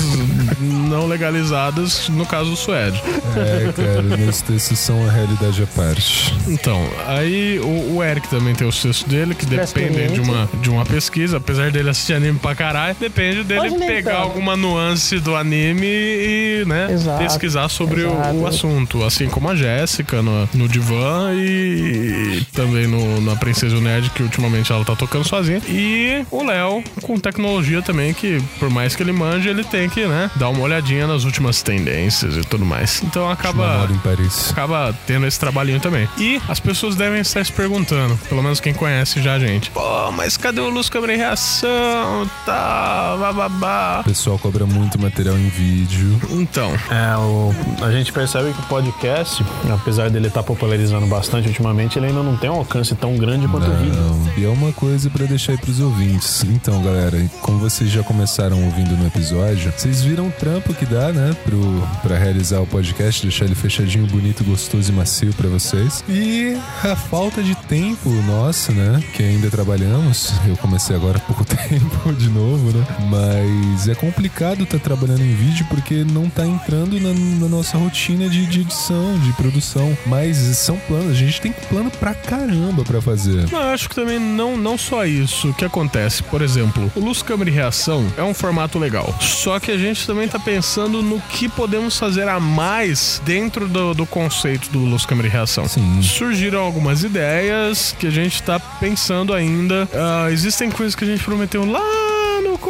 não 0.61 1.07
legalizadas, 1.07 2.09
no 2.09 2.25
caso 2.27 2.51
do 2.51 2.57
Suede. 2.57 3.01
É, 3.37 3.73
cara, 3.73 4.03
meus 4.17 4.41
textos 4.43 4.79
são 4.79 5.07
a 5.07 5.11
realidade 5.11 5.63
à 5.63 5.67
parte. 5.67 6.35
Então, 6.49 6.84
aí 7.07 7.59
o, 7.61 7.97
o 7.97 8.05
Eric 8.05 8.29
também 8.29 8.55
tem 8.55 8.67
os 8.67 8.81
textos 8.81 9.09
dele, 9.09 9.35
que 9.35 9.47
Pra 9.47 9.65
dependem 9.65 10.13
de 10.13 10.21
uma, 10.21 10.49
de 10.61 10.71
uma 10.71 10.85
pesquisa, 10.85 11.37
apesar 11.37 11.71
dele 11.71 11.91
assistir 11.91 12.15
anime 12.15 12.39
pra 12.39 12.55
caralho, 12.55 12.97
depende 12.99 13.45
dele 13.45 13.71
pegar 13.79 14.13
tanto. 14.13 14.23
alguma 14.23 14.57
nuance 14.57 15.19
do 15.19 15.35
anime 15.37 15.87
e, 15.87 16.65
né, 16.67 16.89
Exato, 16.91 17.23
pesquisar 17.23 17.69
sobre 17.69 18.03
o, 18.03 18.13
o 18.41 18.47
assunto. 18.47 19.05
Assim 19.05 19.29
como 19.29 19.49
a 19.51 19.57
Jéssica 19.57 20.23
no, 20.23 20.49
no 20.55 20.69
Divã 20.69 21.33
e, 21.35 22.39
e 22.41 22.45
também 22.53 22.87
no, 22.87 23.21
na 23.21 23.37
Princesa 23.37 23.79
Nerd, 23.81 24.11
que 24.11 24.23
ultimamente 24.23 24.73
ela 24.73 24.85
tá 24.85 24.95
tocando 24.97 25.25
sozinha. 25.25 25.61
E 25.69 26.25
o 26.31 26.45
Léo 26.45 26.83
com 27.03 27.19
tecnologia 27.19 27.83
também, 27.83 28.13
que 28.15 28.41
por 28.59 28.71
mais 28.71 28.95
que 28.97 29.03
ele 29.03 29.13
manje, 29.13 29.49
ele 29.49 29.65
tem 29.65 29.89
que, 29.89 30.07
né, 30.07 30.31
dar 30.37 30.49
uma 30.49 30.61
olhadinha 30.61 31.07
nas 31.07 31.25
últimas 31.25 31.63
tendências 31.63 32.37
e 32.37 32.41
tudo 32.43 32.65
mais. 32.65 33.03
Então 33.03 33.29
acaba 33.31 33.67
Namoro 33.67 33.93
em 33.95 33.99
Paris. 33.99 34.51
acaba 34.51 34.95
tendo 35.07 35.27
esse 35.27 35.39
trabalhinho 35.39 35.81
também. 35.81 36.09
E 36.19 36.41
as 36.49 36.61
pessoas 36.61 36.74
devem 36.97 37.21
estar 37.21 37.45
se 37.45 37.53
perguntando, 37.53 38.19
pelo 38.29 38.43
menos 38.43 38.61
quem 38.61 38.73
conhece 38.75 39.21
já 39.23 39.35
a 39.35 39.39
gente. 39.39 39.71
Pô, 39.71 40.11
mas 40.13 40.37
cadê 40.37 40.61
o 40.61 40.69
Luz 40.69 40.89
Câmera 40.89 41.15
e 41.15 41.17
Reação? 41.17 42.29
Tá, 42.45 43.17
bababá. 43.19 44.01
O 44.01 44.05
pessoal 44.05 44.39
cobra 44.39 44.67
muito 44.67 45.01
material 45.01 45.37
em 45.39 45.49
vídeo. 45.49 46.21
Então, 46.31 46.73
É, 46.91 47.17
o, 47.17 47.55
a 47.85 47.91
gente 47.91 48.13
percebe 48.13 48.53
que 48.53 48.61
o 48.61 48.65
podcast, 48.65 49.45
apesar 49.73 50.11
dele 50.11 50.29
estar 50.29 50.43
popularizando 50.43 51.07
bastante 51.07 51.49
ultimamente, 51.49 51.99
ele 51.99 52.07
ainda 52.07 52.23
não 52.23 52.37
tem 52.37 52.51
um 52.51 52.55
alcance 52.55 52.95
tão 52.95 53.17
grande 53.17 53.47
quanto 53.49 53.71
o 53.71 53.75
vídeo. 53.77 53.95
Não. 53.95 54.33
E 54.37 54.45
é 54.45 54.49
uma 54.49 54.73
coisa 54.73 55.09
pra 55.11 55.25
deixar 55.27 55.53
aí 55.53 55.59
pros 55.59 55.81
ouvintes. 55.81 56.45
Então, 56.45 56.83
galera, 56.83 57.25
como 57.41 57.59
vocês 57.59 57.91
já 57.91 58.03
começaram 58.03 58.63
ouvindo 58.65 58.97
no 58.97 59.07
episódio, 59.07 59.73
vocês 59.77 60.03
viram 60.03 60.29
o 60.29 60.31
trampo 60.33 60.75
que 60.75 60.85
dá, 60.87 61.13
né, 61.13 61.35
pro, 61.45 61.83
pra 62.03 62.17
realizar 62.19 62.61
o 62.61 62.67
podcast, 62.67 63.23
deixar 63.23 63.45
ele 63.45 63.55
fechadinho, 63.55 64.07
bonito, 64.07 64.43
gostoso 64.45 64.91
e 64.91 64.95
macio 64.95 65.33
pra 65.35 65.49
vocês. 65.49 66.05
E 66.09 66.57
a 66.85 66.97
falta 66.97 67.43
de 67.43 67.55
tempo 67.55 68.11
nossa, 68.27 68.73
né, 68.73 69.03
que 69.13 69.23
ainda 69.23 69.51
trabalhamos. 69.51 70.33
Eu 70.47 70.57
comecei 70.57 70.95
agora 70.95 71.19
há 71.19 71.21
pouco 71.21 71.45
tempo 71.45 72.13
de 72.13 72.29
novo, 72.29 72.77
né? 72.77 72.87
Mas 73.11 73.89
é 73.89 73.95
complicado 73.95 74.65
estar 74.65 74.79
trabalhando 74.79 75.23
em 75.23 75.35
vídeo 75.35 75.67
porque 75.69 76.05
não 76.05 76.29
tá 76.29 76.47
entrando 76.47 76.99
na, 77.01 77.13
na 77.13 77.49
nossa 77.49 77.79
rotina 77.79 78.29
de, 78.29 78.47
de 78.47 78.61
edição, 78.61 79.19
de 79.21 79.33
produção. 79.33 79.97
Mas 80.07 80.37
são 80.37 80.77
planos, 80.87 81.13
a 81.13 81.15
gente 81.15 81.41
tem 81.41 81.53
plano 81.53 81.91
pra 81.91 82.15
caramba 82.15 82.85
pra 82.85 83.01
fazer. 83.01 83.51
não, 83.51 83.61
eu 83.61 83.73
acho 83.73 83.89
que 83.89 83.95
também 83.95 84.19
não, 84.19 84.57
não 84.57 84.77
só 84.77 85.05
isso. 85.05 85.49
O 85.49 85.55
que 85.55 85.65
acontece, 85.65 86.23
por 86.23 86.43
exemplo, 86.43 86.91
o 86.95 87.01
Luz 87.01 87.23
Câmera 87.23 87.51
e 87.51 87.53
Reação 87.53 88.07
é 88.17 88.23
um 88.23 88.35
formato 88.35 88.79
legal. 88.79 89.15
Só 89.21 89.59
que 89.59 89.71
a 89.71 89.79
gente 89.79 90.07
também 90.07 90.29
tá 90.29 90.39
pensando 90.39 91.03
no 91.03 91.21
que 91.21 91.49
podemos 91.49 91.99
fazer 91.99 92.29
a 92.29 92.39
mais 92.39 93.21
dentro 93.25 93.69
do, 93.69 93.95
do 93.95 94.07
conceito 94.07 94.71
do 94.71 94.81
Luz 94.81 95.07
Câmera 95.07 95.29
e 95.29 95.31
Reação. 95.31 95.67
Sim. 95.69 96.03
Surgiram 96.03 96.54
algumas 96.63 97.03
ideias 97.03 97.95
que 97.99 98.07
a 98.07 98.11
gente 98.11 98.43
tá 98.43 98.59
pensando 98.59 99.33
ainda. 99.33 99.89
Ah, 99.93 100.31
existem 100.31 100.71
coisas 100.71 100.95
que 100.95 101.05
a 101.05 101.07
gente 101.07 101.23
prometeu 101.23 101.65
lá 101.65 102.14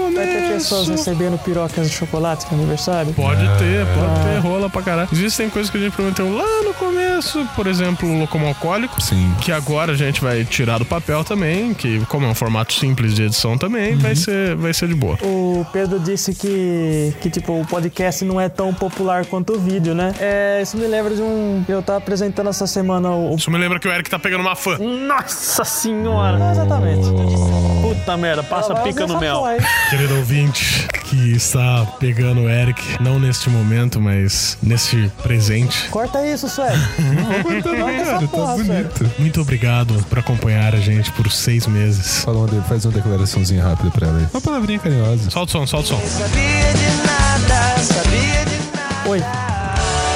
no 0.00 0.16
Vai 0.16 0.26
ter 0.26 0.52
pessoas 0.52 0.84
começo. 0.86 0.90
recebendo 1.10 1.38
pirocas 1.38 1.88
de 1.88 1.94
chocolate 1.94 2.46
no 2.50 2.58
aniversário? 2.58 3.12
Pode 3.14 3.42
ter, 3.58 3.86
pode 3.94 4.24
ter, 4.24 4.38
rola 4.40 4.68
pra 4.70 4.82
caralho. 4.82 5.08
Existem 5.12 5.48
coisas 5.50 5.70
que 5.70 5.76
a 5.76 5.80
gente 5.80 5.92
prometeu 5.94 6.34
lá 6.34 6.62
no 6.62 6.74
começo, 6.74 7.46
por 7.54 7.66
exemplo, 7.66 8.08
o 8.08 8.20
Locomo 8.20 8.46
Alcoólico. 8.46 9.00
Sim. 9.00 9.32
Que 9.40 9.52
agora 9.52 9.92
a 9.92 9.96
gente 9.96 10.20
vai 10.20 10.44
tirar 10.44 10.78
do 10.78 10.84
papel 10.84 11.24
também, 11.24 11.74
que 11.74 12.04
como 12.06 12.26
é 12.26 12.28
um 12.28 12.34
formato 12.34 12.72
simples 12.72 13.14
de 13.14 13.24
edição 13.24 13.56
também, 13.56 13.96
vai, 13.96 14.14
ser, 14.14 14.54
vai 14.56 14.72
ser 14.72 14.88
de 14.88 14.94
boa. 14.94 15.18
O 15.22 15.66
Pedro 15.72 15.98
disse 15.98 16.34
que, 16.34 17.14
que, 17.20 17.30
tipo, 17.30 17.60
o 17.60 17.66
podcast 17.66 18.24
não 18.24 18.40
é 18.40 18.48
tão 18.48 18.72
popular 18.72 19.24
quanto 19.26 19.54
o 19.54 19.58
vídeo, 19.58 19.94
né? 19.94 20.14
É, 20.18 20.60
isso 20.62 20.76
me 20.76 20.86
lembra 20.86 21.14
de 21.14 21.22
um... 21.22 21.64
Eu 21.68 21.82
tava 21.82 21.98
apresentando 21.98 22.48
essa 22.50 22.66
semana 22.66 23.10
o... 23.10 23.34
Isso 23.34 23.50
me 23.50 23.58
lembra 23.58 23.78
que 23.78 23.88
o 23.88 23.92
Eric 23.92 24.08
tá 24.08 24.18
pegando 24.18 24.40
uma 24.40 24.56
fã. 24.56 24.78
Nossa 24.78 25.64
senhora! 25.64 26.38
Não 26.38 26.50
exatamente. 26.50 27.73
Puta 28.04 28.18
merda, 28.18 28.42
passa 28.42 28.74
pica 28.74 29.06
no 29.06 29.18
mel. 29.18 29.38
porra. 29.38 29.56
Querido 29.88 30.14
ouvinte 30.18 30.86
que 31.04 31.32
está 31.32 31.86
pegando 31.98 32.42
o 32.42 32.50
Eric, 32.50 33.02
não 33.02 33.18
neste 33.18 33.48
momento, 33.48 33.98
mas 33.98 34.58
neste 34.62 35.10
presente. 35.22 35.88
Corta 35.88 36.22
isso, 36.26 36.46
Sueli. 36.46 36.78
Corta 37.42 38.20
tá 38.20 38.28
porra, 38.28 38.56
Sueli. 38.56 38.68
bonito. 38.68 39.10
Muito 39.18 39.40
obrigado 39.40 39.94
por 40.10 40.18
acompanhar 40.18 40.74
a 40.74 40.80
gente 40.80 41.10
por 41.12 41.32
seis 41.32 41.66
meses. 41.66 42.22
Fala 42.22 42.40
uma 42.40 42.62
faz 42.64 42.84
uma 42.84 42.92
declaraçãozinha 42.92 43.62
rápida 43.64 43.90
pra 43.90 44.08
ela 44.08 44.18
aí. 44.18 44.26
Uma 44.34 44.40
palavrinha 44.42 44.78
carinhosa. 44.78 45.30
Solta 45.30 45.48
o 45.56 45.66
som, 45.66 45.66
solta 45.66 45.94
o 45.94 45.98
som. 45.98 46.06
sabia 46.06 46.74
de 46.74 47.06
nada, 47.06 47.78
sabia 47.82 48.44
de 48.44 48.76
nada. 48.76 49.08
Oi. 49.08 49.20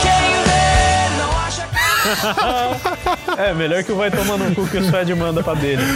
Quem 0.03 0.42
vê 0.44 1.16
não 1.16 1.31
acha 1.38 1.66
É, 3.38 3.55
melhor 3.55 3.85
que 3.85 3.92
o 3.92 3.96
vai 3.96 4.11
tomando 4.11 4.44
um 4.44 4.55
cu 4.55 4.66
que 4.66 4.79
o 4.79 4.85
Suede 4.85 5.14
manda 5.14 5.42
pra 5.42 5.55
dele. 5.55 5.83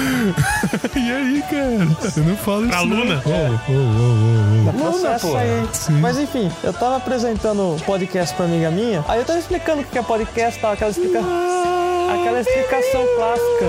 E 0.95 1.11
aí, 1.13 1.43
cara? 1.51 1.87
Você 2.01 2.21
não 2.21 2.37
fala 2.37 2.67
Pra 2.69 2.77
isso. 2.79 2.87
não. 2.87 2.97
Luna? 2.99 3.23
Ô, 3.25 3.31
ô, 3.31 3.75
ô, 3.75 3.77
ô, 3.77 4.69
ô. 4.69 4.73
Processo 4.79 5.27
porra. 5.27 5.41
aí. 5.41 5.69
Sim. 5.73 5.93
Mas 6.01 6.19
enfim, 6.19 6.51
eu 6.63 6.73
tava 6.73 6.97
apresentando 6.99 7.77
podcast 7.85 8.35
pra 8.37 8.45
amiga 8.47 8.71
minha, 8.71 9.05
aí 9.09 9.19
eu 9.19 9.25
tava 9.25 9.39
explicando 9.39 9.83
o 9.83 9.85
que 9.85 9.99
é 9.99 10.03
podcast, 10.03 10.61
tal, 10.61 10.73
aquela, 10.73 10.91
explica... 10.91 11.19
aquela 11.19 12.41
explicação 12.41 13.05
clássica. 13.17 13.67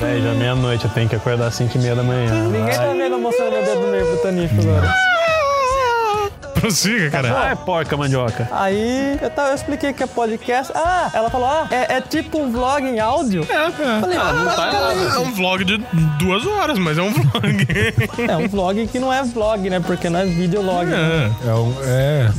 Véi, 0.00 0.20
já 0.20 0.30
é 0.30 0.34
meia-noite, 0.34 0.84
eu 0.84 0.90
tenho 0.90 1.08
que 1.08 1.14
acordar 1.16 1.46
às 1.46 1.54
5 1.54 1.76
e 1.76 1.80
meia 1.80 1.94
da 1.94 2.02
manhã. 2.02 2.32
Ninguém 2.48 2.74
tá 2.74 2.86
vendo 2.86 3.12
eu 3.14 3.18
mostrando 3.20 3.52
meu 3.52 3.64
dedo 3.64 3.86
meio 3.86 4.06
pro 4.06 4.16
Tanico 4.18 4.54
agora. 4.60 5.13
Prossiga, 6.64 7.10
cara. 7.10 7.42
Ah, 7.42 7.50
é 7.50 7.54
porca 7.54 7.94
mandioca. 7.94 8.48
Aí 8.50 9.18
eu, 9.20 9.28
tava, 9.28 9.50
eu 9.50 9.54
expliquei 9.54 9.92
que 9.92 10.02
é 10.02 10.06
podcast. 10.06 10.72
Ah, 10.74 11.10
ela 11.12 11.28
falou: 11.28 11.46
ah, 11.46 11.68
é, 11.70 11.96
é 11.96 12.00
tipo 12.00 12.38
um 12.38 12.50
vlog 12.50 12.82
em 12.86 12.98
áudio? 12.98 13.46
É, 13.50 13.66
é. 13.66 14.00
Falei, 14.00 14.16
ah, 14.16 14.32
não 14.32 14.46
tá 14.46 14.70
basicamente. 14.70 15.14
É 15.14 15.18
um 15.18 15.32
vlog 15.32 15.64
de 15.64 15.78
duas 16.18 16.46
horas, 16.46 16.78
mas 16.78 16.96
é 16.96 17.02
um 17.02 17.12
vlog. 17.12 17.34
É 18.26 18.36
um 18.36 18.48
vlog 18.48 18.86
que 18.86 18.98
não 18.98 19.12
é 19.12 19.22
vlog, 19.22 19.68
né? 19.68 19.78
Porque 19.78 20.08
não 20.08 20.20
é 20.20 20.24
videolog. 20.24 20.86
né? 20.86 21.30
É, 21.44 21.48
É 21.48 21.54
um. 21.54 21.74
É. 21.84 22.30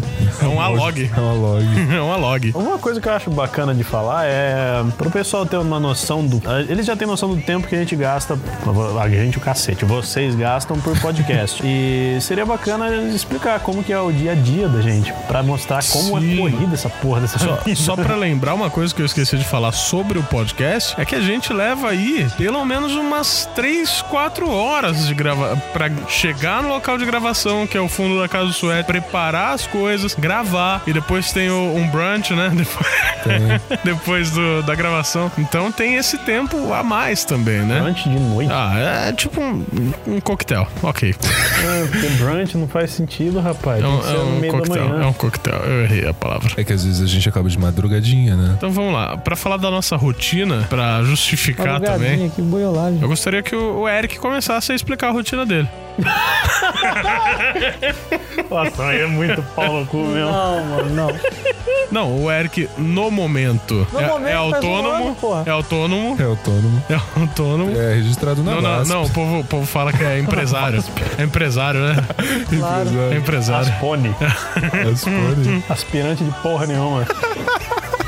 é 0.42 0.46
um 0.46 0.60
alog. 0.60 1.12
É 1.16 1.20
uma 1.20 1.34
log. 1.34 1.66
É 1.96 2.02
um 2.02 2.12
alog. 2.12 2.52
Uma 2.56 2.80
coisa 2.80 3.00
que 3.00 3.08
eu 3.08 3.14
acho 3.14 3.30
bacana 3.30 3.76
de 3.76 3.84
falar 3.84 4.26
é 4.26 4.84
pro 4.98 5.12
pessoal 5.12 5.46
ter 5.46 5.58
uma 5.58 5.80
noção 5.80 6.26
do. 6.26 6.42
Eles 6.68 6.86
já 6.86 6.96
têm 6.96 7.08
noção 7.08 7.30
do 7.30 7.42
tempo 7.42 7.68
que 7.68 7.76
a 7.76 7.78
gente 7.78 7.96
gasta. 7.96 8.38
A 9.00 9.10
gente, 9.10 9.38
o 9.38 9.42
cacete, 9.42 9.86
vocês 9.86 10.34
gastam 10.36 10.80
por 10.80 11.00
podcast. 11.00 11.62
e 11.64 12.18
seria 12.22 12.46
bacana 12.46 12.90
explicar 13.14 13.60
como 13.60 13.84
que 13.84 13.94
é 13.94 14.00
o 14.00 14.15
dia 14.16 14.32
a 14.32 14.36
dia 14.36 14.68
da 14.68 14.82
gente, 14.82 15.14
pra 15.28 15.44
mostrar 15.44 15.84
como 15.92 16.20
Sim. 16.20 16.34
é 16.34 16.38
corrida 16.38 16.74
essa 16.74 16.90
porra 16.90 17.22
dessa 17.22 17.38
Só, 17.40 17.56
vida. 17.64 17.76
só 17.80 17.96
pra 17.96 18.16
lembrar 18.16 18.54
uma 18.54 18.70
coisa 18.70 18.94
que 18.94 19.02
eu 19.02 19.06
esqueci 19.06 19.38
de 19.38 19.44
falar 19.46 19.72
sobre 19.72 20.18
o 20.18 20.24
podcast, 20.24 21.00
é 21.00 21.06
que 21.06 21.16
a 21.16 21.22
gente 21.22 21.52
leva 21.54 21.90
aí 21.90 22.28
pelo 22.38 22.64
menos 22.66 22.94
umas 22.94 23.48
3, 23.56 24.02
4 24.10 24.50
horas 24.50 25.08
de 25.08 25.14
grava 25.14 25.56
pra 25.74 25.90
chegar 26.08 26.64
no 26.64 26.70
local 26.70 26.98
de 26.98 27.06
gravação, 27.06 27.68
que 27.68 27.78
é 27.78 27.82
o 27.82 27.88
fundo 27.90 28.20
da 28.20 28.28
casa 28.28 28.46
do 28.48 28.54
Suede, 28.54 28.84
preparar 28.86 29.54
as 29.54 29.68
coisas, 29.68 30.16
gravar, 30.16 30.82
e 30.88 30.94
depois 30.94 31.32
tem 31.32 31.50
o- 31.50 31.76
um 31.76 31.88
brunch, 31.90 32.34
né? 32.34 32.52
Depois, 33.26 33.62
depois 33.84 34.32
do- 34.32 34.62
da 34.64 34.76
gravação. 34.76 35.32
Então 35.38 35.72
tem 35.72 35.96
esse 35.96 36.18
tempo 36.20 36.72
a 36.74 36.84
mais 36.84 37.26
também, 37.26 37.60
né? 37.62 37.80
Brunch 37.82 38.08
de 38.08 38.20
noite. 38.20 38.52
Ah, 38.54 39.08
é 39.10 39.12
tipo 39.14 39.42
um, 39.42 39.66
um 40.08 40.20
coquetel. 40.22 40.68
Ok. 40.84 41.14
Porque 41.92 42.08
brunch 42.24 42.56
não 42.58 42.68
faz 42.68 42.92
sentido, 42.92 43.40
rapaz. 43.40 43.84
É 43.84 43.88
É 44.12 44.18
um 44.18 44.52
coquetel. 44.52 45.02
É 45.02 45.06
um 45.06 45.14
coquetel. 45.14 45.60
Eu 45.60 45.84
errei 45.84 46.08
a 46.08 46.14
palavra. 46.14 46.50
É 46.58 46.64
que 46.64 46.74
às 46.74 46.84
vezes 46.84 47.02
a 47.02 47.06
gente 47.08 47.28
acaba 47.30 47.50
de 47.50 47.58
madrugadinha, 47.60 48.36
né? 48.36 48.56
Então 48.58 48.72
vamos 48.72 48.94
lá. 48.94 49.16
Pra 49.18 49.36
falar 49.36 49.58
da 49.58 49.70
nossa 49.70 49.96
rotina, 49.96 50.66
pra 50.70 51.04
justificar 51.04 51.80
também. 51.80 52.30
Que 52.30 52.42
boiolagem. 52.42 53.02
Eu 53.02 53.08
gostaria 53.08 53.44
que 53.44 53.56
o 53.56 53.76
o 53.76 53.90
Eric 53.90 54.18
começasse 54.20 54.72
a 54.72 54.76
explicar 54.76 55.10
a 55.10 55.12
rotina 55.12 55.46
dele. 55.46 55.68
Nossa, 58.50 58.84
aí 58.88 59.02
é 59.02 59.08
muito 59.08 59.42
pau 59.56 59.80
no 59.82 59.86
cu 59.86 59.98
mesmo. 59.98 60.32
Não, 60.32 60.64
mano, 60.66 60.90
não. 60.90 61.12
Não, 61.92 62.24
o 62.24 62.32
Eric, 62.32 62.68
no 62.78 63.12
momento, 63.12 63.88
No 63.92 64.00
é, 64.00 64.08
momento 64.08 64.28
é 64.28 64.34
faz 64.34 64.44
um 64.52 64.56
autônomo. 64.56 65.06
ano, 65.06 65.16
porra. 65.16 65.44
é 65.46 65.50
autônomo. 65.52 66.18
É 66.20 66.24
autônomo. 66.24 66.84
É 66.90 67.20
autônomo. 67.22 67.80
É 67.80 67.94
registrado 67.96 68.44
na 68.44 68.56
Não, 68.56 68.62
não, 68.62 68.84
não, 68.86 69.04
o 69.04 69.10
povo, 69.10 69.40
o 69.40 69.44
povo 69.44 69.66
fala 69.66 69.94
que 69.94 70.04
é 70.04 70.20
empresário. 70.20 70.84
É 71.18 71.24
empresário, 71.24 71.80
né? 71.80 71.96
Claro. 72.58 72.90
É 73.12 73.16
empresário. 73.18 73.72
Aspone. 73.72 74.14
Aspone. 74.92 75.64
Aspirante 75.70 76.24
de 76.24 76.32
porra 76.42 76.66
nenhuma. 76.66 77.06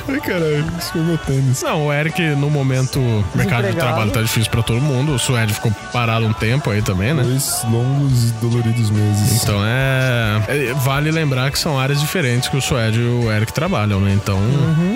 Ai, 0.09 0.19
caralho, 0.21 0.65
isso 0.79 0.91
foi 0.91 1.01
meu 1.01 1.17
tênis. 1.17 1.61
Não, 1.63 1.87
o 1.87 1.93
Eric, 1.93 2.21
no 2.35 2.49
momento, 2.49 2.99
o 2.99 3.25
mercado 3.35 3.67
de 3.67 3.75
trabalho 3.75 4.11
tá 4.11 4.21
difícil 4.21 4.49
pra 4.51 4.61
todo 4.63 4.79
mundo. 4.79 5.13
O 5.13 5.19
Suede 5.19 5.53
ficou 5.53 5.71
parado 5.91 6.25
um 6.25 6.33
tempo 6.33 6.69
aí 6.69 6.81
também, 6.81 7.13
né? 7.13 7.23
Dois 7.23 7.61
longos 7.69 8.29
e 8.29 8.33
doloridos 8.33 8.89
meses. 8.89 9.43
Então 9.43 9.59
é, 9.65 10.41
é- 10.47 10.73
Vale 10.75 11.11
lembrar 11.11 11.51
que 11.51 11.59
são 11.59 11.77
áreas 11.79 11.99
diferentes 11.99 12.47
que 12.49 12.55
o 12.57 12.61
Suede 12.61 12.99
e 12.99 13.03
o 13.03 13.31
Eric 13.31 13.51
trabalham, 13.53 13.99
né? 13.99 14.11
Então 14.13 14.39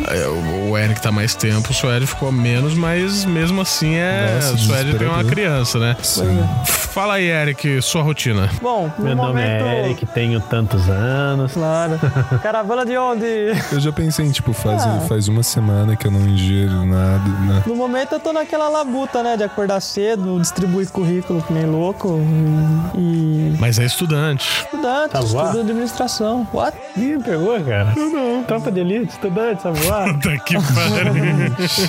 é, 0.10 0.28
o, 0.28 0.70
o 0.72 0.78
Eric 0.78 1.02
tá 1.02 1.12
mais 1.12 1.36
tempo, 1.36 1.72
o 1.72 1.74
Suede 1.74 2.06
ficou 2.08 2.32
menos, 2.32 2.74
mas 2.74 3.26
mesmo 3.26 3.62
assim 3.62 3.96
é. 3.96 4.32
Nossa, 4.36 4.54
o 4.54 4.58
Suede 4.58 4.96
tem 4.98 5.08
uma 5.08 5.24
desesperador. 5.24 5.32
criança, 5.32 5.80
né? 5.80 5.96
Sim. 6.02 6.44
Fala 6.66 7.16
aí, 7.16 7.30
Eric, 7.30 7.82
sua 7.82 8.02
rotina. 8.02 8.50
Bom, 8.62 8.92
no 8.98 9.06
Meu 9.06 9.16
nome 9.16 9.30
momento... 9.30 9.66
é 9.66 9.86
Eric, 9.86 10.06
tenho 10.08 10.40
tantos 10.42 10.90
anos. 10.90 11.54
Claro. 11.54 11.98
Caravana 12.44 12.86
de 12.86 12.98
onde? 12.98 13.26
Eu 13.72 13.80
já 13.80 13.92
pensei 13.94 14.26
em, 14.26 14.32
tipo, 14.32 14.52
faz, 14.52 14.82
Ah. 14.84 15.01
Faz 15.08 15.28
uma 15.28 15.44
semana 15.44 15.96
que 15.96 16.08
eu 16.08 16.12
não 16.12 16.22
ingiro 16.22 16.86
nada. 16.86 17.24
Né? 17.48 17.64
No 17.66 17.76
momento 17.76 18.14
eu 18.14 18.20
tô 18.20 18.32
naquela 18.34 18.70
labuta, 18.70 19.22
né? 19.24 19.36
De 19.38 19.44
acordar 19.44 19.80
cedo, 19.82 20.40
distribuir 20.40 20.90
currículo 20.90 21.42
que 21.42 21.54
nem 21.54 21.66
louco. 21.66 22.20
E. 22.98 23.56
Mas 23.60 23.80
é 23.80 23.86
estudante. 23.86 24.48
Estudante, 24.66 25.12
Tá 25.12 25.20
voar? 25.22 25.46
estudo 25.48 25.62
administração. 25.62 26.48
What? 26.54 26.78
Ih, 26.98 27.18
pegou, 27.24 27.60
cara? 27.64 27.94
Não, 27.96 28.10
não. 28.12 28.44
Tropa 28.44 28.72
de 28.72 28.80
elite, 28.80 29.14
estudante, 29.14 29.62
sabe 29.62 29.80
voar? 29.82 30.14
Puta 30.14 30.38
que 30.44 30.54
pariu. 30.56 31.14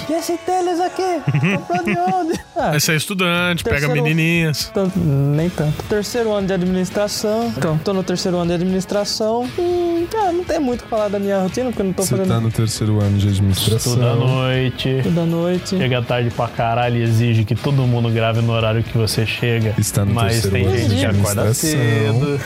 E 0.09 0.13
esse 0.13 0.37
tênis 0.39 0.81
aqui? 0.81 1.23
Comprou 1.57 1.85
de 1.85 1.99
onde? 1.99 2.43
Ah, 2.55 2.79
você 2.79 2.93
é 2.93 2.97
estudante, 2.97 3.65
pega 3.65 3.89
menininhas. 3.89 4.71
tanto- 4.75 4.99
nem 4.99 5.49
tanto. 5.49 5.83
Terceiro 5.85 6.31
ano 6.33 6.47
de 6.47 6.53
administração. 6.53 7.47
Então, 7.57 7.79
tô 7.79 7.95
no 7.95 8.03
terceiro 8.03 8.37
ano 8.37 8.49
de 8.49 8.53
administração. 8.53 9.49
Hum, 9.59 10.07
cara, 10.11 10.33
não 10.33 10.45
tem 10.45 10.61
muito 10.61 10.81
o 10.83 10.85
que 10.85 10.91
falar 10.91 11.09
da 11.09 11.19
minha 11.19 11.41
rotina, 11.41 11.71
porque 11.71 11.81
eu 11.81 11.87
não 11.87 11.93
tô 11.95 12.03
Você 12.03 12.11
fazendo 12.11 12.29
tá 12.29 12.39
no 12.41 12.51
terceiro 12.51 13.01
ano 13.01 13.02
de 13.11 13.29
administração. 13.29 13.95
À 13.95 14.15
noite. 14.15 15.01
tudo 15.03 15.21
à 15.21 15.27
noite. 15.27 15.77
Chega 15.77 16.03
tarde 16.03 16.31
pra 16.31 16.49
caralho 16.49 16.99
e 16.99 17.03
exige 17.03 17.45
que 17.45 17.55
todo 17.55 17.83
mundo 17.87 18.11
grave 18.11 18.41
no 18.41 18.53
horário 18.53 18.83
que 18.83 18.97
você 18.97 19.27
chega. 19.27 19.75
Está 19.79 20.05
no 20.05 20.15
Mas 20.15 20.43
terceiro 20.43 20.71
tem 20.71 20.89
gente 20.89 21.01
que 21.01 21.07
acorda 21.07 21.55
cedo. 21.55 22.41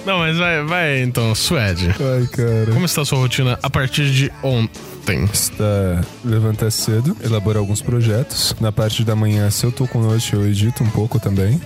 Não, 0.06 0.18
mas 0.18 0.36
vai, 0.38 0.64
vai 0.64 1.02
então, 1.02 1.34
Suede. 1.34 1.88
Ai, 1.88 2.26
cara. 2.26 2.72
Como 2.72 2.86
está 2.86 3.02
a 3.02 3.04
sua 3.04 3.18
rotina 3.18 3.58
a 3.62 3.70
partir 3.70 4.10
de 4.10 4.30
ontem? 4.42 5.24
Está 5.32 6.00
levantar 6.24 6.70
cedo, 6.70 7.16
elaborar 7.24 7.58
alguns 7.58 7.82
projetos. 7.82 8.54
Na 8.60 8.70
parte 8.70 9.02
da 9.04 9.16
manhã, 9.16 9.50
se 9.50 9.64
eu 9.64 9.72
tô 9.72 9.86
com 9.86 10.00
noite, 10.00 10.34
eu 10.34 10.46
edito 10.46 10.84
um 10.84 10.90
pouco 10.90 11.18
também. 11.18 11.60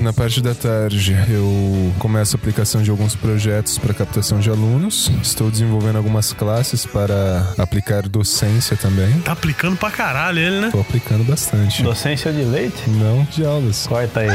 Na 0.00 0.12
parte 0.12 0.40
da 0.40 0.54
tarde, 0.54 1.16
eu 1.28 1.92
começo 1.98 2.36
a 2.36 2.38
aplicação 2.38 2.82
de 2.82 2.90
alguns 2.90 3.14
projetos 3.14 3.78
para 3.78 3.94
captação 3.94 4.38
de 4.40 4.50
alunos. 4.50 5.10
Estou 5.22 5.50
desenvolvendo 5.50 5.97
algumas 5.98 6.32
classes 6.32 6.86
para 6.86 7.52
aplicar 7.58 8.08
docência 8.08 8.76
também. 8.76 9.20
Tá 9.20 9.32
aplicando 9.32 9.76
pra 9.76 9.90
caralho 9.90 10.38
ele, 10.38 10.60
né? 10.60 10.66
Estou 10.68 10.80
aplicando 10.80 11.24
bastante. 11.24 11.82
Docência 11.82 12.32
de 12.32 12.42
leite? 12.42 12.88
Não 12.88 13.24
de 13.24 13.44
aulas. 13.44 13.86
Corta 13.86 14.20
aí. 14.20 14.28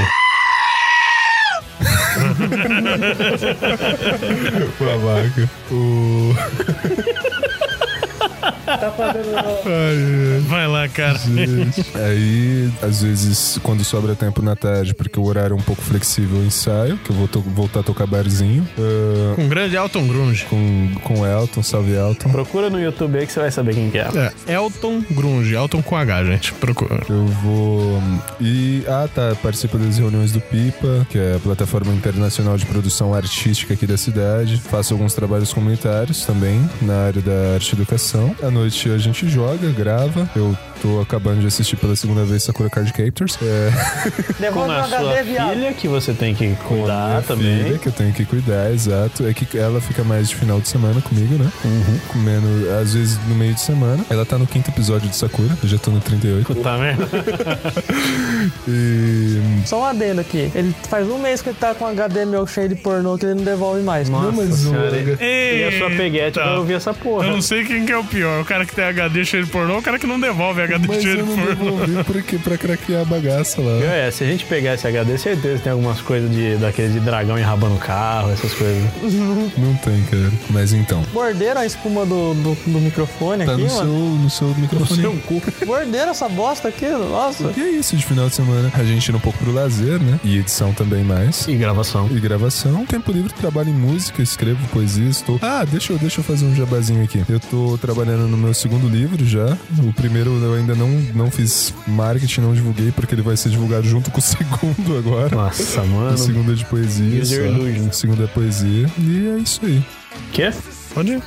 Babaca. 4.79 5.49
O... 5.71 6.35
Vai 10.47 10.67
lá, 10.67 10.87
cara. 10.87 11.19
Aí, 12.05 12.69
às 12.81 13.01
vezes, 13.01 13.59
quando 13.63 13.83
sobra 13.83 14.15
tempo 14.15 14.41
na 14.41 14.55
tarde, 14.55 14.93
porque 14.93 15.19
o 15.19 15.23
horário 15.25 15.53
é 15.53 15.57
um 15.57 15.61
pouco 15.61 15.81
flexível, 15.81 16.37
eu 16.39 16.45
ensaio, 16.45 16.97
que 16.97 17.09
eu 17.09 17.15
vou 17.15 17.27
to- 17.27 17.41
voltar 17.41 17.81
a 17.81 17.83
tocar 17.83 18.05
barzinho. 18.07 18.67
ah, 18.77 19.35
Com 19.35 19.47
grande 19.47 19.75
Elton 19.75 20.07
Grunge. 20.07 20.45
com, 20.45 20.89
com 21.03 21.21
o 21.21 21.25
Elton, 21.25 21.63
salve 21.63 21.93
Elton. 21.93 22.29
Procura 22.29 22.69
no 22.69 22.79
YouTube 22.79 23.17
aí 23.17 23.25
que 23.25 23.31
você 23.33 23.39
vai 23.39 23.51
saber 23.51 23.73
quem 23.75 23.89
que 23.89 23.97
é. 23.97 24.31
É, 24.47 24.53
Elton 24.53 25.01
Grunge. 25.11 25.53
Elton 25.55 25.81
com 25.81 25.95
H, 25.95 26.23
gente. 26.25 26.53
Procura. 26.53 27.01
Eu 27.09 27.25
vou. 27.25 28.01
E. 28.39 28.83
Ah, 28.87 29.07
tá. 29.13 29.35
Participo 29.41 29.77
das 29.77 29.97
reuniões 29.97 30.31
do 30.31 30.39
Pipa, 30.41 31.05
que 31.09 31.17
é 31.17 31.35
a 31.35 31.39
plataforma 31.39 31.93
internacional 31.93 32.57
de 32.57 32.65
produção 32.65 33.13
artística 33.13 33.73
aqui 33.73 33.85
da 33.87 33.97
cidade. 33.97 34.57
Faço 34.69 34.93
alguns 34.93 35.13
trabalhos 35.13 35.51
comunitários 35.53 36.25
também, 36.25 36.59
na 36.81 37.05
área 37.07 37.21
da 37.21 37.53
arte 37.55 37.71
e 37.71 37.75
educação. 37.75 38.32
À 38.41 38.49
noite 38.51 38.89
a 38.89 38.97
gente 38.97 39.27
joga, 39.29 39.69
grava. 39.71 40.29
Eu 40.35 40.57
tô 40.81 40.99
acabando 40.99 41.39
de 41.41 41.47
assistir 41.47 41.75
pela 41.77 41.95
segunda 41.95 42.23
vez 42.25 42.43
Sakura 42.43 42.69
Card 42.69 42.91
Captors. 42.91 43.37
É. 43.41 43.71
Com 44.33 44.33
Devolve 44.43 44.69
o 44.69 44.73
a 44.73 44.83
sua 44.83 44.97
HD, 44.99 45.23
viado. 45.23 45.53
filha, 45.53 45.73
que 45.73 45.87
você 45.87 46.13
tem 46.13 46.35
que 46.35 46.55
cuidar 46.67 47.23
também. 47.23 47.63
filha, 47.63 47.77
que 47.77 47.87
eu 47.87 47.91
tenho 47.91 48.13
que 48.13 48.25
cuidar, 48.25 48.71
exato. 48.71 49.25
É 49.25 49.33
que 49.33 49.57
ela 49.57 49.79
fica 49.79 50.03
mais 50.03 50.29
de 50.29 50.35
final 50.35 50.59
de 50.59 50.67
semana 50.67 50.99
comigo, 51.01 51.35
né? 51.35 51.49
Comendo, 52.07 52.47
às 52.81 52.93
vezes, 52.93 53.17
no 53.27 53.35
meio 53.35 53.53
de 53.53 53.61
semana. 53.61 54.03
Ela 54.09 54.25
tá 54.25 54.37
no 54.37 54.45
quinto 54.47 54.69
episódio 54.69 55.07
de 55.09 55.15
Sakura, 55.15 55.57
eu 55.61 55.69
já 55.69 55.77
tô 55.77 55.91
no 55.91 55.99
38. 56.01 56.45
Puta 56.53 56.77
merda. 56.77 57.07
E. 58.67 59.39
Só 59.65 59.81
um 59.81 59.85
adendo 59.85 60.21
aqui. 60.21 60.51
Ele 60.53 60.75
faz 60.89 61.07
um 61.09 61.17
mês 61.17 61.41
que 61.41 61.49
ele 61.49 61.57
tá 61.59 61.73
com 61.73 61.85
HD 61.85 62.25
meu 62.25 62.45
cheio 62.45 62.69
de 62.69 62.75
pornô 62.75 63.17
que 63.17 63.25
ele 63.25 63.35
não 63.35 63.43
devolve 63.43 63.81
mais. 63.81 64.09
Nossa 64.09 64.31
mas 64.31 64.55
senhora. 64.55 64.91
olha. 64.91 65.17
E 65.21 65.63
a 65.63 65.77
sua 65.77 65.89
peguete 65.89 66.35
vai 66.39 66.57
ouvir 66.57 66.73
essa 66.73 66.93
porra. 66.93 67.27
Eu 67.27 67.31
não 67.31 67.41
sei 67.41 67.63
quem 67.65 67.85
que 67.85 67.91
é 67.91 67.97
o 67.97 68.03
pior. 68.03 68.22
O 68.25 68.45
cara 68.45 68.65
que 68.65 68.75
tem 68.75 68.83
HD 68.85 69.25
cheio 69.25 69.43
de 69.45 69.49
pornô 69.51 69.77
o 69.77 69.81
cara 69.81 69.97
que 69.99 70.07
não 70.07 70.19
devolve 70.19 70.61
HD 70.61 70.87
Mas 70.87 71.01
cheio 71.01 71.19
eu 71.19 71.25
de 71.25 71.29
não 71.31 71.37
pornô. 71.55 71.85
devolvi 71.85 72.03
porque 72.03 72.37
pra 72.37 72.57
craquear 72.57 73.01
a 73.01 73.05
bagaça 73.05 73.61
lá. 73.61 73.83
É, 73.83 74.09
se 74.11 74.23
a 74.23 74.27
gente 74.27 74.45
pegar 74.45 74.73
esse 74.75 74.87
HD, 74.87 75.17
certeza 75.17 75.59
tem 75.63 75.71
algumas 75.71 76.01
coisas 76.01 76.29
de, 76.31 76.55
daquele 76.57 76.93
de 76.93 76.99
dragão 76.99 77.37
enrabando 77.37 77.75
o 77.75 77.79
carro, 77.79 78.31
essas 78.31 78.53
coisas. 78.53 78.83
Não 79.57 79.73
tem, 79.75 80.01
cara. 80.03 80.31
Mas 80.49 80.73
então. 80.73 81.03
Morderam 81.13 81.61
a 81.61 81.65
espuma 81.65 82.05
do, 82.05 82.33
do, 82.33 82.55
do 82.65 82.79
microfone 82.79 83.45
Tá 83.45 83.53
aqui, 83.53 83.63
no 83.63 83.69
seu, 83.69 83.85
mano. 83.85 84.15
no 84.19 84.29
seu 84.29 84.47
microfone. 84.55 85.21
Morderam 85.65 86.11
essa 86.11 86.29
bosta 86.29 86.67
aqui, 86.67 86.87
nossa. 86.89 87.51
E 87.57 87.61
é 87.61 87.69
isso 87.71 87.95
de 87.95 88.05
final 88.05 88.27
de 88.29 88.35
semana. 88.35 88.71
A 88.73 88.83
gente 88.83 89.07
ir 89.09 89.15
um 89.15 89.19
pouco 89.19 89.37
pro 89.39 89.51
lazer, 89.51 89.99
né? 90.01 90.19
E 90.23 90.37
edição 90.37 90.73
também 90.73 91.03
mais. 91.03 91.47
E 91.47 91.55
gravação. 91.55 92.07
E 92.11 92.19
gravação. 92.19 92.85
Tempo 92.85 93.11
livre, 93.11 93.33
trabalho 93.33 93.69
em 93.69 93.73
música, 93.73 94.21
escrevo 94.21 94.59
poesia, 94.69 95.07
estou. 95.09 95.39
Ah, 95.41 95.65
deixa 95.69 95.93
eu, 95.93 95.97
deixa 95.97 96.19
eu 96.19 96.23
fazer 96.23 96.45
um 96.45 96.55
jabazinho 96.55 97.03
aqui. 97.03 97.23
Eu 97.27 97.39
tô 97.39 97.77
trabalhando 97.79 98.12
no 98.17 98.37
meu 98.37 98.53
segundo 98.53 98.87
livro 98.87 99.25
já. 99.25 99.57
O 99.83 99.91
primeiro 99.93 100.31
eu 100.43 100.53
ainda 100.53 100.75
não, 100.75 100.87
não 101.15 101.31
fiz 101.31 101.73
marketing, 101.87 102.41
não 102.41 102.53
divulguei, 102.53 102.91
porque 102.91 103.15
ele 103.15 103.21
vai 103.21 103.35
ser 103.35 103.49
divulgado 103.49 103.87
junto 103.87 104.11
com 104.11 104.19
o 104.19 104.21
segundo 104.23 104.97
agora. 104.97 105.35
Nossa, 105.35 105.81
O 105.81 105.87
mano. 105.87 106.17
segundo 106.17 106.51
é 106.51 106.55
de 106.55 106.65
poesia. 106.65 107.21
User 107.21 107.45
illusion. 107.45 107.87
O 107.89 107.93
segundo 107.93 108.23
é 108.23 108.27
poesia. 108.27 108.89
E 108.99 109.27
é 109.27 109.37
isso 109.37 109.59
aí. 109.65 109.83
Quê? 110.31 110.51
Onde? 110.95 111.21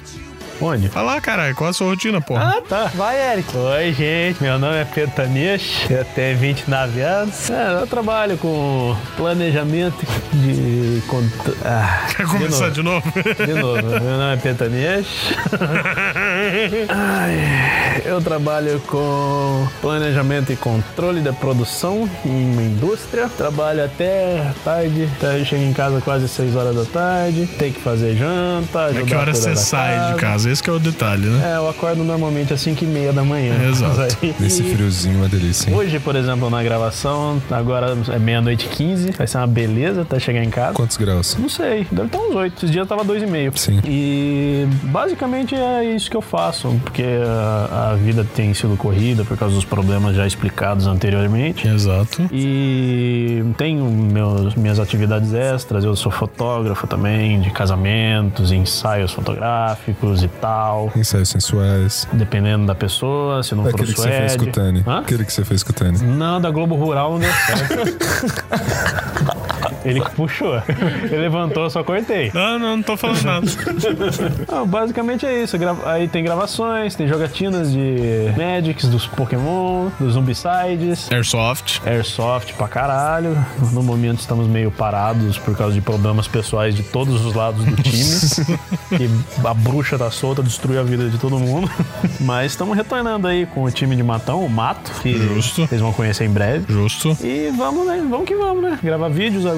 Onde? 0.60 0.88
Vai 0.88 1.04
lá, 1.04 1.20
caralho. 1.20 1.54
Qual 1.54 1.68
a 1.68 1.72
sua 1.72 1.88
rotina, 1.88 2.20
porra? 2.20 2.56
Ah, 2.56 2.62
tá. 2.66 2.90
Vai, 2.94 3.32
Eric. 3.32 3.54
Oi, 3.56 3.92
gente. 3.92 4.42
Meu 4.42 4.58
nome 4.58 4.76
é 4.76 4.84
Pedro 4.84 5.14
Tanish. 5.14 5.86
Eu 5.90 6.04
tenho 6.04 6.38
29 6.38 7.00
anos. 7.00 7.50
É, 7.50 7.80
eu 7.82 7.86
trabalho 7.86 8.38
com 8.38 8.96
planejamento 9.16 10.06
de. 10.32 11.02
Ah, 11.64 12.06
Quer 12.16 12.26
começar 12.26 12.70
de 12.70 12.82
novo? 12.82 13.02
De 13.12 13.52
novo, 13.54 13.82
meu 13.82 14.00
nome 14.18 14.34
é 14.34 14.36
Petanias. 14.38 15.06
Ai, 16.88 18.02
eu 18.04 18.20
trabalho 18.22 18.80
com 18.86 19.68
planejamento 19.82 20.52
e 20.52 20.56
controle 20.56 21.20
da 21.20 21.32
produção 21.32 22.08
em 22.24 22.52
uma 22.52 22.62
indústria. 22.62 23.28
Trabalho 23.28 23.84
até 23.84 24.52
tarde, 24.64 25.08
chego 25.44 25.62
em 25.62 25.72
casa 25.72 26.00
quase 26.00 26.28
6 26.28 26.56
horas 26.56 26.74
da 26.74 26.84
tarde. 26.84 27.46
Tem 27.58 27.72
que 27.72 27.80
fazer 27.80 28.16
janta, 28.16 28.90
É 28.98 29.02
que 29.02 29.14
hora 29.14 29.34
você 29.34 29.54
sai 29.54 30.12
de 30.12 30.18
casa? 30.18 30.45
Esse 30.50 30.62
que 30.62 30.70
é 30.70 30.72
o 30.72 30.78
detalhe, 30.78 31.26
né? 31.26 31.52
É, 31.54 31.56
eu 31.56 31.68
acordo 31.68 32.02
normalmente 32.04 32.52
às 32.52 32.60
5 32.60 32.84
e 32.84 32.86
meia 32.86 33.12
da 33.12 33.24
manhã. 33.24 33.54
Exato. 33.68 34.00
Aí- 34.22 34.34
Esse 34.46 34.62
friozinho 34.62 35.14
é 35.14 35.18
uma 35.18 35.28
delícia, 35.28 35.70
hein? 35.70 35.76
Hoje, 35.76 35.98
por 35.98 36.14
exemplo, 36.16 36.48
na 36.50 36.62
gravação, 36.62 37.40
agora 37.50 37.96
é 38.12 38.18
meia-noite 38.18 38.66
e 38.66 38.68
15, 38.68 39.10
vai 39.12 39.26
ser 39.26 39.38
uma 39.38 39.46
beleza 39.46 40.02
até 40.02 40.18
chegar 40.18 40.42
em 40.42 40.50
casa. 40.50 40.74
Quantos 40.74 40.96
graus? 40.96 41.36
Não 41.38 41.48
sei, 41.48 41.86
deve 41.90 42.06
estar 42.06 42.18
uns 42.18 42.34
8. 42.34 42.56
Esses 42.58 42.70
dias 42.70 42.86
tava 42.88 43.04
2,5. 43.04 43.58
Sim. 43.58 43.80
E 43.84 44.66
basicamente 44.84 45.54
é 45.54 45.84
isso 45.84 46.10
que 46.10 46.16
eu 46.16 46.22
faço, 46.22 46.68
porque 46.84 47.04
a, 47.26 47.90
a 47.92 47.94
vida 47.96 48.24
tem 48.34 48.52
sido 48.54 48.76
corrida 48.76 49.24
por 49.24 49.36
causa 49.36 49.54
dos 49.54 49.64
problemas 49.64 50.14
já 50.16 50.26
explicados 50.26 50.86
anteriormente. 50.86 51.66
Exato. 51.66 52.22
E 52.32 53.42
tenho 53.56 53.84
meus, 53.86 54.54
minhas 54.54 54.78
atividades 54.78 55.32
extras, 55.32 55.84
eu 55.84 55.94
sou 55.96 56.12
fotógrafo 56.12 56.86
também, 56.86 57.40
de 57.40 57.50
casamentos, 57.50 58.52
ensaios 58.52 59.12
fotográficos 59.12 60.22
e 60.22 60.28
tal. 60.40 60.92
Ensaios 60.96 61.28
sensuais. 61.28 62.06
Dependendo 62.12 62.66
da 62.66 62.74
pessoa, 62.74 63.42
se 63.42 63.54
não 63.54 63.64
for 63.64 63.72
o 63.72 63.74
Aquele 63.76 63.92
que 63.94 64.00
você 64.00 64.08
fez 64.08 64.32
Suede. 64.32 64.44
com 64.44 64.50
o 64.50 64.52
Tani. 64.52 64.84
Hã? 64.86 64.98
Aquele 65.00 65.24
que 65.24 65.32
você 65.32 65.44
fez 65.44 65.62
com 65.62 65.70
o 65.70 65.74
Tani. 65.74 65.98
Não, 66.02 66.40
da 66.40 66.50
Globo 66.50 66.74
Rural 66.76 67.12
não 67.12 67.18
deu 67.20 67.30
certo. 67.32 67.76
Ele 69.84 70.00
que 70.00 70.10
puxou. 70.12 70.60
Ele 71.04 71.16
levantou, 71.16 71.64
eu 71.64 71.70
só 71.70 71.82
cortei. 71.82 72.30
Não, 72.34 72.58
não, 72.58 72.76
não 72.76 72.82
tô 72.82 72.96
falando 72.96 73.22
nada. 73.22 73.46
Ah, 74.48 74.64
basicamente 74.64 75.26
é 75.26 75.42
isso. 75.42 75.56
Aí 75.84 76.08
tem 76.08 76.22
gravações, 76.22 76.94
tem 76.94 77.06
jogatinas 77.06 77.72
de 77.72 78.32
Magics, 78.36 78.88
dos 78.88 79.06
Pokémon, 79.06 79.88
dos 79.98 80.14
Zombicides. 80.14 81.10
Airsoft. 81.10 81.80
Airsoft 81.84 82.54
pra 82.54 82.68
caralho. 82.68 83.36
No 83.72 83.82
momento 83.82 84.20
estamos 84.20 84.46
meio 84.46 84.70
parados 84.70 85.38
por 85.38 85.56
causa 85.56 85.74
de 85.74 85.80
problemas 85.80 86.28
pessoais 86.28 86.74
de 86.74 86.82
todos 86.82 87.24
os 87.24 87.34
lados 87.34 87.64
do 87.64 87.76
time. 87.82 88.58
que 88.96 89.10
a 89.46 89.54
bruxa 89.54 89.98
tá 89.98 90.10
solta, 90.10 90.42
destruiu 90.42 90.80
a 90.80 90.82
vida 90.82 91.08
de 91.08 91.18
todo 91.18 91.38
mundo. 91.38 91.70
Mas 92.20 92.52
estamos 92.52 92.76
retornando 92.76 93.26
aí 93.26 93.46
com 93.46 93.64
o 93.64 93.70
time 93.70 93.96
de 93.96 94.02
Matão, 94.02 94.44
o 94.44 94.50
Mato, 94.50 94.90
que 95.02 95.12
Justo. 95.12 95.66
vocês 95.66 95.80
vão 95.80 95.92
conhecer 95.92 96.24
em 96.24 96.30
breve. 96.30 96.72
Justo. 96.72 97.16
E 97.22 97.52
vamos, 97.56 97.86
né? 97.86 98.04
Vamos 98.08 98.26
que 98.26 98.34
vamos, 98.34 98.62
né? 98.62 98.78
Gravar 98.82 99.08
vídeos 99.08 99.44
agora, 99.46 99.55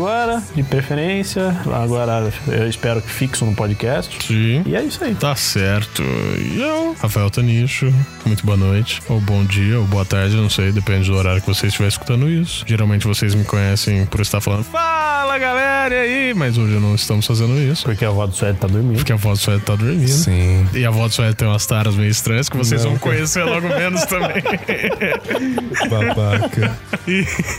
de 0.54 0.62
preferência. 0.62 1.54
Agora 1.72 2.32
eu 2.46 2.68
espero 2.68 3.02
que 3.02 3.10
fixo 3.10 3.44
no 3.44 3.54
podcast. 3.54 4.16
Sim. 4.24 4.62
E 4.64 4.76
é 4.76 4.82
isso 4.82 5.02
aí. 5.02 5.14
Tá 5.14 5.34
certo. 5.34 6.02
E 6.38 6.60
eu, 6.60 6.94
Rafael 7.00 7.28
Tanicho, 7.30 7.92
muito 8.24 8.46
boa 8.46 8.56
noite, 8.56 9.02
ou 9.08 9.20
bom 9.20 9.44
dia, 9.44 9.78
ou 9.78 9.84
boa 9.86 10.04
tarde, 10.04 10.36
não 10.36 10.48
sei, 10.48 10.70
depende 10.70 11.10
do 11.10 11.16
horário 11.16 11.40
que 11.40 11.48
você 11.48 11.66
estiver 11.66 11.88
escutando 11.88 12.28
isso. 12.28 12.64
Geralmente 12.66 13.06
vocês 13.06 13.34
me 13.34 13.44
conhecem 13.44 14.06
por 14.06 14.20
estar 14.20 14.40
falando, 14.40 14.64
fala 14.64 15.36
galera, 15.38 15.94
e 15.94 16.28
aí? 16.28 16.34
Mas 16.34 16.56
hoje 16.56 16.74
não 16.78 16.94
estamos 16.94 17.26
fazendo 17.26 17.58
isso, 17.60 17.82
Porque 17.84 18.04
a 18.04 18.08
avó 18.08 18.26
do 18.26 18.34
Suede 18.34 18.58
tá 18.58 18.66
dormindo. 18.68 18.96
porque 18.96 19.12
a 19.12 19.16
voz 19.16 19.38
do 19.40 19.42
Suede 19.44 19.62
tá 19.64 19.74
dormindo. 19.74 20.08
Sim. 20.08 20.66
E 20.74 20.84
a 20.84 20.90
voz 20.90 21.10
do 21.10 21.14
Suede 21.16 21.34
tem 21.34 21.48
umas 21.48 21.66
taras 21.66 21.94
meio 21.96 22.10
estranhas 22.10 22.48
que 22.48 22.56
vocês 22.56 22.84
Não, 22.84 22.90
vão 22.90 22.98
conhecer 23.00 23.42
logo 23.42 23.68
menos 23.68 24.04
também. 24.04 24.42
Babaca. 25.90 26.78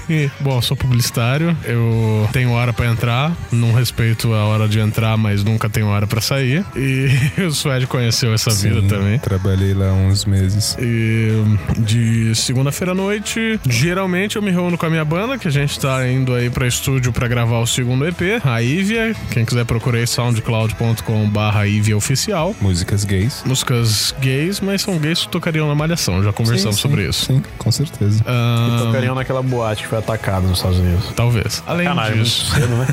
E, 0.08 0.30
bom, 0.40 0.62
sou 0.62 0.78
publicitário, 0.78 1.58
eu 1.66 2.29
tenho 2.32 2.52
hora 2.52 2.72
pra 2.74 2.88
entrar, 2.88 3.32
não 3.52 3.74
respeito 3.74 4.34
a 4.34 4.46
hora 4.46 4.68
de 4.68 4.80
entrar, 4.80 5.18
mas 5.18 5.44
nunca 5.44 5.70
tenho 5.70 5.88
hora 5.88 6.08
pra 6.08 6.22
sair. 6.22 6.66
E 6.76 7.10
o 7.44 7.52
Suede 7.52 7.88
conheceu 7.88 8.34
essa 8.34 8.52
vida 8.52 8.82
Sim, 8.82 8.88
também. 8.88 9.20
Trabalhei 9.20 9.74
lá 9.74 9.92
uns 9.92 10.26
meses. 10.26 10.78
E 10.80 11.30
de 11.78 12.34
segunda-feira 12.36 12.92
à 12.92 12.96
noite, 12.96 13.60
geralmente 13.68 14.36
eu 14.36 14.42
me 14.42 14.52
reúno 14.52 14.78
com 14.78 14.86
a 14.86 14.90
minha 14.90 15.06
banda, 15.06 15.38
que 15.38 15.48
a 15.48 15.52
gente 15.52 15.80
tá 15.80 16.08
indo 16.08 16.34
aí 16.34 16.50
pra 16.50 16.68
estúdio 16.68 17.12
pra 17.12 17.28
gravar 17.28 17.60
o 17.60 17.68
segundo 17.68 18.06
EP, 18.08 18.42
a 18.44 18.62
Ivia. 18.62 19.16
Quem 19.32 19.46
quiser 19.46 19.66
procurar 19.66 19.98
aí 20.00 20.08
soundcloud.com/barra 20.08 21.68
Ivia 21.68 21.98
Oficial. 21.98 22.56
Músicas 22.62 23.04
gays. 23.04 23.44
Músicas 23.46 24.14
gays, 24.20 24.60
mas 24.60 24.82
são 24.82 24.98
gays 24.98 25.22
que 25.22 25.30
tocariam 25.30 25.68
na 25.68 25.76
Malhação, 25.76 26.24
já 26.24 26.32
conversamos 26.32 26.76
Sim, 26.76 26.82
sobre 26.82 27.04
sim, 27.04 27.10
isso. 27.10 27.26
Sim, 27.26 27.44
com 27.58 27.72
certeza. 27.72 28.24
Ah, 28.26 28.84
Tocariam 28.86 29.16
naquela 29.16 29.42
boate 29.42 29.84
que 29.84 29.90
foi 29.90 29.98
atacada 29.98 30.48
nos 30.48 30.58
Estados 30.58 30.80
Unidos. 30.80 31.12
Talvez. 31.16 31.64
Além 31.66 31.88
muito 31.88 32.18
cedo, 32.26 32.67
né? 32.67 32.88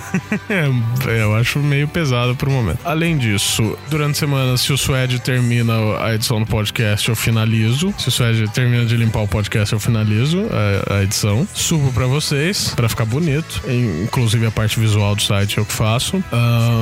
É, 1.08 1.22
eu 1.22 1.34
acho 1.34 1.58
meio 1.58 1.88
pesado 1.88 2.34
pro 2.36 2.50
momento. 2.50 2.78
Além 2.84 3.16
disso, 3.16 3.76
durante 3.88 4.12
a 4.12 4.14
semana, 4.14 4.56
se 4.56 4.72
o 4.72 4.78
Suede 4.78 5.18
termina 5.18 5.74
a 6.00 6.14
edição 6.14 6.40
do 6.40 6.46
podcast, 6.46 7.08
eu 7.08 7.16
finalizo. 7.16 7.92
Se 7.98 8.08
o 8.08 8.10
Suede 8.10 8.48
termina 8.48 8.84
de 8.84 8.96
limpar 8.96 9.20
o 9.20 9.28
podcast, 9.28 9.72
eu 9.72 9.80
finalizo 9.80 10.46
a, 10.88 10.96
a 10.96 11.02
edição. 11.02 11.46
Subo 11.54 11.92
pra 11.92 12.06
vocês, 12.06 12.72
pra 12.74 12.88
ficar 12.88 13.04
bonito. 13.04 13.62
Inclusive 14.04 14.46
a 14.46 14.50
parte 14.50 14.78
visual 14.78 15.14
do 15.14 15.22
site 15.22 15.58
eu 15.58 15.64
que 15.64 15.72
faço. 15.72 16.22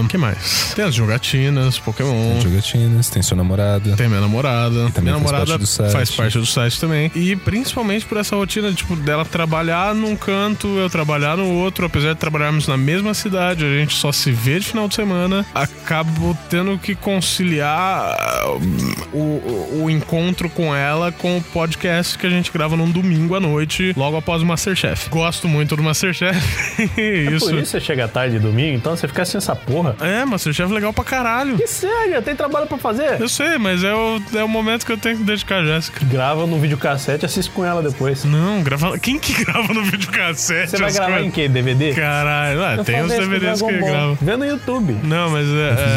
O 0.03 0.09
que 0.09 0.17
mais? 0.19 0.73
Tem 0.75 0.85
as 0.85 0.95
jogatinas, 0.95 1.79
Pokémon. 1.79 2.41
Jogatinas, 2.41 3.09
tem 3.09 3.23
sua 3.23 3.37
namorada. 3.37 3.97
Tem 3.97 4.09
minha 4.09 4.21
namorada. 4.21 4.75
Minha 4.75 4.93
faz 4.93 5.05
namorada 5.05 5.47
parte 5.47 5.59
do 5.61 5.67
site. 5.67 5.93
faz 5.93 6.11
parte 6.11 6.39
do 6.39 6.47
site 6.47 6.81
também. 6.81 7.11
E 7.15 7.37
principalmente 7.37 8.05
por 8.05 8.19
essa 8.19 8.37
rotina, 8.37 8.73
tipo, 8.73 8.97
dela 8.97 9.25
trabalhar 9.25 9.95
num 9.95 10.17
canto, 10.17 10.69
eu 10.79 10.89
trabalhar 10.91 11.37
no 11.37 11.49
outro. 11.49 11.87
Apesar 11.87 12.13
de 12.15 12.19
trabalharmos 12.35 12.67
na 12.67 12.77
mesma 12.77 13.15
cidade, 13.15 13.65
a 13.65 13.69
gente 13.79 13.95
só 13.95 14.11
se 14.11 14.33
vê 14.33 14.59
de 14.59 14.67
final 14.67 14.89
de 14.89 14.97
semana. 14.97 15.47
Acabo 15.55 16.37
tendo 16.51 16.77
que 16.79 16.95
conciliar 16.97 18.17
ah, 18.19 18.47
o, 19.13 19.19
o- 19.19 19.83
o 19.85 19.91
encontro 19.91 20.49
com 20.51 20.75
ela 20.75 21.13
com 21.13 21.39
o 21.39 21.43
podcast 21.43 22.19
que 22.19 22.27
a 22.27 22.31
gente 22.31 22.51
grava 22.51 22.77
num 22.77 22.91
domingo 22.91 23.37
à 23.37 23.41
noite, 23.41 23.93
logo 23.97 24.17
após 24.17 24.43
o 24.43 24.47
Masterchef. 24.47 25.09
Gosto 25.11 25.47
muito 25.47 25.77
do 25.77 25.83
Masterchef. 25.83 26.37
isso. 27.33 27.47
Por 27.47 27.55
isso 27.59 27.71
você 27.71 27.81
chega 27.81 28.09
tarde 28.09 28.35
de 28.37 28.41
domingo, 28.41 28.77
então 28.77 28.97
você 28.97 29.07
fica 29.07 29.25
sem 29.25 29.39
essa 29.39 29.55
porra. 29.55 29.95
É, 30.01 30.25
Masterchef 30.25 30.71
é 30.71 30.75
legal 30.75 30.93
pra 30.93 31.05
caralho. 31.05 31.57
Que 31.57 31.67
sério, 31.69 32.21
tem 32.23 32.35
trabalho 32.35 32.67
pra 32.67 32.79
fazer. 32.79 33.21
Eu 33.21 33.29
sei, 33.29 33.59
mas 33.59 33.85
é 33.85 33.95
o, 33.95 34.21
é 34.35 34.43
o 34.43 34.49
momento 34.49 34.85
que 34.85 34.91
eu 34.93 34.99
tenho 34.99 35.19
que 35.19 35.23
dedicar 35.23 35.59
a 35.61 35.65
Jéssica. 35.65 36.05
Grava 36.07 36.47
no 36.47 36.59
videocassete 36.59 37.25
e 37.25 37.27
assiste 37.27 37.51
com 37.53 37.65
ela 37.65 37.81
depois. 37.83 38.25
Não, 38.25 38.61
grava. 38.63 38.99
Quem 38.99 39.19
que 39.21 39.33
grava 39.45 39.73
no 39.73 39.85
videocassete? 39.85 40.71
Você 40.71 40.79
vai 40.79 40.93
gravar 40.93 41.13
coisas? 41.13 41.27
em 41.29 41.31
quê? 41.31 41.49
DVD? 41.49 41.93
Caralho, 42.25 42.63
ah, 42.65 42.75
Eu 42.77 42.85
tem 42.85 43.03
os 43.03 43.13
DVDs 43.13 43.61
que 43.61 43.73
gravam. 43.79 44.19
Vê 44.21 44.37
no 44.37 44.47
YouTube. 44.47 44.97
Não, 45.05 45.29
mas 45.31 45.47
Fiz 45.47 45.53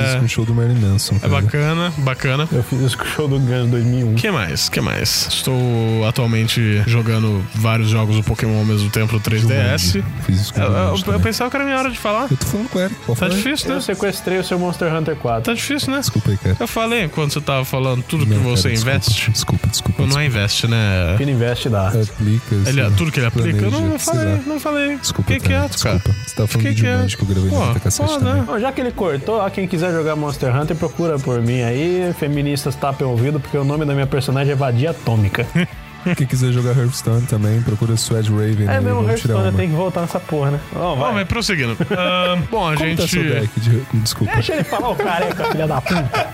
isso 0.08 0.16
é. 0.16 0.20
com 0.20 0.26
o 0.26 0.30
show 0.30 0.46
do 0.46 0.54
Marilyn 0.54 0.80
Manson. 0.82 1.14
É, 1.16 1.18
é 1.18 1.20
cara. 1.22 1.42
bacana, 1.42 1.94
bacana. 2.00 2.50
Eu 2.52 2.64
fiz 2.64 2.82
isso 2.82 2.98
com 2.98 3.06
o 3.06 3.08
show 3.08 3.28
do 3.30 3.40
Guns 3.40 3.70
2001. 3.70 4.16
que 4.16 4.30
mais? 4.30 4.68
que 4.68 4.82
mais? 4.82 5.28
Estou 5.30 6.06
atualmente 6.08 6.84
jogando 6.86 7.44
vários 7.56 7.90
jogos 7.90 8.18
do 8.18 8.24
Pokémon 8.24 8.58
ao 8.60 8.66
mesmo 8.66 8.90
tempo 8.90 9.14
no 9.14 9.20
3DS. 9.22 10.04
Fiz 10.26 10.42
isso 10.42 10.54
com 10.54 10.62
Eu, 10.62 10.70
o 10.70 10.98
eu- 11.08 11.14
eu 11.14 11.20
pensava 11.22 11.50
que 11.50 11.56
era 11.56 11.64
minha 11.66 11.78
hora 11.78 11.90
de 11.90 11.98
falar. 11.98 12.28
Eu 12.30 12.36
tô 12.38 12.46
falando 12.46 12.70
com 12.70 12.78
o 12.78 12.82
Eric. 12.82 12.96
pode 13.06 13.20
Tá 13.20 13.26
falar 13.28 13.36
difícil, 13.38 13.70
né? 13.70 13.76
Eu 13.76 13.82
sequestrei 13.82 14.38
o 14.40 14.44
seu 14.44 14.60
Monster 14.60 14.94
Hunter 14.94 15.16
4. 15.16 15.44
Tá 15.44 15.54
difícil, 15.54 15.92
né? 15.94 16.00
Desculpa 16.00 16.32
aí, 16.32 16.38
cara. 16.38 16.58
Eu 16.60 16.68
falei 16.68 17.08
quando 17.08 17.32
você 17.32 17.40
tava 17.42 17.64
falando 17.64 18.04
tudo 18.04 18.26
que 18.26 18.34
Não, 18.34 18.44
cara, 18.44 18.50
você 18.56 18.70
desculpa. 18.70 18.92
investe. 18.98 19.32
Desculpa, 19.32 19.68
desculpa. 19.68 20.06
Não 20.06 20.20
é 20.20 20.26
investe, 20.26 20.68
né? 20.68 21.16
Ele 21.20 21.32
investe 21.32 21.70
dá. 21.70 21.90
desculpa. 21.90 22.14
Aplica. 22.18 22.56
Ele, 22.70 22.82
assim, 22.82 22.96
tudo 22.96 23.12
que 23.12 23.20
ele 23.20 23.28
aplica. 23.28 23.66
Eu 23.66 23.72
não, 23.72 23.98
falei, 24.00 24.42
não 24.46 24.60
falei. 24.60 24.98
Desculpa, 24.98 25.32
Fiquei 25.32 25.40
cara, 25.56 25.68
quieto, 25.70 25.82
cara. 25.82 25.96
desculpa. 25.98 26.17
Você 26.26 26.36
tava 26.36 26.48
falando 26.48 26.68
Fiquei 26.68 26.74
de 26.74 26.82
Jumanji 26.82 27.16
quieto. 27.16 27.26
que 27.26 27.32
eu 27.32 27.36
gravei 27.44 27.50
Pô, 27.60 27.68
Fita 27.68 27.80
Cassete 27.80 28.10
pô, 28.14 28.20
também. 28.20 28.34
né? 28.36 28.44
Bom, 28.46 28.60
já 28.60 28.72
que 28.72 28.82
ele 28.82 28.92
cortou, 28.92 29.36
ó, 29.40 29.50
quem 29.50 29.68
quiser 29.68 29.92
jogar 29.94 30.16
Monster 30.16 30.56
Hunter, 30.56 30.76
procura 30.76 31.18
por 31.20 31.42
mim 31.42 31.62
aí. 31.62 32.14
Feministas 32.20 32.76
tapem 32.76 33.06
o 33.08 33.12
ouvido, 33.12 33.40
porque 33.40 33.58
o 33.58 33.64
nome 33.64 33.86
da 33.86 33.94
minha 33.94 34.08
personagem 34.08 34.54
é 34.54 34.56
Vadia 34.56 34.92
Atômica. 34.92 35.46
Quem 36.16 36.26
quiser 36.28 36.52
jogar 36.54 36.78
Hearthstone 36.78 37.26
também, 37.28 37.62
procura 37.62 37.96
Swed 37.98 38.30
Raven. 38.30 38.68
É 38.68 38.78
aí, 38.78 38.84
mesmo, 38.84 39.08
Hearthstone 39.08 39.52
tem 39.56 39.70
que 39.70 39.76
voltar 39.76 40.02
nessa 40.02 40.20
porra, 40.20 40.52
né? 40.52 40.60
Bom, 40.74 40.96
vai. 40.96 41.14
mas 41.14 41.28
prosseguindo. 41.28 41.76
Ah, 41.92 42.38
bom, 42.50 42.68
a 42.70 42.76
Como 42.76 42.88
gente. 42.90 43.02
tá 43.02 43.08
seu 43.08 43.24
deck? 43.24 43.60
De... 43.60 43.82
Desculpa. 43.96 44.34
Deixa 44.34 44.54
ele 44.54 44.64
falar 44.64 44.90
o 44.90 44.96
careca, 44.96 45.44
filha 45.46 45.68
da 45.68 45.82
puta. 45.82 46.28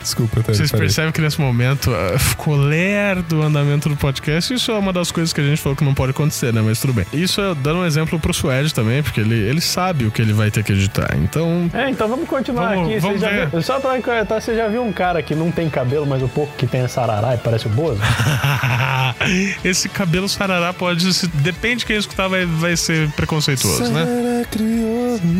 Desculpa, 0.00 0.42
tá 0.42 0.54
Vocês 0.54 0.70
percebem 0.70 1.10
que 1.12 1.20
nesse 1.20 1.40
momento 1.40 1.90
ah, 1.92 2.18
ficou 2.18 2.54
lerdo 2.56 3.40
o 3.40 3.42
andamento 3.42 3.88
do 3.88 3.96
podcast. 3.96 4.54
Isso 4.54 4.70
é 4.70 4.78
uma 4.78 4.92
das 4.92 5.10
coisas 5.10 5.32
que 5.32 5.40
a 5.40 5.44
gente 5.44 5.60
falou 5.60 5.74
que 5.76 5.84
não 5.84 5.94
pode 5.94 6.10
acontecer, 6.12 6.52
né? 6.52 6.62
Mas 6.64 6.80
tudo 6.80 6.92
bem. 6.92 7.04
Isso 7.12 7.40
é 7.40 7.54
dando 7.54 7.80
um 7.80 7.84
exemplo 7.84 8.18
pro 8.20 8.32
Suede 8.32 8.72
também, 8.72 9.02
porque 9.02 9.20
ele, 9.20 9.34
ele 9.34 9.60
sabe 9.60 10.04
o 10.06 10.10
que 10.10 10.22
ele 10.22 10.32
vai 10.32 10.50
ter 10.50 10.62
que 10.62 10.72
editar. 10.72 11.16
Então. 11.16 11.68
É, 11.74 11.90
então 11.90 12.08
vamos 12.08 12.28
continuar 12.28 12.74
Vamos- 12.74 12.90
aqui. 12.90 13.00
vamos 13.00 13.20
Você 13.20 13.46
viu- 13.46 13.62
só 13.62 13.80
pra 13.80 14.00
corretar, 14.00 14.40
você 14.40 14.54
já 14.54 14.68
viu 14.68 14.82
um 14.84 14.92
cara 14.92 15.20
que 15.22 15.34
não 15.34 15.50
tem 15.50 15.68
cabelo, 15.68 16.06
mas 16.06 16.22
o 16.22 16.28
pouco 16.28 16.52
que 16.56 16.66
tem 16.66 16.82
é 16.82 16.88
sarará 16.88 17.34
e 17.34 17.38
parece 17.38 17.66
o 17.66 17.70
Bozo? 17.70 18.00
Esse 19.64 19.88
cabelo 19.88 20.28
sarará 20.28 20.72
pode. 20.72 21.12
se- 21.12 21.26
Depende 21.28 21.80
de 21.80 21.86
quem 21.86 21.96
escutar, 21.96 22.28
vai, 22.28 22.44
vai 22.46 22.76
ser 22.76 23.08
preconceituoso, 23.10 23.90
né? 23.92 24.04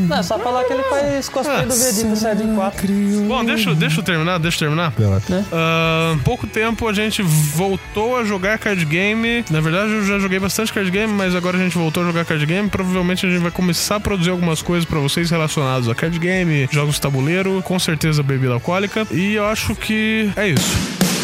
Não, 0.08 0.16
é 0.18 0.22
só 0.22 0.38
falar 0.38 0.64
que 0.64 0.72
ele 0.72 0.82
faz 0.84 1.28
cosplay 1.28 1.64
do 1.66 1.74
Vegeta 1.74 2.16
Saiyajin 2.16 2.54
4. 2.54 2.88
Bom, 3.28 3.44
deixa, 3.44 3.70
eu- 3.70 3.74
deixa 3.74 4.00
eu 4.00 4.04
terminar, 4.04 4.38
deixa 4.38 4.56
eu 4.64 4.68
terminar. 4.68 4.92
Lá. 4.98 5.20
Ah, 5.52 6.16
pouco 6.24 6.46
tempo 6.46 6.86
a 6.88 6.92
gente 6.92 7.22
voltou 7.22 8.16
a 8.16 8.24
jogar 8.24 8.58
card 8.58 8.84
game. 8.84 9.44
Na 9.50 9.60
verdade, 9.60 9.90
eu 9.92 10.04
já 10.06 10.18
joguei 10.18 10.38
bastante 10.38 10.72
card 10.72 10.90
game, 10.90 11.12
mas 11.12 11.34
agora 11.34 11.56
a 11.58 11.60
gente 11.60 11.76
voltou 11.76 12.02
a 12.02 12.06
jogar 12.06 12.24
card 12.24 12.44
game. 12.46 12.68
Provavelmente 12.68 13.26
a 13.26 13.30
gente 13.30 13.42
vai 13.42 13.50
começar 13.50 13.96
a 13.96 14.00
produzir 14.00 14.30
algumas 14.30 14.62
coisas 14.62 14.84
pra 14.84 14.98
vocês 14.98 15.30
relacionadas 15.30 15.88
a 15.88 15.94
card 15.94 16.18
game, 16.18 16.68
jogos 16.70 16.94
de 16.96 17.00
tabuleiro, 17.00 17.62
com 17.64 17.78
certeza 17.78 18.22
bebida 18.22 18.54
alcoólica. 18.54 19.06
E 19.10 19.34
eu 19.34 19.46
acho 19.46 19.74
que 19.74 20.30
é 20.36 20.48
isso. 20.48 21.15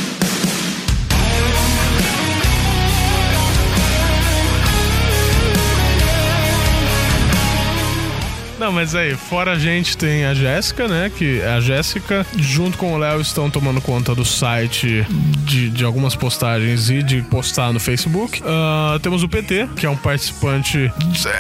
Não, 8.72 8.80
mas 8.80 8.94
aí, 8.94 9.14
fora 9.14 9.52
a 9.52 9.58
gente 9.58 9.98
tem 9.98 10.24
a 10.24 10.32
Jéssica, 10.32 10.88
né? 10.88 11.12
Que 11.14 11.42
a 11.42 11.60
Jéssica, 11.60 12.24
junto 12.38 12.78
com 12.78 12.94
o 12.94 12.96
Léo, 12.96 13.20
estão 13.20 13.50
tomando 13.50 13.82
conta 13.82 14.14
do 14.14 14.24
site 14.24 15.06
de, 15.44 15.68
de 15.68 15.84
algumas 15.84 16.16
postagens 16.16 16.88
e 16.88 17.02
de 17.02 17.20
postar 17.20 17.70
no 17.70 17.78
Facebook. 17.78 18.42
Ah, 18.42 18.98
temos 19.02 19.22
o 19.22 19.28
PT, 19.28 19.68
que 19.76 19.84
é 19.84 19.90
um 19.90 19.96
participante. 19.96 20.90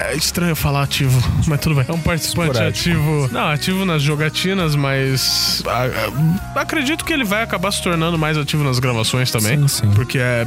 É 0.02 0.14
estranho 0.14 0.54
falar 0.54 0.82
ativo, 0.82 1.18
mas 1.48 1.58
tudo 1.58 1.76
bem. 1.76 1.86
É 1.88 1.92
um 1.92 2.00
participante 2.00 2.50
Esporádico. 2.50 2.90
ativo. 2.90 3.28
Não, 3.32 3.48
ativo 3.48 3.84
nas 3.86 4.02
jogatinas, 4.02 4.76
mas. 4.76 5.62
ah, 5.66 5.86
ah, 6.54 6.60
acredito 6.60 7.02
que 7.02 7.14
ele 7.14 7.24
vai 7.24 7.42
acabar 7.42 7.72
se 7.72 7.82
tornando 7.82 8.18
mais 8.18 8.36
ativo 8.36 8.62
nas 8.62 8.78
gravações 8.78 9.30
também. 9.30 9.56
Sim, 9.56 9.68
sim. 9.68 9.90
Porque 9.94 10.18
é, 10.18 10.46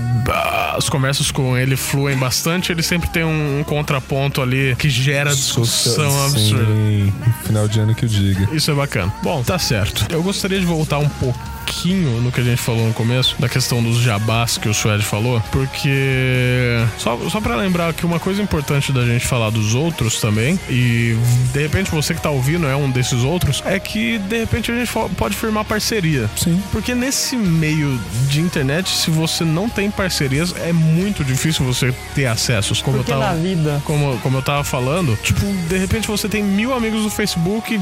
as 0.77 0.87
conversas 0.87 1.31
com 1.31 1.57
ele 1.57 1.75
fluem 1.75 2.15
bastante. 2.15 2.71
Ele 2.71 2.83
sempre 2.83 3.09
tem 3.09 3.23
um, 3.23 3.61
um 3.61 3.63
contraponto 3.63 4.39
ali 4.39 4.75
que 4.77 4.87
gera 4.87 5.31
discussão 5.33 6.25
absurda. 6.25 6.65
Sim, 6.65 6.74
final 7.43 7.67
de 7.67 7.79
ano 7.79 7.95
que 7.95 8.05
eu 8.05 8.09
diga. 8.09 8.49
Isso 8.53 8.71
é 8.71 8.73
bacana. 8.73 9.13
Bom, 9.23 9.43
tá 9.43 9.57
certo. 9.59 10.05
Eu 10.09 10.23
gostaria 10.23 10.59
de 10.59 10.65
voltar 10.65 10.99
um 10.99 11.09
pouquinho 11.65 12.21
no 12.21 12.31
que 12.31 12.39
a 12.39 12.43
gente 12.43 12.61
falou 12.61 12.87
no 12.87 12.93
começo, 12.93 13.35
da 13.39 13.49
questão 13.49 13.81
dos 13.81 13.97
jabás 13.97 14.57
que 14.57 14.69
o 14.69 14.73
Suede 14.73 15.03
falou, 15.03 15.41
porque. 15.51 16.77
Só, 16.97 17.17
só 17.29 17.41
pra 17.41 17.55
lembrar 17.55 17.93
que 17.93 18.05
uma 18.05 18.19
coisa 18.19 18.41
importante 18.41 18.91
da 18.91 19.03
gente 19.03 19.25
falar 19.25 19.49
dos 19.49 19.73
outros 19.73 20.21
também, 20.21 20.59
e 20.69 21.17
de 21.51 21.61
repente 21.61 21.89
você 21.89 22.13
que 22.13 22.21
tá 22.21 22.29
ouvindo 22.29 22.67
é 22.67 22.75
um 22.75 22.89
desses 22.89 23.23
outros, 23.23 23.63
é 23.65 23.79
que 23.79 24.19
de 24.19 24.39
repente 24.39 24.71
a 24.71 24.75
gente 24.75 24.91
pode 25.17 25.35
firmar 25.35 25.65
parceria. 25.65 26.29
Sim. 26.37 26.61
Porque 26.71 26.93
nesse 26.93 27.35
meio 27.35 27.99
de 28.29 28.39
internet, 28.39 28.89
se 28.89 29.09
você 29.09 29.43
não 29.43 29.67
tem 29.67 29.89
parcerias, 29.89 30.53
é 30.57 30.71
muito 30.71 31.23
difícil 31.23 31.65
você 31.65 31.93
ter 32.13 32.27
acessos. 32.27 32.81
Como 32.81 32.97
Porque 32.97 33.11
eu 33.11 33.19
tava 33.19 33.33
na 33.33 33.41
vida. 33.41 33.81
como, 33.83 34.17
como 34.19 34.37
eu 34.37 34.41
tava 34.41 34.63
falando, 34.63 35.17
tipo, 35.23 35.45
de 35.67 35.77
repente 35.77 36.07
você 36.07 36.29
tem 36.29 36.43
mil 36.43 36.73
amigos 36.73 37.01
no 37.01 37.09
Facebook, 37.09 37.79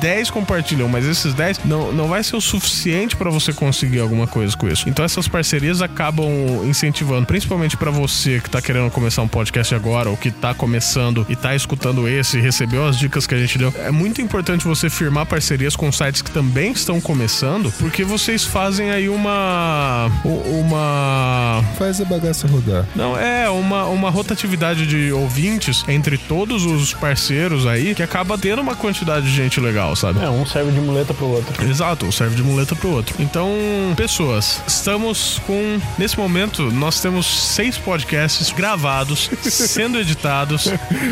10 0.00 0.30
compartilham, 0.30 0.88
mas 0.88 1.04
esses 1.04 1.34
10 1.34 1.60
não, 1.64 1.92
não 1.92 2.08
vai 2.08 2.22
ser 2.22 2.36
o 2.36 2.40
suficiente 2.40 3.16
pra 3.24 3.30
você 3.30 3.54
conseguir 3.54 4.00
alguma 4.00 4.26
coisa 4.26 4.54
com 4.54 4.68
isso. 4.68 4.86
Então 4.86 5.02
essas 5.02 5.26
parcerias 5.26 5.80
acabam 5.80 6.28
incentivando, 6.66 7.26
principalmente 7.26 7.74
pra 7.74 7.90
você 7.90 8.38
que 8.38 8.50
tá 8.50 8.60
querendo 8.60 8.90
começar 8.90 9.22
um 9.22 9.28
podcast 9.28 9.74
agora, 9.74 10.10
ou 10.10 10.16
que 10.16 10.30
tá 10.30 10.52
começando 10.52 11.24
e 11.26 11.34
tá 11.34 11.56
escutando 11.56 12.06
esse, 12.06 12.36
e 12.36 12.40
recebeu 12.42 12.86
as 12.86 12.98
dicas 12.98 13.26
que 13.26 13.34
a 13.34 13.38
gente 13.38 13.56
deu. 13.56 13.72
É 13.78 13.90
muito 13.90 14.20
importante 14.20 14.66
você 14.66 14.90
firmar 14.90 15.24
parcerias 15.24 15.74
com 15.74 15.90
sites 15.90 16.20
que 16.20 16.30
também 16.30 16.72
estão 16.72 17.00
começando, 17.00 17.72
porque 17.78 18.04
vocês 18.04 18.44
fazem 18.44 18.90
aí 18.90 19.08
uma. 19.08 20.10
uma 20.24 21.64
Faz 21.78 22.02
a 22.02 22.04
bagaça 22.04 22.46
rodar. 22.46 22.84
não, 22.94 23.18
é 23.18 23.48
uma, 23.48 23.86
uma 23.86 24.10
rotatividade 24.10 24.86
de 24.86 25.10
ouvintes 25.12 25.82
entre 25.88 26.18
todos 26.18 26.66
os 26.66 26.92
parceiros 26.92 27.66
aí 27.66 27.94
que 27.94 28.02
acaba 28.02 28.36
tendo 28.36 28.60
uma 28.60 28.76
quantidade 28.76 29.24
de 29.24 29.34
gente 29.34 29.60
legal, 29.60 29.96
sabe? 29.96 30.22
É, 30.22 30.28
um 30.28 30.44
serve 30.44 30.72
de 30.72 30.80
muleta 30.80 31.14
pro 31.14 31.26
outro. 31.26 31.64
Exato, 31.64 32.12
serve 32.12 32.36
de 32.36 32.42
muleta 32.42 32.76
pro 32.76 32.90
outro. 32.90 33.13
Então, 33.18 33.48
pessoas, 33.96 34.60
estamos 34.66 35.40
com. 35.46 35.78
Nesse 35.98 36.18
momento, 36.18 36.70
nós 36.72 37.00
temos 37.00 37.26
seis 37.26 37.78
podcasts 37.78 38.50
gravados, 38.52 39.30
sendo 39.42 39.98
editados. 39.98 40.66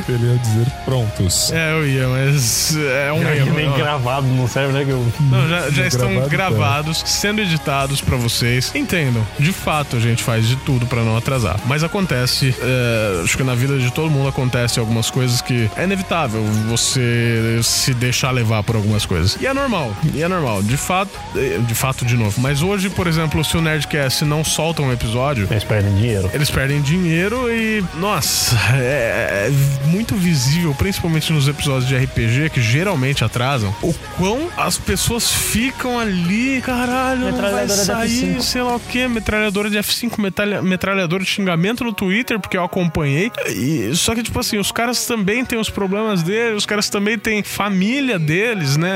Ele 0.09 0.27
ia 0.33 0.39
dizer 0.39 0.67
prontos. 0.85 1.53
É, 1.53 1.73
eu 1.73 1.87
ia, 1.87 2.09
mas 2.09 2.75
é 2.77 3.13
um 3.13 3.23
É, 3.27 3.37
erro. 3.39 3.55
nem 3.55 3.67
não. 3.69 3.77
gravado 3.77 4.27
não 4.27 4.49
serve, 4.49 4.73
né? 4.73 4.85
Que 4.85 4.91
eu... 4.91 5.13
Não, 5.21 5.49
já, 5.49 5.71
já 5.71 5.87
estão 5.87 6.09
Gravado, 6.09 6.23
tá. 6.23 6.29
gravados, 6.37 7.03
sendo 7.07 7.41
editados 7.41 8.01
pra 8.01 8.17
vocês. 8.17 8.75
Entendam, 8.75 9.27
de 9.39 9.53
fato 9.53 9.97
a 9.97 10.01
gente 10.01 10.23
faz 10.23 10.47
de 10.47 10.57
tudo 10.57 10.87
pra 10.87 11.03
não 11.03 11.17
atrasar. 11.17 11.59
Mas 11.67 11.85
acontece, 11.85 12.55
é, 12.61 13.23
acho 13.25 13.37
que 13.37 13.45
na 13.45 13.55
vida 13.55 13.79
de 13.79 13.91
todo 13.93 14.11
mundo 14.11 14.29
acontece 14.29 14.81
algumas 14.81 15.11
coisas 15.11 15.41
que 15.41 15.71
é 15.77 15.85
inevitável 15.85 16.43
você 16.69 17.61
se 17.63 17.95
deixar 17.95 18.31
levar 18.33 18.63
por 18.63 18.77
algumas 18.77 19.07
coisas. 19.07 19.37
E 19.41 19.47
é 19.47 19.55
normal, 19.55 19.93
e 20.15 20.23
é 20.23 20.29
normal. 20.29 20.63
De 20.63 20.77
fato, 20.77 21.11
é, 21.37 21.59
de 21.59 21.75
fato 21.75 21.92
de 22.05 22.17
novo. 22.17 22.41
Mas 22.41 22.63
hoje, 22.63 22.89
por 22.91 23.07
exemplo, 23.07 23.45
se 23.45 23.57
o 23.57 23.61
Nerdcast 23.61 24.25
não 24.25 24.43
solta 24.45 24.83
um 24.83 24.93
episódio, 24.93 25.47
Eles 25.51 25.65
perdem 25.65 25.95
dinheiro. 25.95 26.31
eles 26.33 26.51
perdem 26.51 26.81
dinheiro 26.81 27.51
e, 27.53 27.85
nossa, 27.99 28.57
é, 28.75 29.49
é 29.49 29.89
muito 29.89 30.15
visível, 30.15 30.75
principalmente 30.75 31.33
nos 31.33 31.47
episódios 31.49 31.87
de 31.87 31.97
RPG, 31.97 32.51
que 32.51 32.61
geralmente 32.61 33.25
atrasam, 33.25 33.75
o 33.83 33.95
quão 34.17 34.49
as 34.57 34.79
pessoas 34.79 35.31
ficam 35.31 35.99
ali, 35.99 36.61
caralho, 36.63 37.33
vai 37.35 37.69
sair, 37.69 38.37
F5. 38.37 38.41
sei 38.43 38.63
lá 38.63 38.77
o 38.77 38.81
que, 38.81 39.07
metralhadora 39.07 39.69
de 39.71 39.79
F5, 39.79 40.19
metralha, 40.19 40.63
metralhadora 40.63 41.23
de 41.23 41.29
xingamento 41.29 41.85
no 41.85 41.93
Twitter, 41.93 42.39
porque 42.41 42.57
eu 42.57 42.65
acompanhei. 42.65 43.31
E, 43.49 43.91
só 43.95 44.15
que, 44.15 44.23
tipo 44.23 44.39
assim, 44.39 44.59
os 44.59 44.73
caras 44.73 45.05
também 45.07 45.45
têm 45.45 45.59
os 45.59 45.69
problemas 45.71 46.23
deles, 46.23 46.57
os 46.59 46.67
caras 46.67 46.89
também 46.89 47.19
têm 47.19 47.43
família 47.43 48.19
deles, 48.19 48.77
né? 48.77 48.93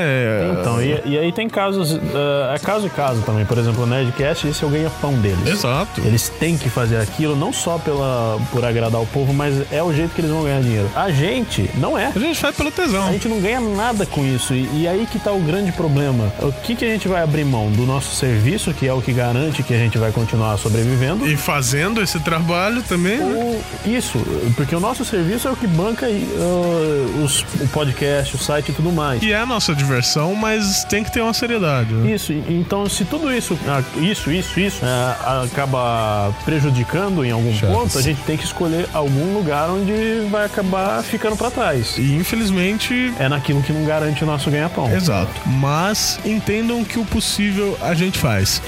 Então, 0.59 0.81
e, 0.81 1.01
e 1.05 1.17
aí 1.17 1.31
tem 1.31 1.47
casos, 1.49 1.93
eh, 1.95 2.55
é 2.55 2.59
caso 2.59 2.86
e 2.87 2.89
caso 2.89 3.21
também. 3.21 3.45
Por 3.45 3.57
exemplo, 3.57 3.83
o 3.83 3.85
Nerdcast, 3.85 4.47
esse 4.47 4.63
é 4.63 4.67
o 4.67 4.69
ganha-pão 4.69 5.13
deles. 5.13 5.45
Exato. 5.47 6.01
Eles 6.01 6.29
têm 6.29 6.57
que 6.57 6.69
fazer 6.69 6.97
aquilo, 6.97 7.35
não 7.35 7.53
só 7.53 7.77
pela, 7.77 8.39
por 8.51 8.63
agradar 8.65 9.01
o 9.01 9.05
povo, 9.07 9.33
mas 9.33 9.71
é 9.71 9.81
o 9.83 9.93
jeito 9.93 10.13
que 10.13 10.21
eles 10.21 10.31
vão 10.31 10.43
ganhar 10.43 10.61
dinheiro. 10.61 10.89
A 10.95 11.09
gente 11.11 11.69
não 11.75 11.97
é. 11.97 12.11
A 12.15 12.19
gente 12.19 12.39
faz 12.39 12.55
pelo 12.55 12.71
tesão. 12.71 13.07
A 13.07 13.11
gente 13.11 13.27
não 13.27 13.39
ganha 13.39 13.59
nada 13.59 14.05
com 14.05 14.25
isso. 14.25 14.53
E, 14.53 14.81
e 14.81 14.87
aí 14.87 15.07
que 15.11 15.19
tá 15.19 15.31
o 15.31 15.39
grande 15.39 15.71
problema. 15.71 16.31
O 16.41 16.51
que, 16.51 16.75
que 16.75 16.85
a 16.85 16.89
gente 16.89 17.07
vai 17.07 17.21
abrir 17.21 17.45
mão? 17.45 17.69
Do 17.71 17.85
nosso 17.85 18.15
serviço, 18.15 18.73
que 18.73 18.87
é 18.87 18.93
o 18.93 19.01
que 19.01 19.13
garante 19.13 19.61
que 19.63 19.73
a 19.73 19.77
gente 19.77 19.97
vai 19.97 20.11
continuar 20.11 20.57
sobrevivendo. 20.57 21.27
E 21.27 21.35
fazendo 21.37 22.01
esse 22.01 22.19
trabalho 22.19 22.81
também, 22.83 23.17
né? 23.19 23.61
Isso, 23.85 24.17
porque 24.55 24.75
o 24.75 24.79
nosso 24.79 25.03
serviço 25.05 25.47
é 25.47 25.51
o 25.51 25.55
que 25.55 25.67
banca 25.67 26.07
uh, 26.07 27.23
os, 27.23 27.41
o 27.61 27.67
podcast, 27.71 28.35
o 28.35 28.39
site 28.39 28.69
e 28.69 28.73
tudo 28.73 28.91
mais. 28.91 29.19
Que 29.19 29.31
é 29.33 29.37
a 29.39 29.45
nossa 29.45 29.73
diversão, 29.75 30.33
mas 30.35 30.83
tem 30.85 31.03
que 31.03 31.11
ter 31.11 31.21
uma 31.21 31.33
seriedade. 31.33 31.93
né? 31.93 32.11
Isso, 32.13 32.31
e- 32.31 32.45
então 32.77 32.87
se 32.87 33.05
tudo 33.05 33.33
isso, 33.33 33.57
ah, 33.67 33.81
isso, 33.97 34.31
isso, 34.31 34.59
isso, 34.59 34.81
ah, 34.85 35.43
acaba 35.51 36.31
prejudicando 36.45 37.25
em 37.25 37.31
algum 37.31 37.51
Chaves. 37.51 37.75
ponto, 37.75 37.97
a 37.97 38.01
gente 38.01 38.21
tem 38.21 38.37
que 38.37 38.45
escolher 38.45 38.87
algum 38.93 39.33
lugar 39.33 39.69
onde 39.69 40.27
vai 40.29 40.45
acabar 40.45 41.01
ficando 41.01 41.35
pra 41.35 41.49
trás. 41.49 41.97
E 41.97 42.13
infelizmente. 42.13 43.13
É 43.17 43.27
naquilo 43.27 43.63
que 43.63 43.73
não 43.73 43.83
garante 43.83 44.23
o 44.23 44.27
nosso 44.27 44.51
ganha-pão. 44.51 44.93
Exato. 44.93 45.31
Mas 45.47 46.19
entendam 46.23 46.83
que 46.83 46.99
o 46.99 47.05
possível 47.05 47.75
a 47.81 47.95
gente 47.95 48.19
faz. 48.19 48.61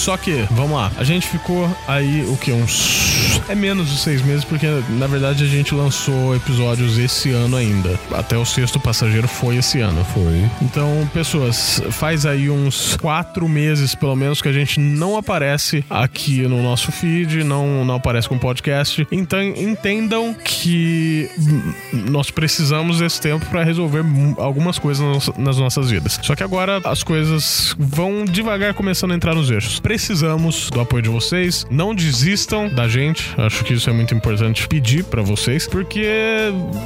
Só 0.00 0.16
que, 0.16 0.46
vamos 0.50 0.72
lá, 0.72 0.90
a 0.96 1.04
gente 1.04 1.28
ficou 1.28 1.68
aí 1.86 2.24
o 2.26 2.36
que? 2.36 2.52
Uns. 2.52 3.42
É 3.48 3.54
menos 3.54 3.90
de 3.90 3.98
seis 3.98 4.22
meses, 4.22 4.44
porque 4.44 4.66
na 4.88 5.06
verdade 5.06 5.44
a 5.44 5.46
gente 5.46 5.74
lançou 5.74 6.34
episódios 6.34 6.96
esse 6.96 7.30
ano 7.30 7.56
ainda. 7.56 7.98
Até 8.12 8.38
o 8.38 8.46
sexto 8.46 8.80
passageiro 8.80 9.28
foi 9.28 9.56
esse 9.56 9.80
ano. 9.80 10.02
Foi. 10.14 10.48
Então, 10.62 11.08
pessoas, 11.12 11.82
faz 11.90 12.24
aí 12.24 12.48
uns 12.48 12.96
quatro 12.96 13.39
meses, 13.48 13.94
pelo 13.94 14.14
menos, 14.16 14.40
que 14.42 14.48
a 14.48 14.52
gente 14.52 14.78
não 14.80 15.16
aparece 15.16 15.84
aqui 15.88 16.42
no 16.42 16.62
nosso 16.62 16.90
feed, 16.92 17.44
não, 17.44 17.84
não 17.84 17.96
aparece 17.96 18.28
com 18.28 18.38
podcast. 18.38 19.06
Então, 19.10 19.40
entendam 19.42 20.34
que 20.44 21.28
nós 21.92 22.30
precisamos 22.30 22.98
desse 22.98 23.20
tempo 23.20 23.44
para 23.46 23.62
resolver 23.64 24.02
algumas 24.38 24.78
coisas 24.78 25.28
nas- 25.36 25.58
nossas 25.58 25.90
vidas. 25.90 26.18
Só 26.22 26.34
que 26.34 26.42
agora 26.42 26.80
as 26.84 27.02
coisas 27.02 27.74
vão 27.78 28.24
devagar 28.24 28.74
começando 28.74 29.12
a 29.12 29.14
entrar 29.14 29.34
nos 29.34 29.50
eixos. 29.50 29.78
Precisamos 29.80 30.68
do 30.70 30.80
apoio 30.80 31.02
de 31.02 31.08
vocês. 31.08 31.66
Não 31.70 31.94
desistam 31.94 32.68
da 32.68 32.88
gente. 32.88 33.34
Acho 33.38 33.64
que 33.64 33.74
isso 33.74 33.88
é 33.88 33.92
muito 33.92 34.14
importante 34.14 34.66
pedir 34.68 35.04
pra 35.04 35.22
vocês, 35.22 35.66
porque 35.66 36.06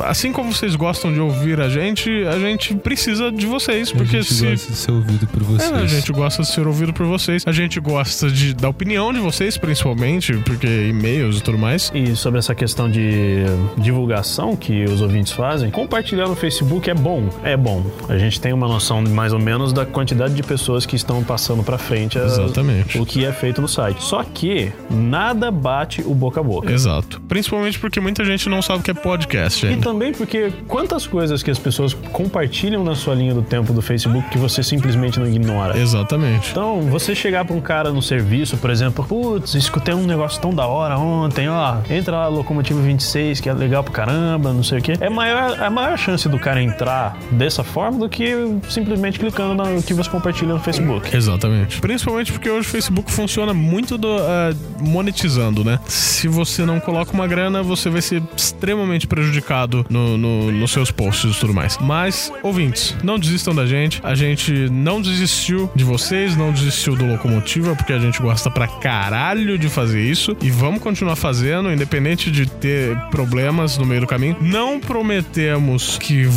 assim 0.05 0.33
como 0.33 0.53
vocês 0.53 0.75
gostam 0.77 1.13
de 1.13 1.21
ouvir 1.21 1.61
a 1.61 1.69
gente, 1.69 2.11
a 2.27 2.39
gente 2.39 2.75
precisa 2.75 3.31
de 3.33 3.47
vocês, 3.47 3.91
porque 3.93 4.17
a 4.17 4.23
gente 4.23 4.35
se 4.35 4.47
gosta 4.47 4.71
de 4.73 4.77
ser 4.79 4.91
ouvido 4.93 5.27
por 5.27 5.43
vocês. 5.43 5.71
é, 5.73 5.75
a 5.77 5.87
gente 5.87 6.13
gosta 6.13 6.43
de 6.45 6.55
ser 6.55 6.67
ouvido 6.67 6.93
por 6.93 7.07
vocês. 7.07 7.43
A 7.47 7.53
gente 7.53 7.79
gosta 7.81 8.31
de, 8.31 8.55
da 8.55 8.69
opinião 8.69 9.13
de 9.13 9.19
vocês, 9.21 9.57
principalmente, 9.57 10.33
porque 10.39 10.67
e-mails 10.89 11.39
e 11.39 11.43
tudo 11.43 11.59
mais. 11.59 11.91
E 11.95 12.15
sobre 12.17 12.39
essa 12.39 12.55
questão 12.55 12.89
de 12.91 13.45
divulgação 13.77 14.57
que 14.57 14.85
os 14.85 15.01
ouvintes 15.01 15.33
fazem, 15.33 15.71
compartilhar 15.71 16.27
no 16.29 16.35
Facebook 16.37 16.89
é 16.89 16.95
bom. 16.95 17.29
É 17.43 17.57
bom. 17.57 17.85
A 18.09 18.17
gente 18.19 18.41
tem 18.41 18.53
uma 18.53 18.69
noção 18.69 19.03
mais 19.03 19.33
ou 19.33 19.39
menos 19.39 19.73
da 19.73 19.85
quantidade 19.85 20.35
de 20.35 20.43
pessoas 20.43 20.87
que 20.87 20.97
estão 20.97 21.23
passando 21.23 21.63
pra 21.63 21.79
frente 21.79 22.19
a- 22.19 22.25
Exatamente. 22.25 22.99
o 22.99 23.05
que 23.07 23.25
é 23.25 23.33
feito 23.33 23.61
no 23.61 23.69
site. 23.69 24.03
Só 24.03 24.23
que 24.23 24.73
nada 24.91 25.51
bate 25.51 26.03
o 26.03 26.15
boca 26.15 26.41
a 26.41 26.43
boca. 26.43 26.73
Exato. 26.73 27.21
Principalmente 27.29 27.79
porque 27.79 28.01
muita 28.01 28.25
gente 28.25 28.49
não 28.49 28.63
sabe 28.63 28.81
o 28.81 28.83
que 28.83 28.91
é 28.91 28.95
podcast 28.95 29.65
E 29.65 29.69
ainda. 29.71 29.83
também 29.83 30.13
porque 30.13 30.53
quantas 30.67 31.07
coisas 31.07 31.43
que 31.43 31.51
as 31.51 31.59
pessoas 31.59 31.95
compartilham 32.13 32.83
na 32.85 32.95
sua 32.95 33.15
linha 33.15 33.35
do 33.35 33.43
tempo 33.43 33.73
do 33.73 33.83
Facebook 33.83 34.29
que 34.31 34.39
você 34.39 34.63
simplesmente 34.63 35.19
não 35.19 35.27
ignora. 35.27 35.79
Exatamente. 35.79 36.34
Então, 36.51 36.83
você 36.83 37.15
chegar 37.15 37.45
pra 37.45 37.55
um 37.55 37.61
cara 37.61 37.91
no 37.93 38.03
serviço, 38.03 38.57
por 38.57 38.71
exemplo, 38.71 39.05
putz, 39.05 39.55
escutei 39.55 39.95
um 39.95 40.07
negócio 40.07 40.41
tão 40.41 40.53
da 40.55 40.67
hora 40.67 40.99
ontem, 40.99 41.49
ó, 41.49 41.77
entra 41.91 42.17
lá 42.17 42.29
Locomotiva 42.29 42.81
26, 42.81 43.41
que 43.41 43.49
é 43.49 43.53
legal 43.53 43.83
pra 43.85 43.93
caramba, 43.93 44.53
não 44.53 44.63
sei 44.63 44.79
o 44.79 44.83
quê. 44.83 44.95
É 45.01 45.09
maior, 45.09 45.61
a 45.63 45.71
maior 45.71 45.97
chance 45.99 46.29
do 46.29 46.39
cara 46.39 46.63
entrar 46.63 47.17
dessa 47.31 47.63
forma 47.65 47.99
do 47.99 48.09
que 48.09 48.33
simplesmente 48.69 49.19
clicando 49.19 49.55
no 49.65 49.83
que 49.83 49.95
você 49.95 50.09
compartilha 50.11 50.53
no 50.55 50.61
Facebook. 50.61 51.15
Exatamente. 51.15 51.81
Principalmente 51.81 52.33
porque 52.33 52.49
hoje 52.51 52.67
o 52.69 52.71
Facebook 52.71 53.11
funciona 53.13 53.53
muito 53.55 53.97
do, 53.99 54.09
ah, 54.09 54.55
monetizando, 54.81 55.65
né? 55.65 55.79
Se 55.87 56.29
você 56.29 56.65
não 56.65 56.81
coloca 56.81 57.13
uma 57.13 57.27
grana, 57.27 57.63
você 57.63 57.91
vai 57.91 58.01
ser 58.01 58.23
extremamente 58.37 59.07
prejudicado 59.07 59.85
no, 59.91 60.17
no- 60.17 60.53
nos 60.53 60.71
seus 60.71 60.91
posts 60.91 61.37
e 61.37 61.41
tudo 61.41 61.53
mais. 61.53 61.77
Mas, 61.79 62.33
ouvintes, 62.43 62.95
não 63.03 63.19
desistam 63.19 63.55
da 63.55 63.67
gente. 63.67 64.01
A 64.05 64.15
gente 64.15 64.53
não 64.71 65.03
desistiu 65.03 65.71
de 65.75 65.85
vocês, 65.85 66.24
não 66.37 66.53
desistiu 66.53 66.97
do 66.97 67.05
Locomotiva, 67.07 67.75
porque 67.77 67.93
a 67.93 67.99
gente 67.99 68.21
gosta 68.21 68.51
pra 68.51 68.67
caralho 68.67 69.59
de 69.59 69.69
fazer 69.69 70.01
isso. 70.01 70.37
E 70.41 70.51
vamos 70.51 70.81
continuar 70.81 71.17
fazendo, 71.17 71.71
independente 71.71 72.31
de 72.31 72.47
ter 72.47 72.97
problemas 73.11 73.77
no 73.79 73.85
meio 73.85 74.01
do 74.01 74.07
caminho. 74.07 74.37
Não 74.41 74.81
prometemos 74.81 75.99
que 75.99 76.29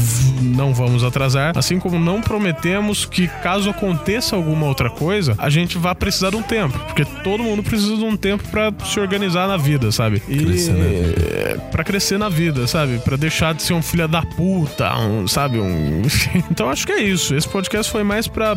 não 0.42 0.74
vamos 0.74 1.04
atrasar, 1.04 1.58
assim 1.58 1.80
como 1.80 2.00
não 2.00 2.22
prometemos 2.22 3.06
que 3.06 3.28
caso 3.42 3.70
aconteça 3.70 4.36
alguma 4.36 4.66
outra 4.66 4.90
coisa, 4.90 5.36
a 5.38 5.50
gente 5.50 5.78
vai 5.78 5.96
precisar 5.96 6.32
de 6.32 6.36
um 6.36 6.42
tempo, 6.42 6.78
porque 6.80 7.06
todo 7.24 7.44
mundo 7.44 7.64
precisa 7.64 7.96
de 7.96 8.04
um 8.04 8.18
tempo 8.18 8.44
pra 8.50 8.74
se 8.86 9.00
organizar 9.00 9.48
na 9.48 9.58
vida, 9.58 9.92
sabe? 9.92 10.22
E 10.28 10.38
Crescer 10.38 10.74
na 10.74 10.86
vida. 10.86 11.22
é, 11.34 11.58
pra 11.72 11.84
crescer 11.84 12.18
na 12.18 12.30
vida, 12.30 12.68
sabe? 12.68 13.00
Pra 13.00 13.16
deixar 13.16 13.54
de 13.54 13.64
ser 13.64 13.74
um 13.74 13.82
filho 13.82 14.08
da 14.08 14.22
puta, 14.22 14.96
um, 14.98 15.28
sabe? 15.28 15.60
Um... 15.60 16.02
então 16.52 16.70
acho 16.70 16.86
que 16.86 16.92
é 16.94 17.02
isso. 17.02 17.36
Esse 17.36 17.48
podcast 17.48 17.92
foi 17.92 18.04
mais 18.04 18.28
pra 18.28 18.56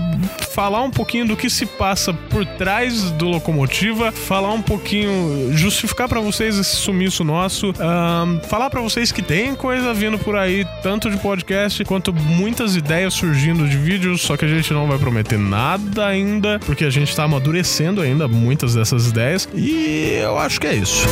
falar 0.54 0.82
um 0.82 0.90
pouquinho 0.90 1.19
do 1.26 1.36
que 1.36 1.50
se 1.50 1.66
passa 1.66 2.12
por 2.12 2.44
trás 2.44 3.10
do 3.12 3.28
Locomotiva, 3.28 4.12
falar 4.12 4.52
um 4.52 4.62
pouquinho, 4.62 5.50
justificar 5.52 6.08
pra 6.08 6.20
vocês 6.20 6.58
esse 6.58 6.76
sumiço 6.76 7.24
nosso, 7.24 7.72
ahn, 7.78 8.40
falar 8.48 8.70
pra 8.70 8.80
vocês 8.80 9.12
que 9.12 9.22
tem 9.22 9.54
coisa 9.54 9.92
vindo 9.94 10.18
por 10.18 10.36
aí, 10.36 10.66
tanto 10.82 11.10
de 11.10 11.16
podcast 11.18 11.84
quanto 11.84 12.12
muitas 12.12 12.76
ideias 12.76 13.14
surgindo 13.14 13.68
de 13.68 13.76
vídeos, 13.76 14.22
só 14.22 14.36
que 14.36 14.44
a 14.44 14.48
gente 14.48 14.72
não 14.72 14.86
vai 14.86 14.98
prometer 14.98 15.38
nada 15.38 16.06
ainda, 16.06 16.58
porque 16.60 16.84
a 16.84 16.90
gente 16.90 17.14
tá 17.14 17.24
amadurecendo 17.24 18.00
ainda 18.00 18.26
muitas 18.26 18.74
dessas 18.74 19.08
ideias, 19.08 19.48
e 19.54 20.18
eu 20.22 20.38
acho 20.38 20.60
que 20.60 20.66
é 20.66 20.74
isso. 20.74 21.06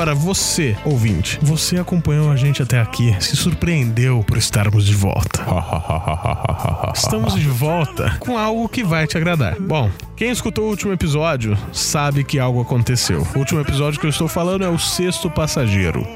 Agora, 0.00 0.14
você, 0.14 0.74
ouvinte, 0.82 1.38
você 1.42 1.76
acompanhou 1.76 2.32
a 2.32 2.36
gente 2.36 2.62
até 2.62 2.80
aqui, 2.80 3.14
se 3.20 3.36
surpreendeu 3.36 4.24
por 4.26 4.38
estarmos 4.38 4.86
de 4.86 4.94
volta. 4.94 5.44
Estamos 6.96 7.34
de 7.34 7.46
volta 7.46 8.16
com 8.18 8.38
algo 8.38 8.66
que 8.66 8.82
vai 8.82 9.06
te 9.06 9.18
agradar. 9.18 9.60
Bom, 9.60 9.90
quem 10.16 10.30
escutou 10.30 10.64
o 10.64 10.68
último 10.68 10.92
episódio 10.92 11.56
sabe 11.70 12.24
que 12.24 12.38
algo 12.38 12.62
aconteceu. 12.62 13.26
O 13.34 13.38
último 13.40 13.60
episódio 13.60 14.00
que 14.00 14.06
eu 14.06 14.10
estou 14.10 14.26
falando 14.26 14.64
é 14.64 14.68
o 14.70 14.78
Sexto 14.78 15.30
Passageiro. 15.30 16.06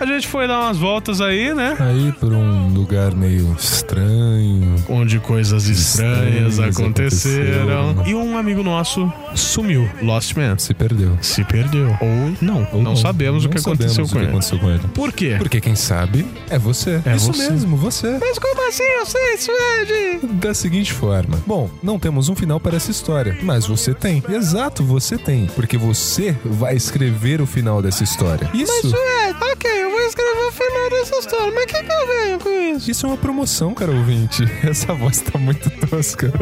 A 0.00 0.06
gente 0.06 0.26
foi 0.26 0.48
dar 0.48 0.60
umas 0.60 0.78
voltas 0.78 1.20
aí, 1.20 1.52
né? 1.54 1.76
Aí 1.78 2.12
por 2.12 2.32
um 2.32 2.68
lugar 2.72 3.14
meio 3.14 3.54
estranho. 3.58 4.74
Onde 4.88 5.18
coisas 5.18 5.66
estranhas 5.66 6.54
Estranhas 6.54 6.78
aconteceram. 6.78 7.90
aconteceram. 7.90 8.06
E 8.06 8.14
um 8.14 8.38
amigo 8.38 8.62
nosso 8.62 9.12
sumiu. 9.34 9.86
Lost 10.02 10.34
Man. 10.34 10.58
Se 10.58 10.72
perdeu. 10.72 11.18
Se 11.20 11.44
perdeu. 11.44 11.88
Ou 12.00 12.36
não. 12.40 12.68
Ou 12.72 12.85
não, 12.90 12.96
sabemos 12.96 13.44
o 13.44 13.48
Não 13.48 13.52
que 13.52 13.58
aconteceu 13.58 14.06
sabemos 14.06 14.10
com 14.12 14.16
o 14.16 14.20
que 14.20 14.24
ele. 14.24 14.30
aconteceu 14.30 14.58
com 14.58 14.70
ele. 14.70 14.80
Por 14.94 15.12
quê? 15.12 15.34
Porque 15.38 15.60
quem 15.60 15.74
sabe 15.74 16.26
é 16.50 16.58
você. 16.58 17.00
É 17.04 17.16
Isso 17.16 17.32
você. 17.32 17.50
mesmo, 17.50 17.76
você. 17.76 18.18
Mas 18.20 18.38
como 18.38 18.68
assim 18.68 18.82
eu 18.82 19.06
sei, 19.06 19.36
Suede? 19.38 20.26
Da 20.36 20.54
seguinte 20.54 20.92
forma: 20.92 21.38
Bom, 21.46 21.68
não 21.82 21.98
temos 21.98 22.28
um 22.28 22.34
final 22.34 22.58
para 22.60 22.76
essa 22.76 22.90
história, 22.90 23.36
mas 23.42 23.66
você 23.66 23.92
tem. 23.94 24.22
Exato, 24.28 24.82
você 24.82 25.16
tem. 25.18 25.46
Porque 25.54 25.76
você 25.76 26.36
vai 26.44 26.74
escrever 26.74 27.40
o 27.40 27.46
final 27.46 27.80
dessa 27.82 28.02
história. 28.04 28.48
Isso. 28.54 28.80
Suede, 28.90 29.36
ok, 29.52 29.70
eu 29.84 29.90
vou 29.90 30.00
escrever 30.00 30.46
o 30.48 30.52
final 30.52 30.90
dessa 30.90 31.16
história, 31.16 31.52
mas 31.54 31.64
o 31.64 31.66
que, 31.66 31.82
que 31.82 31.92
eu 31.92 32.06
ganho 32.06 32.38
com 32.40 32.76
isso? 32.76 32.90
Isso 32.90 33.06
é 33.06 33.08
uma 33.08 33.16
promoção, 33.16 33.74
cara 33.74 33.90
ouvinte. 33.92 34.44
Essa 34.64 34.92
voz 34.94 35.20
tá 35.20 35.38
muito 35.38 35.68
tosca. 35.86 36.32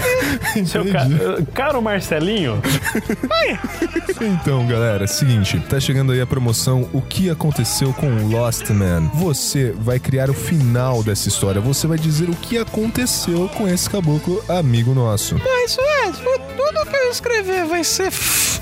Seu 0.66 0.84
ca... 0.90 1.06
Caro 1.52 1.80
Marcelinho, 1.82 2.60
Então, 4.20 4.66
galera, 4.66 5.06
seguinte, 5.06 5.60
tá 5.68 5.78
chegando 5.84 6.12
aí 6.12 6.20
a 6.20 6.26
promoção 6.26 6.88
O 6.94 7.02
que 7.02 7.28
aconteceu 7.28 7.92
com 7.92 8.06
o 8.06 8.28
Lost 8.30 8.70
Man. 8.70 9.10
Você 9.14 9.70
vai 9.72 9.98
criar 9.98 10.30
o 10.30 10.34
final 10.34 11.02
dessa 11.02 11.28
história. 11.28 11.60
Você 11.60 11.86
vai 11.86 11.98
dizer 11.98 12.30
o 12.30 12.34
que 12.34 12.56
aconteceu 12.56 13.50
com 13.50 13.68
esse 13.68 13.90
caboclo 13.90 14.42
amigo 14.48 14.94
nosso. 14.94 15.36
Mas, 15.44 15.72
Suede, 15.72 16.18
tudo 16.56 16.86
que 16.90 16.96
eu 16.96 17.10
escrever 17.10 17.66
vai 17.66 17.84
ser 17.84 18.10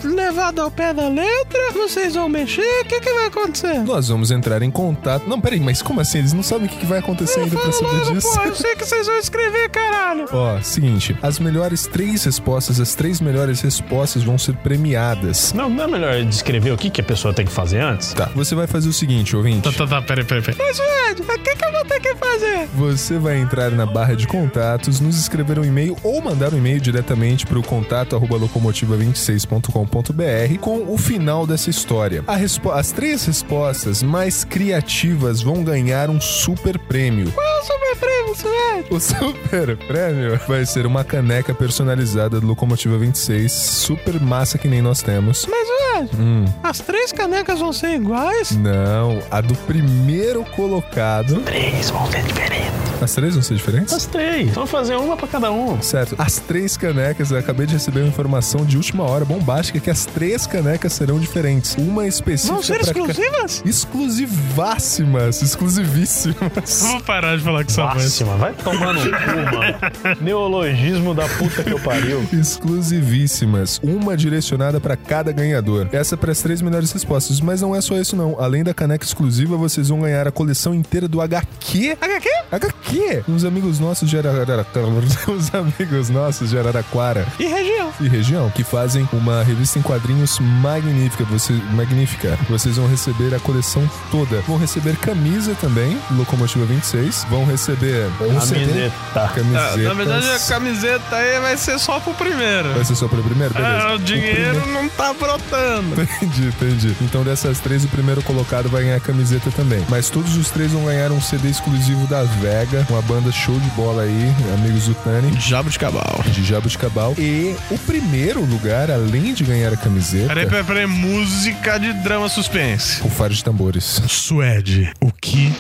levado 0.03 0.61
ao 0.61 0.71
pé 0.71 0.93
da 0.93 1.09
letra? 1.09 1.71
Vocês 1.73 2.15
vão 2.15 2.29
mexer? 2.29 2.83
O 2.83 2.85
que, 2.87 3.01
que 3.01 3.13
vai 3.13 3.27
acontecer? 3.27 3.79
Nós 3.85 4.09
vamos 4.09 4.33
entrar 4.33 4.61
em 4.63 4.71
contato. 4.71 5.29
Não, 5.29 5.41
peraí, 5.41 5.61
mas 5.61 5.81
como 5.81 6.01
assim? 6.01 6.19
Eles 6.19 6.33
não 6.33 6.43
sabem 6.43 6.67
o 6.67 6.69
que 6.69 6.79
que 6.79 6.87
vai 6.87 6.99
acontecer 6.99 7.41
ainda 7.41 7.57
pra 7.57 7.71
saber 7.71 8.13
disso? 8.13 8.41
eu 8.45 8.55
sei 8.55 8.75
que 8.75 8.85
vocês 8.85 9.07
vão 9.07 9.17
escrever, 9.19 9.69
caralho. 9.71 10.27
Ó, 10.33 10.61
seguinte, 10.61 11.17
as 11.23 11.39
melhores 11.39 11.87
três 11.87 12.25
respostas, 12.25 12.81
as 12.81 12.95
três 12.97 13.21
melhores 13.21 13.61
respostas 13.61 14.25
vão 14.25 14.37
ser 14.37 14.55
premiadas. 14.57 15.53
não, 15.53 15.69
não 15.69 15.85
é 15.85 15.87
melhor 15.87 16.25
descrever 16.25 16.73
o 16.73 16.77
que, 16.77 16.91
que 16.91 17.01
a 17.01 17.05
pessoa 17.13 17.35
tem 17.35 17.45
que 17.47 17.53
fazer 17.53 17.81
antes? 17.81 18.13
Tá, 18.15 18.31
você 18.35 18.55
vai 18.55 18.67
fazer 18.67 18.89
o 18.89 18.93
seguinte, 18.93 19.37
ouvinte. 19.37 19.63
Tá, 19.71 19.73
tá, 19.73 19.87
tá, 19.87 20.03
peraí, 20.03 20.25
peraí, 20.25 20.43
peraí. 20.43 20.59
Mas, 20.59 20.77
Suede, 20.77 21.23
o 21.23 21.39
que, 21.43 21.57
que 21.57 21.65
eu 21.65 21.73
vou 21.73 21.85
ter 21.85 22.01
que 22.01 22.15
fazer? 22.15 22.67
Você 22.75 23.19
vai 23.19 23.39
entrar 23.39 23.71
na 23.71 23.85
barra 23.87 24.15
de 24.17 24.27
contatos, 24.27 25.01
nos 25.01 25.19
escrever 25.19 25.59
um 25.59 25.65
e-mail 25.65 25.97
ou 26.03 26.21
mandar 26.23 26.53
um 26.55 26.59
e-mail 26.59 26.81
diretamente 26.81 27.47
para 27.47 27.59
o 27.59 27.63
contato 27.63 28.17
arroba 28.17 28.37
locomotiva26.com.br 28.39 30.59
com 30.61 30.93
o 30.93 30.97
final 30.99 31.47
dessa 31.47 31.69
história. 31.71 32.23
A 32.27 32.37
respo- 32.37 32.71
As 32.71 32.93
três 32.93 33.25
respostas 33.27 34.03
mais 34.03 34.45
criativas 34.45 35.41
vão 35.43 35.63
ganhar 35.63 36.09
um 36.11 36.21
super 36.21 36.79
prêmio. 36.79 37.31
Qual 37.33 37.47
é 37.47 37.61
o 37.61 37.65
super 37.65 37.97
prêmio, 37.97 38.35
Suede? 38.37 38.87
O 38.91 39.01
super 39.01 39.77
prêmio 39.87 40.41
vai 40.49 40.65
ser 40.67 40.87
uma 40.87 41.05
caneca 41.05 41.55
personalizada 41.55 42.41
do 42.41 42.47
Locomotiva 42.47 42.97
26, 42.99 43.51
super 43.53 44.19
massa 44.21 44.59
que 44.59 44.67
nem 44.69 44.81
nós 44.83 45.03
temos. 45.03 45.47
Mas, 45.49 45.69
Suede, 45.69 46.53
as 46.63 46.79
três 46.81 47.02
canecas 47.11 47.59
vão 47.59 47.73
ser 47.73 47.95
iguais? 47.95 48.51
Não, 48.53 49.23
a 49.31 49.41
do 49.41 49.55
primeiro 49.55 50.45
colocado. 50.45 51.41
Três 51.41 51.91
vão 51.91 52.07
ser 52.11 52.23
diferentes. 52.23 52.82
As 53.03 53.13
três 53.15 53.35
vão 53.35 53.43
ser 53.43 53.55
diferentes? 53.55 53.93
As 53.93 54.07
três. 54.07 54.51
Vamos 54.53 54.71
fazer 54.71 54.97
uma 54.97 55.17
pra 55.17 55.27
cada 55.27 55.51
um. 55.51 55.81
Certo. 55.83 56.15
As 56.19 56.39
três 56.39 56.77
canecas, 56.77 57.31
eu 57.31 57.39
acabei 57.39 57.67
de 57.67 57.73
receber 57.75 58.01
uma 58.01 58.09
informação 58.09 58.65
de 58.65 58.77
última 58.77 59.03
hora 59.05 59.25
bombástica 59.25 59.81
que 59.81 59.91
as 59.91 60.07
três 60.07 60.47
canecas 60.47 60.93
serão 60.93 61.19
diferentes. 61.19 61.75
Uma 61.79 62.07
específica 62.07 62.55
Vão 62.55 62.63
ser 62.63 62.79
pra 62.81 62.93
ca- 62.95 63.01
exclusivas? 63.01 63.63
Exclusivássimas, 63.65 65.43
exclusivíssimas. 65.43 66.83
Vou 66.83 67.01
parar 67.03 67.37
de 67.37 67.43
falar 67.43 67.65
com 67.65 67.71
essa 67.71 67.83
voz. 67.87 67.95
Máxima, 68.05 68.37
vai 68.37 68.53
tomar 68.53 68.93
no 68.93 69.01
cu, 69.01 69.57
mano. 69.57 70.17
Neologismo 70.21 71.15
da 71.15 71.29
puta 71.29 71.63
que 71.65 71.73
eu 71.73 71.81
pariu. 71.81 72.25
Exclusivíssimas. 72.33 73.81
Uma 73.83 74.17
direcionada 74.17 74.81
pra 74.81 74.97
cada 74.97 75.33
ganhador. 75.33 75.89
Essa 75.93 76.15
é 76.15 76.19
para 76.19 76.33
as 76.33 76.41
três 76.41 76.61
melhores 76.63 76.93
respostas. 76.93 77.41
Mas 77.41 77.61
não 77.61 77.75
é 77.75 77.81
só 77.81 77.97
isso, 77.97 78.15
não. 78.17 78.37
Além 78.41 78.63
da 78.63 78.73
caneca 78.75 79.05
exclusiva, 79.05 79.57
vocês 79.57 79.89
vão 79.89 80.01
ganhar 80.01 80.27
a 80.29 80.33
coleção 80.33 80.75
inteira 80.75 81.09
do 81.09 81.21
HQ. 81.21 81.97
HQ? 82.01 82.29
HQ! 82.51 82.92
Quê? 82.97 83.23
Uns 83.29 83.45
amigos 83.45 83.79
nossos 83.79 84.09
de 84.09 84.17
Araraquara, 84.19 84.87
uns 85.29 85.53
amigos 85.55 86.09
nossos 86.11 86.51
de 86.51 86.59
Araraquara 86.59 87.27
E 87.39 87.45
região. 87.47 87.93
e 88.01 88.09
região 88.09 88.51
que 88.51 88.63
fazem 88.65 89.09
uma 89.13 89.43
revista 89.43 89.79
em 89.79 89.83
quadrinhos 89.83 90.39
magnífica, 90.41 91.25
você, 91.25 91.53
magnífica. 91.73 92.39
Vocês 92.49 92.77
vão 92.77 92.87
receber 92.87 93.35
a 93.35 93.41
coleção 93.41 93.89
toda. 94.11 94.41
Vão 94.43 94.57
receber 94.59 94.97
camisa 94.97 95.55
também, 95.61 95.99
Locomotiva 96.13 96.65
26. 96.65 97.27
Vão 97.29 97.45
receber 97.45 98.09
um 98.21 98.35
Camiseta. 98.39 98.93
Ah, 99.15 99.29
camisetas. 99.35 99.83
na 99.83 99.95
verdade, 99.95 100.31
a 100.31 100.39
camiseta 100.41 101.17
aí 101.17 101.41
vai 101.41 101.57
ser 101.57 101.79
só 101.79 102.01
pro 102.01 102.13
primeiro. 102.15 102.73
Vai 102.75 102.85
ser 102.85 102.95
só 102.95 103.09
pro 103.09 103.23
primeiro? 103.23 103.55
Beleza. 103.55 103.79
Ah, 103.89 103.95
o 103.95 103.99
dinheiro 103.99 104.61
primeiro- 104.61 104.73
não 104.73 104.89
tá 104.89 105.13
brotando. 105.13 106.03
Entendi, 106.23 106.47
entendi. 106.49 106.97
Então 107.01 107.23
dessas 107.25 107.59
três, 107.61 107.85
o 107.85 107.89
primeiro 107.89 108.23
colocado 108.23 108.69
vai 108.69 108.83
ganhar 108.85 108.97
a 108.97 109.01
camiseta 109.01 109.51
também. 109.51 109.85
Mas 109.89 110.09
todos 110.11 110.37
os 110.37 110.51
três 110.51 110.73
vão 110.73 110.85
ganhar 110.85 111.11
um 111.13 111.21
CD 111.21 111.49
exclusivo 111.49 112.07
da 112.07 112.23
Vega, 112.23 112.72
uma 112.89 113.03
banda 113.03 113.31
show 113.33 113.59
de 113.59 113.69
bola 113.71 114.03
aí, 114.03 114.35
amigos 114.55 114.87
do 114.87 114.95
Tani. 114.95 115.39
Jabo 115.41 115.69
de 115.71 115.79
cabal. 115.79 116.23
De 116.33 116.45
Jabuticabal. 116.45 117.15
E 117.19 117.55
o 117.71 117.79
primeiro 117.79 118.45
lugar, 118.45 118.91
além 118.91 119.35
de 119.35 119.45
ganhar 119.45 119.73
a 119.73 119.77
camiseta, 119.77 120.29
Peraí, 120.29 120.47
peraí, 120.47 120.65
peraí. 120.65 120.87
Música 120.87 121.79
de 121.79 121.93
drama 121.95 122.29
suspense. 122.29 123.03
o 123.05 123.11
faro 123.11 123.35
de 123.35 123.43
tambores. 123.45 124.01
Suede, 124.09 124.93
o 125.01 125.11
que 125.13 125.53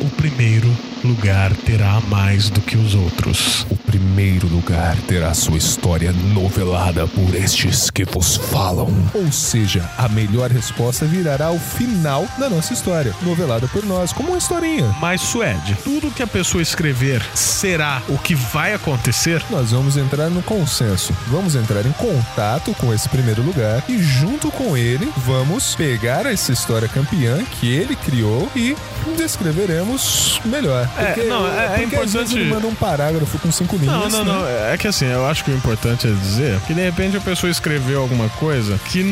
o 0.00 0.08
primeiro 0.10 0.68
lugar 1.04 1.52
terá 1.64 1.92
a 1.92 2.00
mais 2.00 2.50
do 2.50 2.60
que 2.60 2.76
os 2.76 2.94
outros? 2.94 3.66
O 3.70 3.76
primeiro 3.76 4.46
lugar 4.48 4.96
terá 5.08 5.32
sua 5.34 5.56
história 5.58 6.12
novelada 6.12 7.06
por 7.06 7.34
estes 7.34 7.90
que 7.90 8.04
vos 8.04 8.36
falam. 8.36 8.88
Ou 9.14 9.30
seja, 9.32 9.88
a 9.98 10.08
melhor 10.08 10.50
resposta 10.50 11.04
virará 11.06 11.46
ao 11.46 11.58
final 11.58 12.26
da 12.38 12.48
nossa 12.48 12.72
história, 12.72 13.14
novelada 13.22 13.66
por 13.68 13.84
nós, 13.84 14.12
como 14.12 14.30
uma 14.30 14.38
historinha. 14.38 14.84
Mas, 15.00 15.20
Suede, 15.22 15.74
tudo 15.84 16.10
que 16.10 16.22
a 16.22 16.26
pessoa 16.26 16.49
escrever 16.58 17.22
será 17.34 18.00
o 18.08 18.16
que 18.16 18.34
vai 18.34 18.72
acontecer? 18.72 19.42
Nós 19.50 19.72
vamos 19.72 19.98
entrar 19.98 20.30
no 20.30 20.42
consenso. 20.42 21.12
Vamos 21.26 21.54
entrar 21.54 21.84
em 21.84 21.92
contato 21.92 22.74
com 22.78 22.94
esse 22.94 23.10
primeiro 23.10 23.42
lugar 23.42 23.84
e, 23.86 24.02
junto 24.02 24.50
com 24.50 24.74
ele, 24.74 25.12
vamos 25.18 25.74
pegar 25.74 26.24
essa 26.24 26.50
história 26.50 26.88
campeã 26.88 27.44
que 27.60 27.70
ele 27.70 27.94
criou 27.94 28.48
e 28.56 28.74
descreveremos 29.18 30.40
melhor. 30.44 30.88
É, 30.98 31.24
não, 31.24 31.46
é- 31.46 31.64
é 31.64 31.68
porque 31.80 31.96
às 31.96 32.10
importante- 32.14 32.34
ele 32.38 32.48
manda 32.50 32.66
um 32.66 32.74
parágrafo 32.74 33.38
com 33.38 33.50
cinco 33.52 33.76
linhas. 33.76 33.94
Não, 33.94 34.08
não, 34.08 34.24
né? 34.24 34.32
não. 34.32 34.72
É 34.72 34.76
que 34.78 34.88
assim, 34.88 35.06
eu 35.06 35.26
acho 35.26 35.44
que 35.44 35.50
o 35.50 35.54
importante 35.54 36.06
é 36.06 36.10
dizer 36.10 36.58
que 36.66 36.72
de 36.74 36.80
repente 36.82 37.16
a 37.16 37.20
pessoa 37.20 37.50
escreveu 37.50 38.00
alguma 38.00 38.28
coisa 38.30 38.78
que 38.90 39.04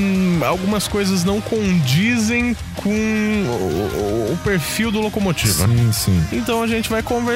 algumas 0.47 0.87
coisas 0.89 1.25
não 1.25 1.41
condizem 1.41 2.57
com 2.77 2.89
o, 2.91 4.29
o- 4.31 4.33
o 4.33 4.39
perfil 4.45 4.91
do 4.91 5.01
locomotiva. 5.01 5.67
Sim, 5.67 5.93
sim. 5.93 6.25
Então 6.33 6.63
a 6.63 6.67
gente 6.67 6.89
vai 6.89 7.03
conversar, 7.03 7.28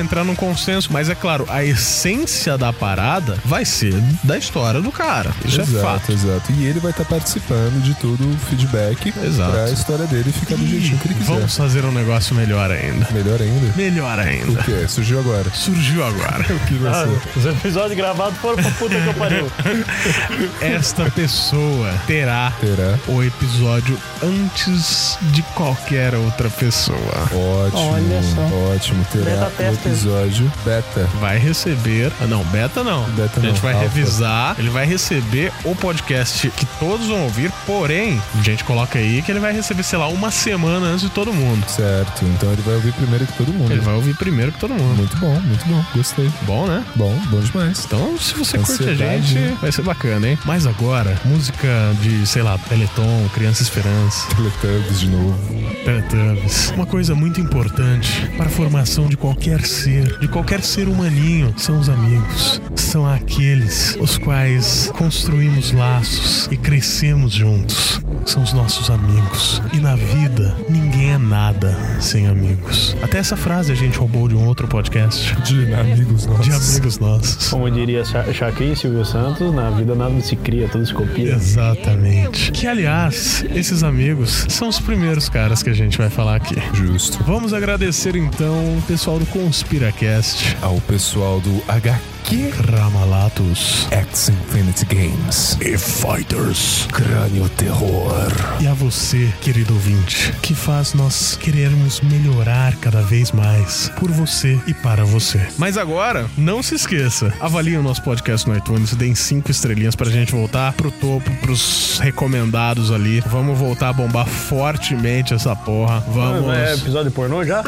entrar 0.00 0.24
num 0.24 0.34
consenso, 0.34 0.88
mas 0.92 1.08
é 1.08 1.14
claro, 1.14 1.46
a 1.48 1.64
essência 1.64 2.56
da 2.56 2.72
parada 2.72 3.36
vai 3.44 3.64
ser 3.64 3.94
da 4.24 4.36
história 4.38 4.80
do 4.80 4.90
cara. 4.92 5.30
Isso 5.44 5.60
é 5.60 5.64
exato, 5.64 5.82
fato. 5.84 6.12
exato. 6.12 6.52
E 6.52 6.64
ele 6.66 6.80
vai 6.80 6.90
estar 6.90 7.04
participando 7.04 7.82
de 7.82 7.94
todo 7.94 8.20
o 8.22 8.36
feedback 8.48 9.12
Exato. 9.24 9.52
pra 9.52 9.70
história 9.70 10.06
dele 10.06 10.32
ficar 10.32 10.56
do 10.56 10.66
jeitinho 10.66 10.98
que 10.98 11.08
ele 11.08 11.14
quiser. 11.14 11.34
Vamos 11.34 11.56
fazer 11.56 11.84
um 11.84 11.92
negócio 11.92 12.34
melhor 12.34 12.70
ainda. 12.70 13.06
Melhor 13.10 13.40
ainda? 13.40 13.72
Melhor 13.76 14.18
ainda. 14.18 14.52
O 14.60 14.64
que? 14.64 14.88
Surgiu 14.88 15.18
agora. 15.20 15.44
Surgiu 15.54 16.04
agora. 16.04 16.42
O 16.52 16.58
que 16.66 16.74
vai 16.74 16.92
Ah, 16.92 17.06
ser? 17.06 17.38
os 17.38 17.46
episódios 17.46 17.96
gravados 17.96 18.36
foram 18.38 18.62
pra 18.62 18.70
puta 18.72 18.94
que 18.94 19.06
eu 19.06 19.14
pariu. 19.14 19.50
Esta 20.60 21.10
pessoa 21.10 21.92
terá 22.06 22.52
Terá. 22.60 22.98
o 23.08 23.22
episódio 23.22 23.98
antes 24.22 25.18
de 25.32 25.42
qualquer 25.54 26.14
outra 26.14 26.48
pessoa. 26.50 26.98
Ótimo. 27.32 27.92
Olha 27.92 28.22
só. 28.22 28.72
Ótimo. 28.74 29.04
Terá 29.12 29.31
Beta 29.40 29.46
o 29.46 29.50
tester. 29.50 29.92
episódio 29.92 30.52
beta. 30.64 31.08
Vai 31.20 31.38
receber. 31.38 32.12
ah, 32.20 32.26
Não, 32.26 32.44
beta 32.44 32.82
não. 32.84 33.04
Beta 33.10 33.40
a 33.40 33.42
gente 33.42 33.54
não, 33.54 33.60
vai 33.62 33.74
alfa. 33.74 33.88
revisar. 33.88 34.56
Ele 34.58 34.70
vai 34.70 34.86
receber 34.86 35.52
o 35.64 35.74
podcast 35.74 36.48
que 36.50 36.66
todos 36.78 37.06
vão 37.06 37.22
ouvir. 37.24 37.50
Porém, 37.66 38.20
a 38.38 38.42
gente 38.42 38.64
coloca 38.64 38.98
aí 38.98 39.22
que 39.22 39.30
ele 39.30 39.40
vai 39.40 39.52
receber, 39.52 39.82
sei 39.82 39.98
lá, 39.98 40.08
uma 40.08 40.30
semana 40.30 40.86
antes 40.86 41.02
de 41.02 41.10
todo 41.10 41.32
mundo. 41.32 41.64
Certo. 41.68 42.24
Então 42.24 42.52
ele 42.52 42.62
vai 42.62 42.74
ouvir 42.74 42.92
primeiro 42.92 43.26
que 43.26 43.32
todo 43.34 43.52
mundo. 43.52 43.72
Ele 43.72 43.80
vai 43.80 43.94
ouvir 43.94 44.14
primeiro 44.16 44.52
que 44.52 44.58
todo 44.60 44.74
mundo. 44.74 44.96
Muito 44.96 45.16
bom, 45.16 45.34
muito 45.40 45.64
bom. 45.66 45.84
Gostei. 45.94 46.30
Bom, 46.42 46.66
né? 46.66 46.84
Bom, 46.94 47.14
bom 47.30 47.40
demais. 47.40 47.84
Então, 47.86 48.16
se 48.18 48.34
você 48.34 48.58
curte 48.58 48.82
a 48.82 48.86
Ansiedade, 48.92 49.26
gente, 49.26 49.38
né? 49.40 49.56
vai 49.60 49.72
ser 49.72 49.82
bacana, 49.82 50.28
hein? 50.28 50.38
Mas 50.44 50.66
agora, 50.66 51.16
música 51.24 51.68
de, 52.00 52.26
sei 52.26 52.42
lá, 52.42 52.58
Teleton, 52.58 53.28
Criança 53.34 53.62
Esperança. 53.62 54.26
Teletubbies 54.34 55.00
de 55.00 55.08
novo. 55.08 55.38
Teletubbies. 55.84 56.70
Uma 56.76 56.86
coisa 56.86 57.14
muito 57.14 57.40
importante 57.40 58.26
para 58.36 58.46
a 58.46 58.50
formação 58.50 59.06
de 59.06 59.16
qualquer 59.22 59.64
ser, 59.64 60.18
de 60.18 60.26
qualquer 60.26 60.60
ser 60.62 60.88
humaninho, 60.88 61.54
são 61.56 61.78
os 61.78 61.88
amigos. 61.88 62.60
São 62.74 63.06
aqueles 63.08 63.96
os 64.00 64.18
quais 64.18 64.90
construímos 64.98 65.70
laços 65.72 66.48
e 66.50 66.56
crescemos 66.56 67.32
juntos. 67.32 68.02
São 68.26 68.42
os 68.42 68.52
nossos 68.52 68.90
amigos. 68.90 69.62
E 69.72 69.78
na 69.78 69.94
vida, 69.94 70.54
ninguém 70.68 71.12
é 71.12 71.18
nada 71.18 71.76
sem 72.00 72.26
amigos. 72.26 72.96
Até 73.00 73.18
essa 73.18 73.36
frase 73.36 73.70
a 73.72 73.74
gente 73.74 73.96
roubou 73.96 74.26
de 74.28 74.34
um 74.34 74.44
outro 74.46 74.66
podcast. 74.66 75.34
De 75.42 75.72
amigos 75.72 76.26
nossos. 76.26 76.44
De 76.44 76.52
amigos 76.52 76.98
nossos. 76.98 77.48
Como 77.48 77.70
diria 77.70 78.04
Cha- 78.04 78.32
Chacrinha 78.32 78.72
e 78.72 78.76
Silvio 78.76 79.04
Santos, 79.04 79.54
na 79.54 79.70
vida 79.70 79.94
nada 79.94 80.20
se 80.20 80.34
cria, 80.36 80.68
tudo 80.68 80.84
se 80.84 80.92
copia. 80.92 81.32
Exatamente. 81.34 82.50
Que, 82.52 82.66
aliás, 82.66 83.44
esses 83.54 83.82
amigos 83.84 84.46
são 84.48 84.68
os 84.68 84.80
primeiros 84.80 85.28
caras 85.28 85.62
que 85.62 85.70
a 85.70 85.74
gente 85.74 85.96
vai 85.96 86.10
falar 86.10 86.36
aqui. 86.36 86.56
Justo. 86.74 87.22
Vamos 87.24 87.52
agradecer 87.54 88.14
então 88.16 88.76
o 88.78 88.82
pessoal 89.12 89.18
do 89.18 89.26
Conspiracast, 89.26 90.56
Ao 90.62 90.80
pessoal 90.82 91.40
do 91.40 91.62
HQ 91.68 92.50
Ramalatos 92.70 93.86
X 93.90 94.30
Infinity 94.30 94.84
Games. 94.86 95.58
e 95.60 95.76
Fighters. 95.76 96.86
Crânio 96.92 97.48
Terror. 97.50 98.32
E 98.60 98.66
a 98.66 98.72
você, 98.72 99.30
querido 99.42 99.74
ouvinte, 99.74 100.32
que 100.40 100.54
faz 100.54 100.94
nós 100.94 101.36
querermos 101.36 102.00
melhorar 102.00 102.76
cada 102.76 103.02
vez 103.02 103.32
mais 103.32 103.90
por 103.98 104.10
você 104.10 104.58
e 104.66 104.72
para 104.72 105.04
você. 105.04 105.46
Mas 105.58 105.76
agora, 105.76 106.26
não 106.38 106.62
se 106.62 106.74
esqueça, 106.74 107.34
avalie 107.40 107.76
o 107.76 107.82
nosso 107.82 108.02
podcast 108.02 108.48
no 108.48 108.56
iTunes, 108.56 108.94
deem 108.94 109.14
cinco 109.14 109.50
estrelinhas 109.50 109.94
pra 109.96 110.08
gente 110.10 110.32
voltar 110.32 110.72
pro 110.72 110.90
topo, 110.90 111.30
pros 111.42 111.98
recomendados 112.00 112.90
ali. 112.90 113.20
Vamos 113.26 113.58
voltar 113.58 113.90
a 113.90 113.92
bombar 113.92 114.26
fortemente 114.26 115.34
essa 115.34 115.54
porra. 115.54 116.00
Vamos. 116.08 116.50
É 116.54 116.74
episódio 116.74 117.10
pornô 117.10 117.44
já? 117.44 117.62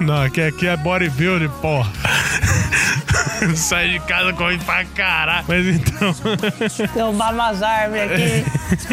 Não, 0.00 0.22
aqui, 0.22 0.40
aqui 0.40 0.66
é 0.66 0.76
bodybuilding, 0.76 1.48
porra. 1.60 1.90
Sai 3.56 3.90
de 3.90 4.00
casa, 4.00 4.32
corre 4.32 4.58
pra 4.58 4.84
caralho. 4.86 5.44
Mas 5.48 5.66
então. 5.66 6.14
Derrubar 6.94 7.32
umas 7.32 7.62
árvores 7.62 8.10
aqui. 8.10 8.44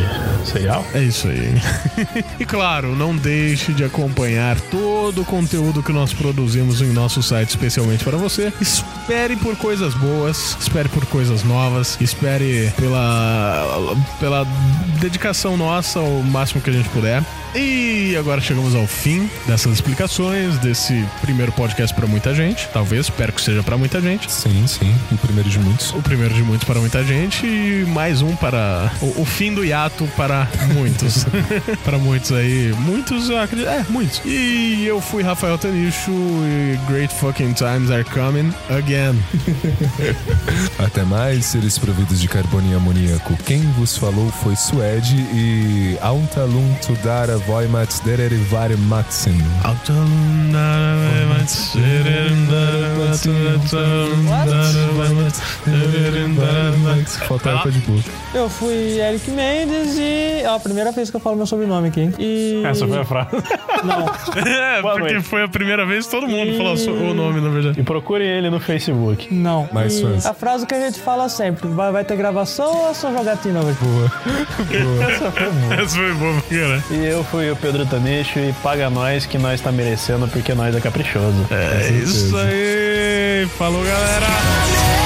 cereal? 0.45 0.85
É 0.93 1.01
isso 1.01 1.27
aí. 1.27 1.55
e 2.39 2.45
claro, 2.45 2.95
não 2.95 3.15
deixe 3.15 3.54
de 3.55 3.83
acompanhar 3.83 4.59
todo 4.59 5.21
o 5.21 5.25
conteúdo 5.25 5.81
que 5.81 5.91
nós 5.91 6.13
produzimos 6.13 6.81
em 6.81 6.91
nosso 6.91 7.23
site 7.23 7.49
especialmente 7.49 8.03
para 8.03 8.17
você. 8.17 8.51
Espere 8.59 9.35
por 9.35 9.55
coisas 9.55 9.93
boas, 9.93 10.57
espere 10.59 10.89
por 10.89 11.05
coisas 11.05 11.43
novas, 11.43 11.97
espere 12.01 12.71
pela, 12.77 13.95
pela 14.19 14.43
dedicação 14.99 15.55
nossa 15.57 15.99
o 15.99 16.23
máximo 16.23 16.61
que 16.61 16.69
a 16.69 16.73
gente 16.73 16.89
puder. 16.89 17.23
E 17.55 18.17
agora 18.17 18.41
chegamos 18.41 18.75
ao 18.75 18.85
fim 18.85 19.29
dessas 19.47 19.75
explicações, 19.75 20.57
desse 20.57 21.05
primeiro 21.21 21.53
podcast 21.53 21.95
para 21.95 22.05
muita 22.05 22.35
gente. 22.35 22.67
Talvez, 22.73 23.05
espero 23.05 23.31
que 23.31 23.41
seja 23.41 23.63
para 23.63 23.77
muita 23.77 24.01
gente. 24.01 24.29
Sim, 24.29 24.67
sim. 24.67 24.93
O 25.09 25.17
primeiro 25.17 25.49
de 25.49 25.59
muitos. 25.59 25.93
O 25.93 26.01
primeiro 26.01 26.33
de 26.33 26.43
muitos 26.43 26.67
para 26.67 26.81
muita 26.81 27.01
gente 27.05 27.45
e 27.45 27.85
mais 27.87 28.21
um 28.21 28.35
para 28.35 28.91
o, 29.01 29.21
o 29.21 29.25
fim 29.25 29.53
do 29.53 29.63
hiato 29.63 30.05
para 30.17 30.49
muitos. 30.73 31.25
para 31.83 31.97
muitos 31.97 32.31
aí. 32.31 32.73
Muitos, 32.79 33.29
eu 33.35 33.41
acredito. 33.41 33.67
É, 33.67 33.85
muitos. 33.89 34.21
E 34.25 34.85
eu 34.85 35.01
fui 35.01 35.23
Rafael 35.23 35.57
Tanicho 35.57 36.11
e 36.11 36.77
Great 36.87 37.13
Fucking 37.15 37.53
Times 37.53 37.91
Are 37.91 38.03
Coming 38.03 38.53
Again. 38.69 39.21
Até 40.79 41.03
mais, 41.03 41.45
seres 41.45 41.77
providos 41.77 42.21
de 42.21 42.27
carbono 42.27 42.71
e 42.71 42.75
amoníaco. 42.75 43.35
Quem 43.45 43.61
vos 43.73 43.97
falou 43.97 44.29
foi 44.29 44.55
Suede 44.55 45.15
e 45.33 45.97
Auntalum 46.01 46.73
Tudara 46.85 47.37
Voimat 47.39 47.89
Dererivari 48.03 48.77
Matsin. 48.77 49.41
Falta 57.27 57.49
época 57.49 57.71
de 57.71 57.79
boca. 57.79 58.09
Eu 58.33 58.49
fui 58.49 58.99
Eric 58.99 59.31
Mendes 59.31 59.97
e. 59.97 60.41
É 60.41 60.47
a 60.47 60.59
primeira 60.59 60.91
vez 60.91 61.09
que 61.09 61.15
eu 61.15 61.19
falo 61.19 61.35
meu 61.35 61.45
sobrenome 61.45 61.87
aqui. 61.87 62.11
E. 62.19 62.63
Essa 62.65 62.87
foi 62.87 62.97
a 62.97 63.05
frase. 63.05 63.24
Não. 63.83 64.05
É, 64.47 64.81
Boa 64.81 64.93
porque 64.95 65.13
noite. 65.13 65.27
foi 65.27 65.43
a 65.43 65.47
primeira 65.47 65.85
vez 65.85 66.05
que 66.05 66.11
todo 66.11 66.27
mundo 66.27 66.55
falou 66.57 66.77
so- 66.77 66.91
o 66.91 67.13
nome, 67.13 67.39
na 67.41 67.49
verdade. 67.49 67.79
E 67.79 67.83
procure 67.83 68.23
ele 68.23 68.49
no 68.49 68.59
Facebook. 68.59 69.33
Não. 69.33 69.67
Mais 69.71 69.97
E 69.97 70.01
fãs. 70.01 70.25
A 70.25 70.33
frase 70.33 70.65
que 70.65 70.73
a 70.73 70.79
gente 70.79 70.99
fala 70.99 71.27
sempre: 71.29 71.67
vai, 71.69 71.91
vai 71.91 72.03
ter 72.03 72.15
gravação 72.15 72.73
ou 72.83 72.89
é 72.89 72.93
só 72.93 73.11
jogatina 73.11 73.59
hoje? 73.61 73.77
Essa 75.81 75.95
foi 75.95 76.13
boa, 76.13 76.41
cara. 76.41 76.83
E 76.91 77.05
eu 77.05 77.23
fui 77.25 77.49
o 77.51 77.55
Pedro 77.55 77.85
Tanicho 77.85 78.39
e 78.39 78.53
paga 78.63 78.89
nós 78.89 79.25
que 79.25 79.37
nós 79.37 79.61
tá 79.61 79.71
merecendo 79.71 80.27
porque 80.27 80.53
nós 80.53 80.75
é 80.75 80.79
caprichoso. 80.79 81.45
É 81.51 81.89
isso 81.91 82.35
aí. 82.37 83.47
Falou, 83.57 83.83
galera. 83.83 85.04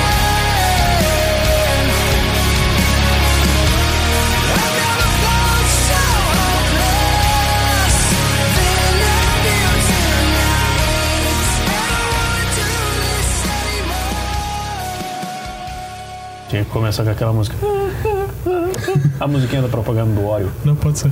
Tinha 16.49 16.63
que 16.65 16.69
começar 16.71 17.03
com 17.03 17.09
aquela 17.11 17.31
música. 17.31 17.55
A 19.19 19.27
musiquinha 19.27 19.61
da 19.61 19.67
propaganda 19.67 20.11
do 20.19 20.25
óleo. 20.25 20.51
Não 20.65 20.75
pode 20.75 20.97
ser. 20.99 21.11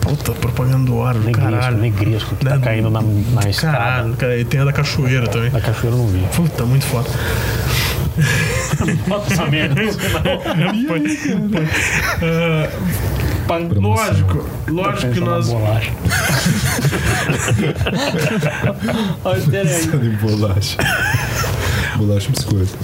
Puta, 0.00 0.32
propaganda 0.32 0.90
do 0.90 1.02
ar, 1.02 1.14
Negresco, 1.14 1.50
caralho. 1.50 1.76
negresco, 1.76 2.34
que 2.36 2.46
tá 2.46 2.58
caindo 2.58 2.88
na, 2.88 3.02
na 3.02 3.50
estrada. 3.50 3.76
Caralho, 3.76 4.14
cara, 4.16 4.38
e 4.38 4.44
tem 4.44 4.60
a 4.60 4.64
da 4.64 4.72
cachoeira 4.72 5.26
também. 5.28 5.48
A 5.54 5.60
cachoeira 5.60 5.96
eu 5.96 5.98
não 6.02 6.06
vi. 6.08 6.24
Puta, 6.34 6.64
muito 6.64 6.86
foda. 6.86 7.10
Bota 9.06 9.32
essa 9.34 9.46
merda. 9.46 9.82
Lógico, 13.80 14.44
lógico 14.68 15.12
que 15.12 15.20
nós. 15.20 15.48
bolacha. 15.48 15.90
Olha 19.24 19.38
o 19.38 19.40
easter 19.40 19.66
egg. 19.66 19.98
de 19.98 20.08
bolacha. 20.16 20.76
Bolacha 21.98 22.28
e 22.28 22.32
biscoito. 22.32 22.78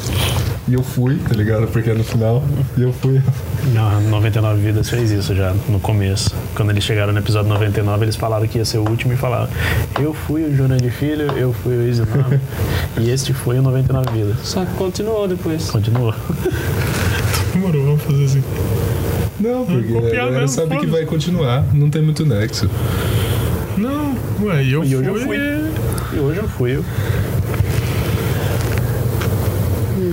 E 0.66 0.74
eu 0.74 0.82
fui, 0.82 1.16
tá 1.18 1.34
ligado? 1.34 1.66
Porque 1.68 1.90
é 1.90 1.94
no 1.94 2.02
final. 2.04 2.42
E 2.76 2.82
eu 2.82 2.92
fui. 2.92 3.20
Não, 3.74 4.00
99 4.02 4.60
Vidas 4.60 4.88
fez 4.88 5.10
isso 5.10 5.34
já 5.34 5.54
no 5.68 5.78
começo. 5.78 6.34
Quando 6.54 6.70
eles 6.70 6.82
chegaram 6.84 7.12
no 7.12 7.18
episódio 7.18 7.48
99, 7.50 8.04
eles 8.04 8.16
falaram 8.16 8.46
que 8.46 8.58
ia 8.58 8.64
ser 8.64 8.78
o 8.78 8.88
último 8.88 9.12
e 9.12 9.16
falaram: 9.16 9.48
Eu 10.00 10.14
fui 10.14 10.42
o 10.44 10.56
Júnior 10.56 10.80
de 10.80 10.90
Filho, 10.90 11.30
eu 11.36 11.52
fui 11.52 11.76
o 11.76 11.86
Easy 11.86 12.00
Nome, 12.00 12.40
e 12.98 13.10
este 13.10 13.32
foi 13.34 13.58
o 13.58 13.62
99 13.62 14.10
Vidas. 14.12 14.36
Só 14.42 14.64
que 14.64 14.72
continuou 14.74 15.28
depois. 15.28 15.70
Continua. 15.70 16.14
Demorou, 17.52 17.84
vamos 17.84 18.02
fazer 18.02 18.24
assim. 18.24 18.42
Não, 19.40 19.64
porque 19.66 19.88
a 19.88 19.92
copiar 20.00 20.12
galera 20.16 20.32
mesmo, 20.40 20.48
sabe 20.48 20.68
que 20.70 20.74
foda-se. 20.76 20.92
vai 20.92 21.04
continuar. 21.04 21.64
Não 21.74 21.90
tem 21.90 22.00
muito 22.02 22.24
nexo. 22.24 22.70
Não, 23.76 24.16
ué, 24.42 24.62
e 24.64 24.72
eu 24.72 24.82
E 24.84 24.88
fui. 24.88 24.96
hoje 24.96 25.08
eu 25.08 25.18
fui. 25.20 25.36
E 26.14 26.18
hoje 26.20 26.38
eu 26.38 26.48
fui. 26.48 26.80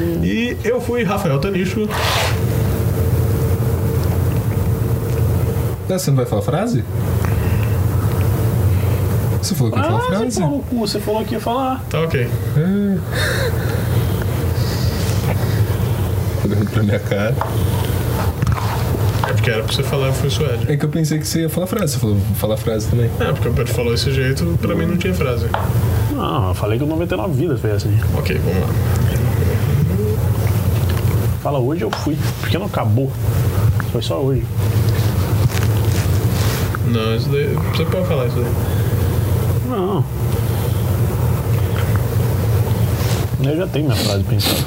Eu. 0.01 0.23
E 0.23 0.57
eu 0.63 0.81
fui 0.81 1.03
Rafael 1.03 1.39
Tanicho. 1.39 1.87
Ah, 5.89 5.99
você 5.99 6.09
não 6.09 6.17
vai 6.17 6.25
falar 6.25 6.41
frase? 6.41 6.83
Você 9.41 9.55
falou 9.55 9.71
que 9.73 9.79
ia 9.79 9.83
Ah, 9.83 9.87
falar 9.89 9.99
você 10.01 10.07
frase? 10.15 10.39
falou 10.39 10.57
no 10.57 10.63
cu, 10.63 10.75
você 10.87 10.99
falou 10.99 11.25
que 11.25 11.33
ia 11.33 11.39
falar. 11.41 11.83
Tá 11.89 11.99
ok. 12.01 12.27
Olhando 16.45 16.69
pra 16.71 16.83
minha 16.83 16.99
cara. 16.99 17.35
É 19.27 19.33
porque 19.33 19.49
era 19.49 19.63
pra 19.63 19.73
você 19.73 19.83
falar, 19.83 20.07
eu 20.07 20.13
fui 20.13 20.29
Suede. 20.29 20.71
É 20.71 20.77
que 20.77 20.85
eu 20.85 20.89
pensei 20.89 21.19
que 21.19 21.27
você 21.27 21.41
ia 21.41 21.49
falar 21.49 21.67
frase. 21.67 21.93
Você 21.93 21.99
falou 21.99 22.17
falar 22.35 22.57
frase 22.57 22.87
também. 22.87 23.09
É, 23.19 23.31
porque 23.33 23.47
o 23.49 23.53
Pedro 23.53 23.73
falou 23.73 23.91
desse 23.91 24.11
jeito, 24.11 24.57
pra 24.61 24.73
mim 24.75 24.85
não 24.85 24.97
tinha 24.97 25.13
frase. 25.13 25.47
Não, 26.11 26.49
eu 26.49 26.53
falei 26.53 26.77
que 26.77 26.83
o 26.83 26.87
99 26.87 27.33
Vidas 27.33 27.59
foi 27.59 27.71
assim. 27.71 27.97
Ok, 28.17 28.37
vamos 28.39 28.61
lá. 28.61 28.67
Fala, 31.51 31.61
hoje 31.65 31.81
eu 31.81 31.91
fui. 31.91 32.17
Porque 32.39 32.57
não 32.57 32.67
acabou. 32.67 33.11
Foi 33.91 34.01
só 34.01 34.21
hoje. 34.21 34.45
Não, 36.87 37.13
isso 37.13 37.27
daí. 37.27 37.53
Você 37.73 37.83
pode 37.83 38.07
falar 38.07 38.27
isso 38.27 38.37
daí. 38.37 38.53
Não. 39.69 40.05
Eu 43.43 43.57
já 43.57 43.67
tenho 43.67 43.87
minha 43.87 43.97
frase 43.97 44.23
pensada. 44.23 44.63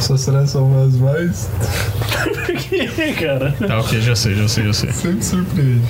Suas 0.00 0.24
frases 0.24 0.50
são 0.50 0.82
as 0.82 0.96
mais. 0.96 1.50
Por 2.46 2.56
que, 2.56 3.12
cara? 3.12 3.54
Tá 3.68 3.80
ok, 3.80 4.00
já 4.00 4.16
sei, 4.16 4.34
já 4.34 4.48
sei, 4.48 4.64
já 4.64 4.72
sei. 4.72 4.92
Sempre 4.92 5.22
surpreende. 5.22 5.88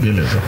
Beleza. 0.00 0.40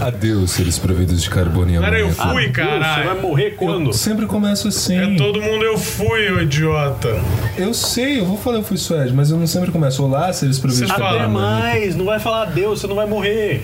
Adeus, 0.00 0.52
seres 0.52 0.78
providos 0.78 1.22
de 1.22 1.28
carbono 1.28 1.70
e 1.74 1.78
Cara, 1.78 1.98
eu 1.98 2.10
fui, 2.10 2.48
Deus, 2.48 2.66
Você 2.68 3.02
vai 3.04 3.20
morrer 3.20 3.50
quando? 3.50 3.86
Eu 3.90 3.92
sempre 3.92 4.24
começo 4.26 4.66
assim. 4.68 4.96
É 5.14 5.16
todo 5.16 5.40
mundo 5.42 5.62
eu 5.64 5.76
fui, 5.76 6.30
ô 6.32 6.40
idiota. 6.40 7.20
Eu 7.56 7.74
sei, 7.74 8.20
eu 8.20 8.24
vou 8.24 8.38
falar 8.38 8.56
eu 8.58 8.62
fui 8.62 8.78
Suede, 8.78 9.12
mas 9.12 9.30
eu 9.30 9.36
não 9.36 9.46
sempre 9.46 9.70
começo. 9.70 10.02
Olá, 10.02 10.32
seres 10.32 10.58
providos 10.58 10.88
Você 10.88 10.94
de 10.94 10.98
carbono 10.98 11.16
e 11.16 11.22
Até 11.24 11.28
mais, 11.28 11.96
não 11.96 12.04
vai 12.06 12.18
falar 12.18 12.46
Deus, 12.46 12.80
você 12.80 12.86
não 12.86 12.96
vai 12.96 13.06
morrer. 13.06 13.62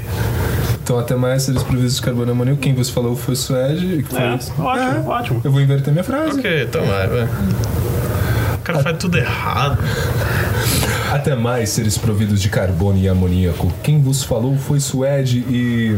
Então, 0.82 0.98
até 0.98 1.14
mais, 1.16 1.42
seres 1.44 1.62
providos 1.62 1.96
de 1.96 2.02
carbono 2.02 2.30
e 2.30 2.32
amoníaco. 2.32 2.60
Quem 2.60 2.74
você 2.74 2.92
falou 2.92 3.16
foi 3.16 3.34
Suede. 3.34 4.02
que 4.02 4.10
foi 4.14 4.20
É, 4.22 4.34
isso. 4.36 4.52
ótimo, 4.60 5.08
ótimo. 5.08 5.40
Eu 5.42 5.50
vou 5.50 5.60
inverter 5.60 5.90
minha 5.92 6.04
frase. 6.04 6.38
Ok, 6.38 6.62
então 6.64 6.84
vai, 6.84 7.06
vai. 7.08 7.24
O 7.24 8.58
cara 8.62 8.78
faz 8.82 8.98
tudo 8.98 9.16
errado. 9.16 9.78
Até 11.12 11.34
mais, 11.36 11.70
seres 11.70 11.96
providos 11.96 12.40
de 12.42 12.48
carbono 12.48 12.98
e 12.98 13.08
amoníaco. 13.08 13.72
Quem 13.82 14.00
vos 14.00 14.22
falou 14.24 14.56
foi 14.56 14.80
Suede 14.80 15.38
e. 15.48 15.94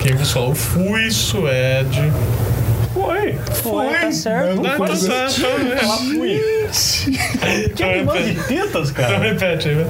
Quem 0.00 0.14
vos 0.14 0.30
falou, 0.32 0.54
fui 0.54 1.10
Suede. 1.10 2.10
Foi. 2.92 3.34
Foi, 3.62 3.88
tá 3.94 4.12
certo. 4.12 4.56
Não, 4.62 4.74
então 4.74 4.86
tá, 4.86 5.26
então 5.30 5.50
Ela 5.50 5.94
é. 5.94 5.98
fui. 5.98 7.70
Que 7.74 7.82
animal 7.82 8.16
de 8.16 8.34
tetas, 8.34 8.90
Então 8.90 9.04
cara? 9.04 9.18
repete 9.18 9.68
aí, 9.68 9.74
vai. 9.76 9.86